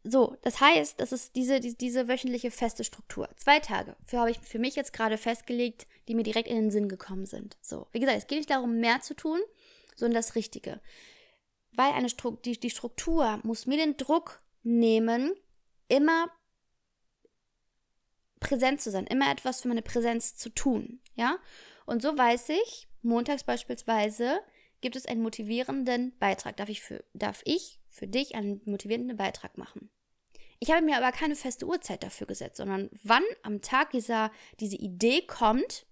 so, 0.05 0.37
das 0.43 0.61
heißt, 0.61 1.01
das 1.01 1.13
ist 1.13 1.37
diese, 1.37 1.61
die, 1.61 1.77
diese 1.77 2.09
wöchentliche 2.09 2.51
feste 2.51 2.83
Struktur. 2.83 3.29
Zwei 3.37 3.61
Tage. 3.61 3.97
Für 4.05 4.19
habe 4.19 4.31
ich 4.33 4.39
für 4.41 4.59
mich 4.59 4.75
jetzt 4.75 4.93
gerade 4.93 5.17
festgelegt, 5.17 5.87
die 6.09 6.15
mir 6.15 6.25
direkt 6.25 6.49
in 6.49 6.57
den 6.57 6.71
Sinn 6.71 6.89
gekommen 6.89 7.27
sind. 7.27 7.57
So, 7.61 7.87
wie 7.93 8.01
gesagt, 8.01 8.19
es 8.19 8.27
geht 8.27 8.39
nicht 8.39 8.51
darum, 8.51 8.79
mehr 8.79 9.01
zu 9.01 9.15
tun, 9.15 9.39
sondern 9.95 10.17
das 10.17 10.35
Richtige. 10.35 10.81
Weil 11.75 11.93
eine 11.93 12.09
Stru 12.09 12.33
die, 12.45 12.59
die 12.59 12.71
Struktur 12.71 13.39
muss 13.45 13.67
mir 13.67 13.79
den 13.79 13.97
Druck 13.97 14.43
nehmen, 14.65 15.35
immer 15.89 16.27
präsent 18.43 18.81
zu 18.81 18.91
sein, 18.91 19.07
immer 19.07 19.31
etwas 19.31 19.63
für 19.63 19.69
meine 19.69 19.83
Präsenz 19.83 20.37
zu 20.37 20.51
tun, 20.51 21.01
ja? 21.15 21.39
Und 21.87 22.03
so 22.03 22.17
weiß 22.17 22.51
ich, 22.51 22.89
montags 23.03 23.45
beispielsweise 23.45 24.41
gibt 24.81 24.97
es 24.97 25.07
einen 25.07 25.23
motivierenden 25.23 26.17
Beitrag. 26.19 26.57
Darf 26.57 26.69
ich 26.69 26.83
für, 26.83 27.05
darf 27.15 27.41
ich 27.45 27.81
für 27.89 28.07
dich 28.07 28.35
einen 28.35 28.61
motivierenden 28.65 29.17
Beitrag 29.17 29.57
machen? 29.57 29.91
Ich 30.59 30.71
habe 30.71 30.85
mir 30.85 30.97
aber 30.97 31.11
keine 31.11 31.35
feste 31.35 31.67
Uhrzeit 31.67 32.03
dafür 32.03 32.27
gesetzt, 32.27 32.59
sondern 32.59 32.89
wann 33.03 33.25
am 33.43 33.63
Tag 33.63 33.91
dieser, 33.91 34.31
diese 34.61 34.77
Idee 34.77 35.23
kommt, 35.27 35.87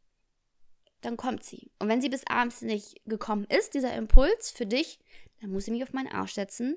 dann 1.00 1.16
kommt 1.16 1.42
sie. 1.42 1.72
Und 1.78 1.88
wenn 1.88 2.00
sie 2.00 2.08
bis 2.08 2.26
abends 2.26 2.62
nicht 2.62 3.00
gekommen 3.06 3.46
ist, 3.46 3.74
dieser 3.74 3.94
Impuls 3.94 4.50
für 4.50 4.66
dich, 4.66 5.00
dann 5.40 5.50
muss 5.50 5.66
ich 5.66 5.72
mich 5.72 5.82
auf 5.82 5.92
meinen 5.92 6.12
Arsch 6.12 6.34
setzen 6.34 6.76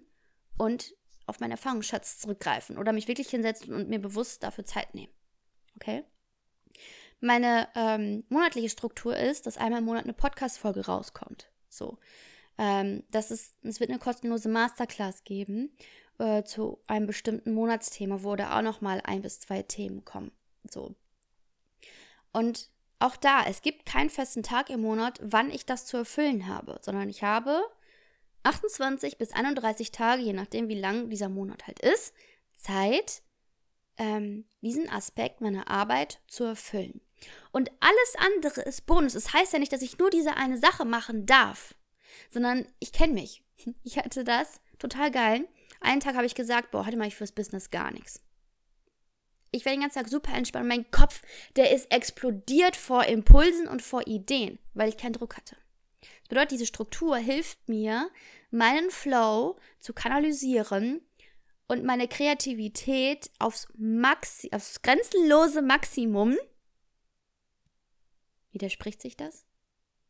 und 0.57 0.95
auf 1.25 1.39
meinen 1.39 1.51
Erfahrungsschatz 1.51 2.19
zurückgreifen 2.19 2.77
oder 2.77 2.93
mich 2.93 3.07
wirklich 3.07 3.29
hinsetzen 3.29 3.73
und 3.73 3.89
mir 3.89 3.99
bewusst 3.99 4.43
dafür 4.43 4.65
Zeit 4.65 4.95
nehmen. 4.95 5.13
Okay? 5.75 6.03
Meine 7.19 7.69
ähm, 7.75 8.23
monatliche 8.29 8.69
Struktur 8.69 9.15
ist, 9.15 9.47
dass 9.47 9.57
einmal 9.57 9.79
im 9.79 9.85
Monat 9.85 10.03
eine 10.03 10.13
Podcast-Folge 10.13 10.85
rauskommt. 10.85 11.49
So. 11.69 11.97
Ähm, 12.57 13.03
das 13.11 13.31
ist, 13.31 13.55
es 13.63 13.79
wird 13.79 13.89
eine 13.89 13.99
kostenlose 13.99 14.49
Masterclass 14.49 15.23
geben 15.23 15.75
äh, 16.19 16.43
zu 16.43 16.79
einem 16.87 17.07
bestimmten 17.07 17.53
Monatsthema, 17.53 18.23
wo 18.23 18.35
da 18.35 18.57
auch 18.57 18.61
nochmal 18.61 19.01
ein 19.05 19.21
bis 19.21 19.39
zwei 19.39 19.63
Themen 19.63 20.03
kommen. 20.05 20.31
So. 20.69 20.95
Und 22.31 22.69
auch 22.99 23.15
da, 23.15 23.43
es 23.45 23.61
gibt 23.61 23.85
keinen 23.85 24.09
festen 24.09 24.43
Tag 24.43 24.69
im 24.69 24.81
Monat, 24.81 25.19
wann 25.21 25.49
ich 25.49 25.65
das 25.65 25.85
zu 25.85 25.97
erfüllen 25.97 26.47
habe, 26.47 26.79
sondern 26.81 27.09
ich 27.09 27.23
habe 27.23 27.61
28 28.43 29.17
bis 29.17 29.31
31 29.31 29.91
Tage, 29.91 30.21
je 30.21 30.33
nachdem, 30.33 30.67
wie 30.67 30.79
lang 30.79 31.09
dieser 31.09 31.29
Monat 31.29 31.67
halt 31.67 31.79
ist, 31.79 32.13
Zeit, 32.55 33.21
ähm, 33.97 34.45
diesen 34.61 34.89
Aspekt 34.89 35.41
meiner 35.41 35.67
Arbeit 35.67 36.21
zu 36.27 36.43
erfüllen. 36.43 37.01
Und 37.51 37.71
alles 37.79 38.15
andere 38.17 38.61
ist 38.61 38.85
Bonus. 38.85 39.15
Es 39.15 39.25
das 39.25 39.33
heißt 39.33 39.53
ja 39.53 39.59
nicht, 39.59 39.71
dass 39.71 39.81
ich 39.81 39.97
nur 39.97 40.09
diese 40.09 40.35
eine 40.35 40.57
Sache 40.57 40.85
machen 40.85 41.25
darf, 41.25 41.75
sondern 42.29 42.67
ich 42.79 42.91
kenne 42.91 43.13
mich. 43.13 43.43
Ich 43.83 43.97
hatte 43.97 44.23
das 44.23 44.59
total 44.77 45.09
geil. 45.11 45.47
Einen 45.79 46.01
Tag 46.01 46.15
habe 46.15 46.25
ich 46.25 46.35
gesagt, 46.35 46.71
boah, 46.71 46.85
heute 46.85 46.97
mache 46.97 47.09
ich 47.09 47.15
fürs 47.15 47.31
Business 47.31 47.69
gar 47.69 47.91
nichts. 47.91 48.21
Ich 49.51 49.65
war 49.65 49.71
den 49.71 49.81
ganzen 49.81 49.99
Tag 49.99 50.09
super 50.09 50.33
entspannt. 50.33 50.67
Mein 50.67 50.89
Kopf, 50.89 51.21
der 51.55 51.71
ist 51.71 51.91
explodiert 51.91 52.75
vor 52.75 53.05
Impulsen 53.05 53.67
und 53.67 53.81
vor 53.81 54.07
Ideen, 54.07 54.57
weil 54.73 54.89
ich 54.89 54.97
keinen 54.97 55.13
Druck 55.13 55.37
hatte. 55.37 55.55
Das 56.01 56.29
bedeutet, 56.29 56.51
diese 56.51 56.65
Struktur 56.65 57.17
hilft 57.17 57.69
mir, 57.69 58.09
meinen 58.49 58.89
Flow 58.89 59.57
zu 59.79 59.93
kanalisieren 59.93 61.01
und 61.73 61.83
meine 61.83 62.07
Kreativität 62.07 63.31
aufs, 63.39 63.67
Maxi 63.75 64.49
aufs 64.53 64.81
grenzenlose 64.83 65.61
Maximum. 65.61 66.37
Widerspricht 68.51 69.01
sich 69.01 69.17
das? 69.17 69.45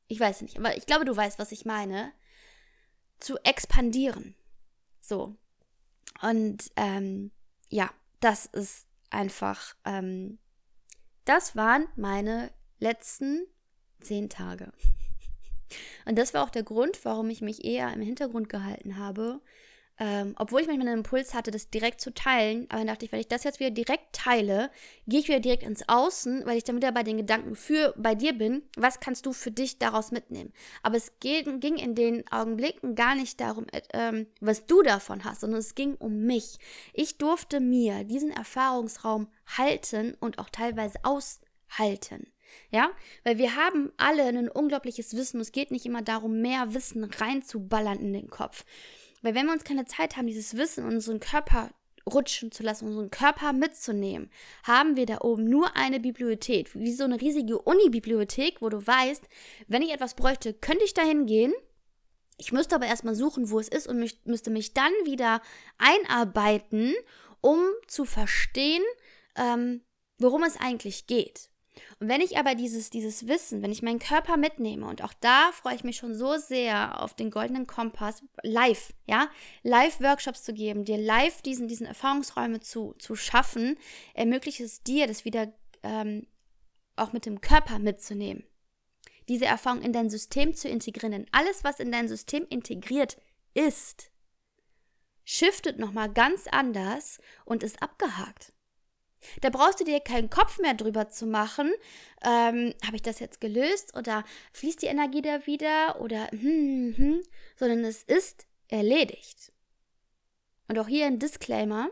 Ich 0.08 0.20
weiß 0.20 0.42
nicht, 0.42 0.58
aber 0.58 0.76
ich 0.76 0.86
glaube, 0.86 1.06
du 1.06 1.16
weißt, 1.16 1.40
was 1.40 1.54
ich 1.54 1.66
meine. 1.66 2.12
Zu 3.20 3.38
expandieren. 3.38 4.36
So. 5.00 5.38
Und 6.22 6.70
ähm, 6.76 7.32
ja, 7.70 7.90
das 8.20 8.46
ist 8.46 8.86
einfach, 9.10 9.76
ähm, 9.86 10.40
das 11.24 11.56
waren 11.56 11.88
meine 11.96 12.52
letzten 12.80 13.48
zehn 14.02 14.30
Tage. 14.30 14.74
Und 16.06 16.18
das 16.18 16.34
war 16.34 16.44
auch 16.44 16.50
der 16.50 16.64
Grund, 16.64 17.06
warum 17.06 17.30
ich 17.30 17.42
mich 17.42 17.64
eher 17.64 17.94
im 17.94 18.02
Hintergrund 18.02 18.50
gehalten 18.50 18.98
habe, 18.98 19.40
ähm, 20.00 20.34
obwohl 20.40 20.62
ich 20.62 20.68
manchmal 20.68 20.88
einen 20.88 21.00
Impuls 21.00 21.34
hatte, 21.34 21.52
das 21.52 21.70
direkt 21.70 22.02
zu 22.02 22.14
teilen, 22.14 22.66
aber 22.70 22.80
dann 22.80 22.88
dachte 22.88 23.06
ich, 23.06 23.12
wenn 23.12 23.20
ich 23.20 23.28
das 23.28 23.44
jetzt 23.44 23.60
wieder 23.60 23.70
direkt 23.70 24.14
teile, 24.14 24.72
gehe 25.08 25.20
ich 25.20 25.28
wieder 25.28 25.40
direkt 25.40 25.64
ins 25.64 25.88
Außen, 25.88 26.46
weil 26.46 26.58
ich 26.58 26.64
dann 26.64 26.78
wieder 26.78 26.92
bei 26.92 27.04
den 27.04 27.18
Gedanken 27.18 27.56
für 27.56 27.94
bei 27.96 28.16
dir 28.16 28.34
bin, 28.34 28.64
was 28.76 29.00
kannst 29.00 29.26
du 29.26 29.34
für 29.34 29.52
dich 29.52 29.78
daraus 29.78 30.12
mitnehmen? 30.12 30.52
Aber 30.82 30.98
es 30.98 31.12
ging, 31.20 31.60
ging 31.60 31.76
in 31.78 31.94
den 31.94 32.28
Augenblicken 32.32 32.96
gar 32.96 33.14
nicht 33.14 33.40
darum, 33.40 33.68
äh, 33.70 34.26
was 34.40 34.66
du 34.66 34.82
davon 34.82 35.24
hast, 35.26 35.42
sondern 35.42 35.60
es 35.60 35.76
ging 35.76 35.96
um 35.96 36.22
mich. 36.22 36.58
Ich 36.94 37.20
durfte 37.20 37.60
mir 37.60 38.04
diesen 38.04 38.32
Erfahrungsraum 38.32 39.28
halten 39.58 40.18
und 40.20 40.40
auch 40.40 40.50
teilweise 40.50 40.98
aushalten. 41.04 42.28
Ja, 42.72 42.92
weil 43.24 43.38
wir 43.38 43.56
haben 43.56 43.92
alle 43.98 44.24
ein 44.24 44.50
unglaubliches 44.50 45.16
Wissen. 45.16 45.40
Es 45.40 45.52
geht 45.52 45.72
nicht 45.72 45.86
immer 45.86 46.02
darum, 46.02 46.42
mehr 46.42 46.74
Wissen 46.74 47.04
reinzuballern 47.04 48.00
in 48.00 48.14
den 48.14 48.30
Kopf. 48.30 48.66
Weil 49.24 49.34
wenn 49.34 49.48
wir 49.48 49.54
uns 49.54 49.64
keine 49.64 49.86
Zeit 49.86 50.16
haben, 50.16 50.28
dieses 50.28 50.56
Wissen 50.56 50.86
in 50.86 50.94
unseren 50.96 51.20
Körper 51.20 51.72
rutschen 52.12 52.52
zu 52.52 52.64
lassen, 52.64 52.88
unseren 52.88 53.10
Körper 53.10 53.54
mitzunehmen, 53.54 54.30
haben 54.64 54.98
wir 54.98 55.06
da 55.06 55.22
oben 55.22 55.46
nur 55.46 55.76
eine 55.76 56.00
Bibliothek, 56.02 56.76
wie 56.76 56.92
so 56.92 57.06
eine 57.06 57.20
riesige 57.20 57.58
Uni-Bibliothek, 57.60 58.62
wo 58.62 58.70
du 58.70 58.86
weißt, 58.86 59.24
wenn 59.68 59.82
ich 59.82 59.92
etwas 59.92 60.16
bräuchte, 60.16 60.54
könnte 60.54 60.84
ich 60.84 60.94
da 60.94 61.02
hingehen. 61.02 61.54
Ich 62.38 62.52
müsste 62.52 62.76
aber 62.76 62.88
erstmal 62.88 63.16
suchen, 63.16 63.50
wo 63.50 63.60
es 63.60 63.70
ist 63.70 63.88
und 63.88 64.00
mich, 64.00 64.20
müsste 64.26 64.50
mich 64.50 64.74
dann 64.74 64.92
wieder 65.06 65.42
einarbeiten, 65.78 66.94
um 67.40 67.60
zu 67.88 68.04
verstehen, 68.04 68.84
ähm, 69.38 69.82
worum 70.18 70.44
es 70.44 70.58
eigentlich 70.58 71.08
geht. 71.08 71.50
Und 72.00 72.08
wenn 72.10 72.22
ich 72.22 72.38
aber 72.38 72.56
dieses, 72.56 72.90
dieses 72.90 73.28
Wissen, 73.28 73.62
wenn 73.62 73.72
ich 73.72 73.82
meinen 73.82 74.00
Körper 74.00 74.38
mitnehme, 74.38 74.86
und 74.86 75.04
auch 75.04 75.14
da 75.20 75.52
freue 75.52 75.76
ich 75.76 75.84
mich 75.84 75.98
schon 75.98 76.16
so 76.16 76.38
sehr 76.38 77.02
auf 77.02 77.14
den 77.14 77.32
goldenen 77.32 77.68
Kompass, 77.68 78.24
live, 78.44 78.94
ja, 79.08 79.30
live-Workshops 79.64 80.44
zu 80.44 80.54
geben, 80.54 80.86
dir 80.86 80.98
live 80.98 81.42
diesen, 81.42 81.68
diesen 81.68 81.88
Erfahrungsräume 81.88 82.60
zu, 82.60 82.94
zu 83.00 83.16
schaffen, 83.16 83.78
ermöglicht 84.14 84.60
es 84.60 84.84
dir, 84.84 85.08
das 85.08 85.26
wieder 85.26 85.52
ähm, 85.84 86.28
auch 86.96 87.14
mit 87.14 87.26
dem 87.26 87.42
Körper 87.42 87.80
mitzunehmen. 87.80 88.44
Diese 89.30 89.46
Erfahrung 89.46 89.82
in 89.82 89.94
dein 89.94 90.10
System 90.10 90.54
zu 90.54 90.68
integrieren. 90.68 91.12
Denn 91.12 91.28
alles, 91.32 91.64
was 91.64 91.80
in 91.80 91.92
dein 91.92 92.08
System 92.08 92.46
integriert 92.50 93.18
ist, 93.54 94.12
shiftet 95.24 95.80
nochmal 95.80 96.12
ganz 96.12 96.48
anders 96.52 97.20
und 97.46 97.64
ist 97.64 97.82
abgehakt. 97.82 98.54
Da 99.42 99.50
brauchst 99.50 99.80
du 99.80 99.84
dir 99.84 100.00
keinen 100.00 100.30
Kopf 100.30 100.60
mehr 100.60 100.74
drüber 100.74 101.10
zu 101.10 101.26
machen. 101.26 101.72
Ähm, 102.24 102.74
Habe 102.86 102.96
ich 102.96 103.02
das 103.02 103.20
jetzt 103.20 103.42
gelöst 103.42 103.96
oder 103.98 104.24
fließt 104.54 104.82
die 104.82 104.88
Energie 104.88 105.22
da 105.22 105.46
wieder 105.46 106.02
oder 106.02 106.28
hm, 106.32 106.40
hm, 106.40 106.98
hm, 106.98 107.24
sondern 107.56 107.84
es 107.86 108.04
ist 108.04 108.46
erledigt. 108.68 109.52
Und 110.68 110.80
auch 110.80 110.88
hier 110.88 111.06
ein 111.06 111.20
Disclaimer 111.20 111.90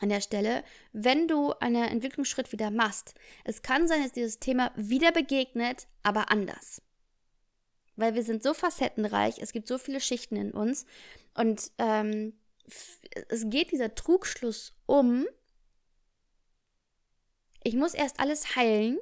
an 0.00 0.08
der 0.08 0.20
Stelle, 0.20 0.64
wenn 0.92 1.28
du 1.28 1.52
einen 1.60 1.84
Entwicklungsschritt 1.84 2.50
wieder 2.52 2.70
machst, 2.70 3.14
es 3.44 3.62
kann 3.62 3.86
sein, 3.86 4.02
dass 4.02 4.12
dieses 4.12 4.40
Thema 4.40 4.72
wieder 4.74 5.12
begegnet, 5.12 5.86
aber 6.02 6.30
anders. 6.30 6.82
Weil 7.96 8.14
wir 8.14 8.24
sind 8.24 8.42
so 8.42 8.54
facettenreich, 8.54 9.38
es 9.38 9.52
gibt 9.52 9.68
so 9.68 9.78
viele 9.78 10.00
Schichten 10.00 10.36
in 10.36 10.50
uns 10.50 10.86
und 11.34 11.70
ähm, 11.78 12.32
es 13.28 13.44
geht 13.48 13.70
dieser 13.70 13.94
Trugschluss 13.94 14.74
um, 14.86 15.26
ich 17.64 17.74
muss 17.74 17.94
erst 17.94 18.20
alles 18.20 18.56
heilen 18.56 18.98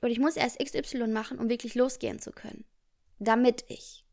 oder 0.00 0.10
ich 0.10 0.18
muss 0.18 0.36
erst 0.36 0.58
XY 0.58 1.08
machen, 1.08 1.38
um 1.38 1.48
wirklich 1.48 1.74
losgehen 1.74 2.18
zu 2.18 2.32
können. 2.32 2.64
Damit 3.18 3.64
ich. 3.68 4.04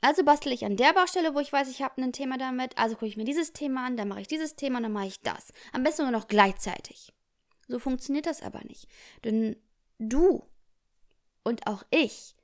Also 0.00 0.22
bastel 0.22 0.52
ich 0.52 0.64
an 0.64 0.76
der 0.76 0.92
Baustelle, 0.92 1.34
wo 1.34 1.40
ich 1.40 1.52
weiß, 1.52 1.70
ich 1.70 1.82
habe 1.82 2.02
ein 2.02 2.12
Thema 2.12 2.36
damit. 2.36 2.76
Also 2.76 2.94
gucke 2.94 3.06
ich 3.06 3.16
mir 3.16 3.24
dieses 3.24 3.52
Thema 3.52 3.86
an, 3.86 3.96
dann 3.96 4.08
mache 4.08 4.20
ich 4.20 4.28
dieses 4.28 4.54
Thema 4.54 4.76
und 4.76 4.82
dann 4.84 4.92
mache 4.92 5.06
ich 5.06 5.20
das. 5.22 5.52
Am 5.72 5.82
besten 5.82 6.02
nur 6.02 6.12
noch 6.12 6.28
gleichzeitig. 6.28 7.12
So 7.68 7.78
funktioniert 7.78 8.26
das 8.26 8.42
aber 8.42 8.62
nicht. 8.64 8.86
Denn 9.24 9.56
du 9.98 10.44
und 11.42 11.66
auch 11.66 11.84
ich, 11.90 12.36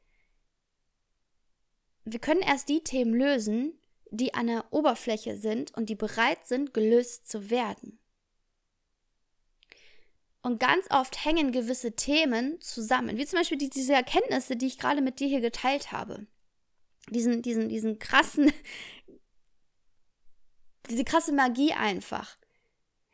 wir 2.05 2.19
können 2.19 2.41
erst 2.41 2.69
die 2.69 2.83
Themen 2.83 3.15
lösen, 3.15 3.79
die 4.11 4.35
an 4.35 4.49
der 4.49 4.73
Oberfläche 4.73 5.37
sind 5.37 5.73
und 5.77 5.89
die 5.89 5.95
bereit 5.95 6.47
sind, 6.47 6.75
gelöst 6.75 7.29
zu 7.29 7.51
werden. 7.51 8.00
Und 10.43 10.59
ganz 10.59 10.87
oft 10.91 11.25
hängen 11.25 11.53
gewisse 11.53 11.93
Themen 11.93 12.61
zusammen, 12.61 13.19
wie 13.19 13.27
zum 13.27 13.39
Beispiel 13.39 13.59
die, 13.59 13.69
diese 13.69 13.93
Erkenntnisse, 13.93 14.57
die 14.57 14.67
ich 14.67 14.79
gerade 14.79 15.03
mit 15.03 15.21
dir 15.21 15.29
hier 15.29 15.43
geteilt 15.43 15.93
habe. 15.93 16.27
Diesen, 17.11 17.43
diesen, 17.43 17.69
diesen 17.69 17.99
krassen, 17.99 18.51
diese 20.89 21.05
krasse 21.05 21.33
Magie 21.33 21.73
einfach. 21.73 22.39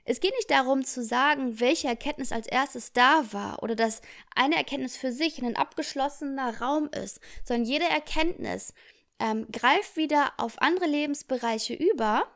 Es 0.08 0.20
geht 0.20 0.34
nicht 0.36 0.52
darum 0.52 0.84
zu 0.84 1.02
sagen, 1.02 1.58
welche 1.58 1.88
Erkenntnis 1.88 2.30
als 2.30 2.46
erstes 2.46 2.92
da 2.92 3.32
war 3.32 3.60
oder 3.64 3.74
dass 3.74 4.02
eine 4.36 4.54
Erkenntnis 4.54 4.96
für 4.96 5.10
sich 5.10 5.42
ein 5.42 5.56
abgeschlossener 5.56 6.60
Raum 6.60 6.88
ist, 6.90 7.20
sondern 7.44 7.66
jede 7.66 7.86
Erkenntnis 7.86 8.72
ähm, 9.18 9.48
greift 9.50 9.96
wieder 9.96 10.32
auf 10.36 10.62
andere 10.62 10.86
Lebensbereiche 10.86 11.74
über 11.74 12.30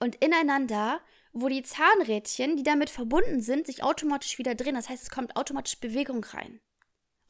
und 0.00 0.16
ineinander 0.16 1.00
wo 1.32 1.48
die 1.48 1.62
Zahnrädchen, 1.62 2.56
die 2.56 2.62
damit 2.62 2.90
verbunden 2.90 3.40
sind, 3.40 3.66
sich 3.66 3.82
automatisch 3.82 4.38
wieder 4.38 4.54
drehen. 4.54 4.74
Das 4.74 4.88
heißt, 4.88 5.02
es 5.02 5.10
kommt 5.10 5.36
automatisch 5.36 5.78
Bewegung 5.80 6.24
rein. 6.24 6.60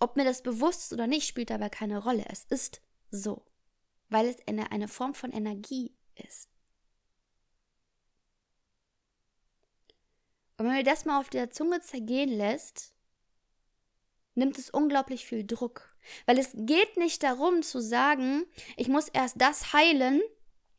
Ob 0.01 0.17
mir 0.17 0.25
das 0.25 0.43
bewusst 0.43 0.83
ist 0.83 0.93
oder 0.93 1.07
nicht, 1.07 1.27
spielt 1.27 1.51
dabei 1.51 1.69
keine 1.69 2.03
Rolle. 2.03 2.25
Es 2.29 2.45
ist 2.45 2.83
so, 3.11 3.45
weil 4.09 4.27
es 4.27 4.37
eine, 4.49 4.73
eine 4.73 4.89
Form 4.89 5.15
von 5.15 5.31
Energie 5.31 5.95
ist. 6.17 6.49
Und 10.57 10.67
wenn 10.67 10.75
man 10.75 10.85
das 10.85 11.05
mal 11.05 11.21
auf 11.21 11.31
der 11.31 11.51
Zunge 11.51 11.81
zergehen 11.81 12.31
lässt, 12.31 12.95
nimmt 14.35 14.59
es 14.59 14.71
unglaublich 14.71 15.25
viel 15.25 15.47
Druck. 15.47 15.97
Weil 16.27 16.39
es 16.39 16.51
geht 16.55 16.97
nicht 16.97 17.23
darum 17.23 17.63
zu 17.63 17.81
sagen, 17.81 18.45
ich 18.77 18.89
muss 18.89 19.09
erst 19.09 19.41
das 19.41 19.73
heilen, 19.73 20.21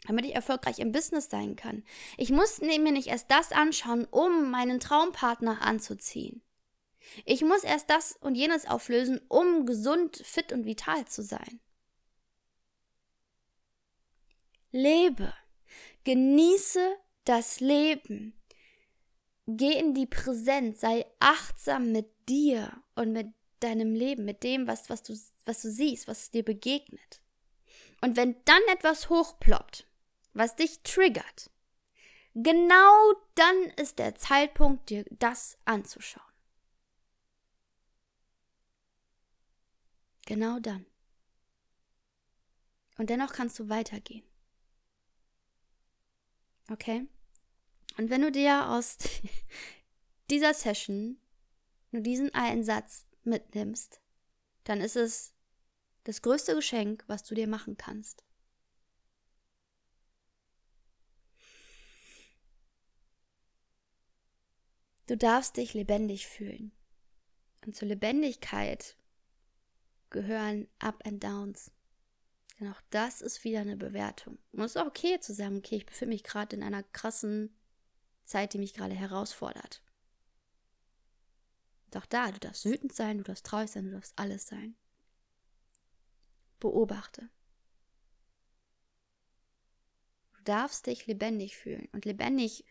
damit 0.08 0.26
ich 0.26 0.36
erfolgreich 0.36 0.80
im 0.80 0.92
Business 0.92 1.30
sein 1.30 1.56
kann. 1.56 1.84
Ich 2.18 2.30
muss 2.30 2.62
mir 2.62 2.80
nicht 2.80 3.08
erst 3.08 3.32
das 3.32 3.52
anschauen, 3.52 4.06
um 4.06 4.52
meinen 4.52 4.80
Traumpartner 4.80 5.62
anzuziehen. 5.62 6.42
Ich 7.26 7.42
muss 7.42 7.64
erst 7.64 7.90
das 7.90 8.18
und 8.22 8.36
jenes 8.36 8.66
auflösen, 8.66 9.22
um 9.28 9.66
gesund, 9.66 10.18
fit 10.24 10.52
und 10.52 10.66
vital 10.66 11.06
zu 11.06 11.22
sein. 11.22 11.60
Lebe. 14.72 15.34
Genieße 16.04 16.96
das 17.26 17.60
Leben. 17.60 18.34
Geh 19.46 19.78
in 19.78 19.94
die 19.94 20.06
Präsenz, 20.06 20.82
sei 20.82 21.06
achtsam 21.20 21.92
mit 21.92 22.10
dir 22.30 22.82
und 22.96 23.12
mit 23.12 23.28
deinem 23.60 23.94
Leben, 23.94 24.26
mit 24.26 24.44
dem, 24.44 24.68
was, 24.68 24.90
was, 24.90 25.04
du, 25.04 25.14
was 25.46 25.62
du 25.62 25.70
siehst, 25.70 26.08
was 26.08 26.32
dir 26.32 26.44
begegnet. 26.44 27.22
Und 28.02 28.18
wenn 28.18 28.36
dann 28.46 28.62
etwas 28.72 29.10
hochploppt, 29.10 29.88
was 30.34 30.56
dich 30.56 30.82
triggert, 30.82 31.50
genau 32.34 33.14
dann 33.36 33.64
ist 33.78 34.00
der 34.00 34.16
Zeitpunkt, 34.16 34.90
dir 34.90 35.06
das 35.12 35.58
anzuschauen. 35.66 36.24
Genau 40.26 40.60
dann. 40.60 40.86
Und 42.98 43.10
dennoch 43.10 43.34
kannst 43.34 43.60
du 43.60 43.70
weitergehen. 43.70 44.24
Okay? 46.70 47.08
Und 47.98 48.10
wenn 48.10 48.22
du 48.22 48.32
dir 48.32 48.70
aus 48.70 48.98
dieser 50.30 50.54
Session 50.54 51.20
nur 51.92 52.02
diesen 52.02 52.34
einen 52.34 52.64
Satz 52.64 53.06
mitnimmst, 53.24 54.00
dann 54.64 54.82
ist 54.82 54.96
es 54.96 55.34
das 56.06 56.22
größte 56.22 56.56
Geschenk, 56.56 57.04
was 57.08 57.24
du 57.24 57.36
dir 57.36 57.48
machen 57.48 57.78
kannst. 57.78 58.24
Du 65.08 65.18
darfst 65.18 65.58
dich 65.58 65.74
lebendig 65.74 66.28
fühlen. 66.28 66.72
Und 67.66 67.76
zur 67.76 67.88
Lebendigkeit 67.88 68.98
gehören 70.10 70.68
Up 70.80 71.06
and 71.06 71.24
Downs. 71.24 71.72
Denn 72.60 72.72
auch 72.72 72.82
das 72.90 73.22
ist 73.22 73.44
wieder 73.44 73.62
eine 73.62 73.76
Bewertung. 73.78 74.38
Und 74.52 74.62
es 74.62 74.76
ist 74.76 74.82
auch 74.82 74.88
okay 74.88 75.20
zu 75.20 75.34
sagen, 75.34 75.58
okay, 75.58 75.78
ich 75.78 75.86
befinde 75.86 76.14
mich 76.14 76.24
gerade 76.24 76.56
in 76.56 76.64
einer 76.64 76.84
krassen 76.84 77.54
Zeit, 78.24 78.54
die 78.54 78.60
mich 78.60 78.74
gerade 78.74 78.94
herausfordert. 78.94 79.82
Doch 81.92 82.06
da, 82.06 82.32
du 82.32 82.40
darfst 82.40 82.66
wütend 82.66 82.94
sein, 82.94 83.18
du 83.18 83.24
darfst 83.24 83.46
traurig 83.46 83.70
sein, 83.70 83.86
du 83.86 83.92
darfst 83.92 84.18
alles 84.18 84.48
sein. 84.48 84.76
Beobachte. 86.60 87.30
Du 90.38 90.44
darfst 90.44 90.88
dich 90.88 91.06
lebendig 91.06 91.58
fühlen. 91.58 91.90
Und 91.92 92.06
lebendig 92.06 92.66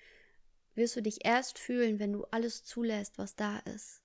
wirst 0.74 0.96
du 0.96 1.02
dich 1.02 1.24
erst 1.24 1.58
fühlen, 1.58 1.98
wenn 1.98 2.12
du 2.12 2.24
alles 2.30 2.64
zulässt, 2.64 3.18
was 3.18 3.36
da 3.36 3.58
ist. 3.60 4.02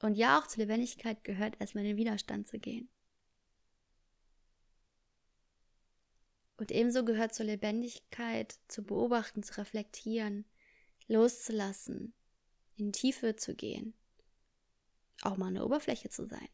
Und 0.00 0.14
ja, 0.14 0.38
auch 0.38 0.46
zur 0.46 0.62
Lebendigkeit 0.64 1.24
gehört 1.24 1.60
erstmal 1.60 1.84
in 1.84 1.90
den 1.90 1.96
Widerstand 1.96 2.46
zu 2.46 2.58
gehen. 2.58 2.88
Und 6.56 6.70
ebenso 6.72 7.04
gehört 7.04 7.34
zur 7.34 7.46
Lebendigkeit 7.46 8.58
zu 8.68 8.82
beobachten, 8.82 9.42
zu 9.42 9.58
reflektieren, 9.58 10.44
loszulassen, 11.06 12.14
in 12.76 12.92
Tiefe 12.92 13.36
zu 13.36 13.54
gehen. 13.54 13.94
Auch 15.22 15.36
mal 15.36 15.46
eine 15.48 15.64
Oberfläche 15.64 16.10
zu 16.10 16.26
sein. 16.26 16.48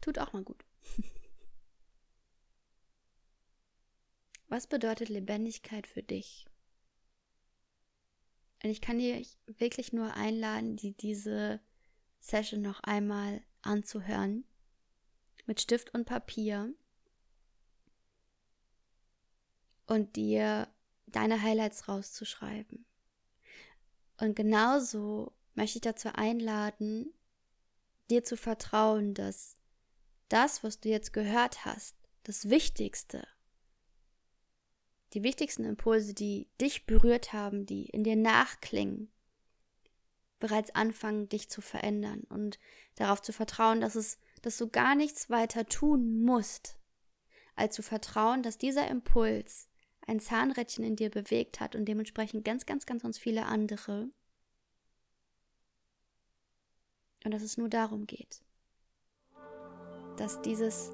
Tut 0.00 0.18
auch 0.18 0.32
mal 0.32 0.42
gut. 0.42 0.64
Was 4.48 4.66
bedeutet 4.66 5.08
Lebendigkeit 5.08 5.86
für 5.86 6.02
dich? 6.02 6.46
Und 8.64 8.70
ich 8.70 8.80
kann 8.80 8.98
dir 8.98 9.22
wirklich 9.58 9.92
nur 9.92 10.14
einladen, 10.14 10.76
die 10.76 10.92
diese 10.96 11.60
Session 12.18 12.62
noch 12.62 12.80
einmal 12.80 13.42
anzuhören. 13.60 14.46
Mit 15.44 15.60
Stift 15.60 15.92
und 15.92 16.06
Papier. 16.06 16.72
Und 19.86 20.16
dir 20.16 20.66
deine 21.08 21.42
Highlights 21.42 21.88
rauszuschreiben. 21.88 22.86
Und 24.18 24.34
genauso 24.34 25.34
möchte 25.54 25.76
ich 25.76 25.82
dazu 25.82 26.08
einladen, 26.14 27.12
dir 28.08 28.24
zu 28.24 28.34
vertrauen, 28.34 29.12
dass 29.12 29.56
das, 30.30 30.64
was 30.64 30.80
du 30.80 30.88
jetzt 30.88 31.12
gehört 31.12 31.66
hast, 31.66 31.96
das 32.22 32.48
Wichtigste, 32.48 33.28
die 35.14 35.22
wichtigsten 35.22 35.64
Impulse, 35.64 36.12
die 36.12 36.48
dich 36.60 36.86
berührt 36.86 37.32
haben, 37.32 37.66
die 37.66 37.86
in 37.86 38.02
dir 38.02 38.16
nachklingen, 38.16 39.10
bereits 40.40 40.74
anfangen, 40.74 41.28
dich 41.28 41.48
zu 41.48 41.60
verändern 41.60 42.24
und 42.28 42.58
darauf 42.96 43.22
zu 43.22 43.32
vertrauen, 43.32 43.80
dass 43.80 43.94
es, 43.94 44.18
dass 44.42 44.58
du 44.58 44.68
gar 44.68 44.96
nichts 44.96 45.30
weiter 45.30 45.66
tun 45.66 46.22
musst, 46.22 46.76
als 47.54 47.76
zu 47.76 47.82
vertrauen, 47.82 48.42
dass 48.42 48.58
dieser 48.58 48.88
Impuls 48.88 49.68
ein 50.06 50.18
Zahnrädchen 50.20 50.84
in 50.84 50.96
dir 50.96 51.10
bewegt 51.10 51.60
hat 51.60 51.76
und 51.76 51.86
dementsprechend 51.86 52.44
ganz, 52.44 52.66
ganz, 52.66 52.84
ganz, 52.84 53.02
ganz 53.04 53.16
viele 53.16 53.46
andere. 53.46 54.10
Und 57.24 57.30
dass 57.30 57.42
es 57.42 57.56
nur 57.56 57.68
darum 57.68 58.06
geht, 58.06 58.42
dass 60.16 60.42
dieses 60.42 60.90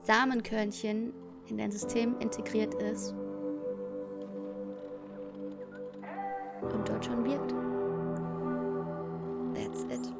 Samenkörnchen 0.00 1.12
in 1.46 1.58
dein 1.58 1.72
System 1.72 2.18
integriert 2.20 2.72
ist 2.74 3.14
und 6.72 6.88
dort 6.88 7.04
schon 7.04 7.24
wirkt. 7.24 7.54
That's 9.54 9.82
it. 9.84 10.13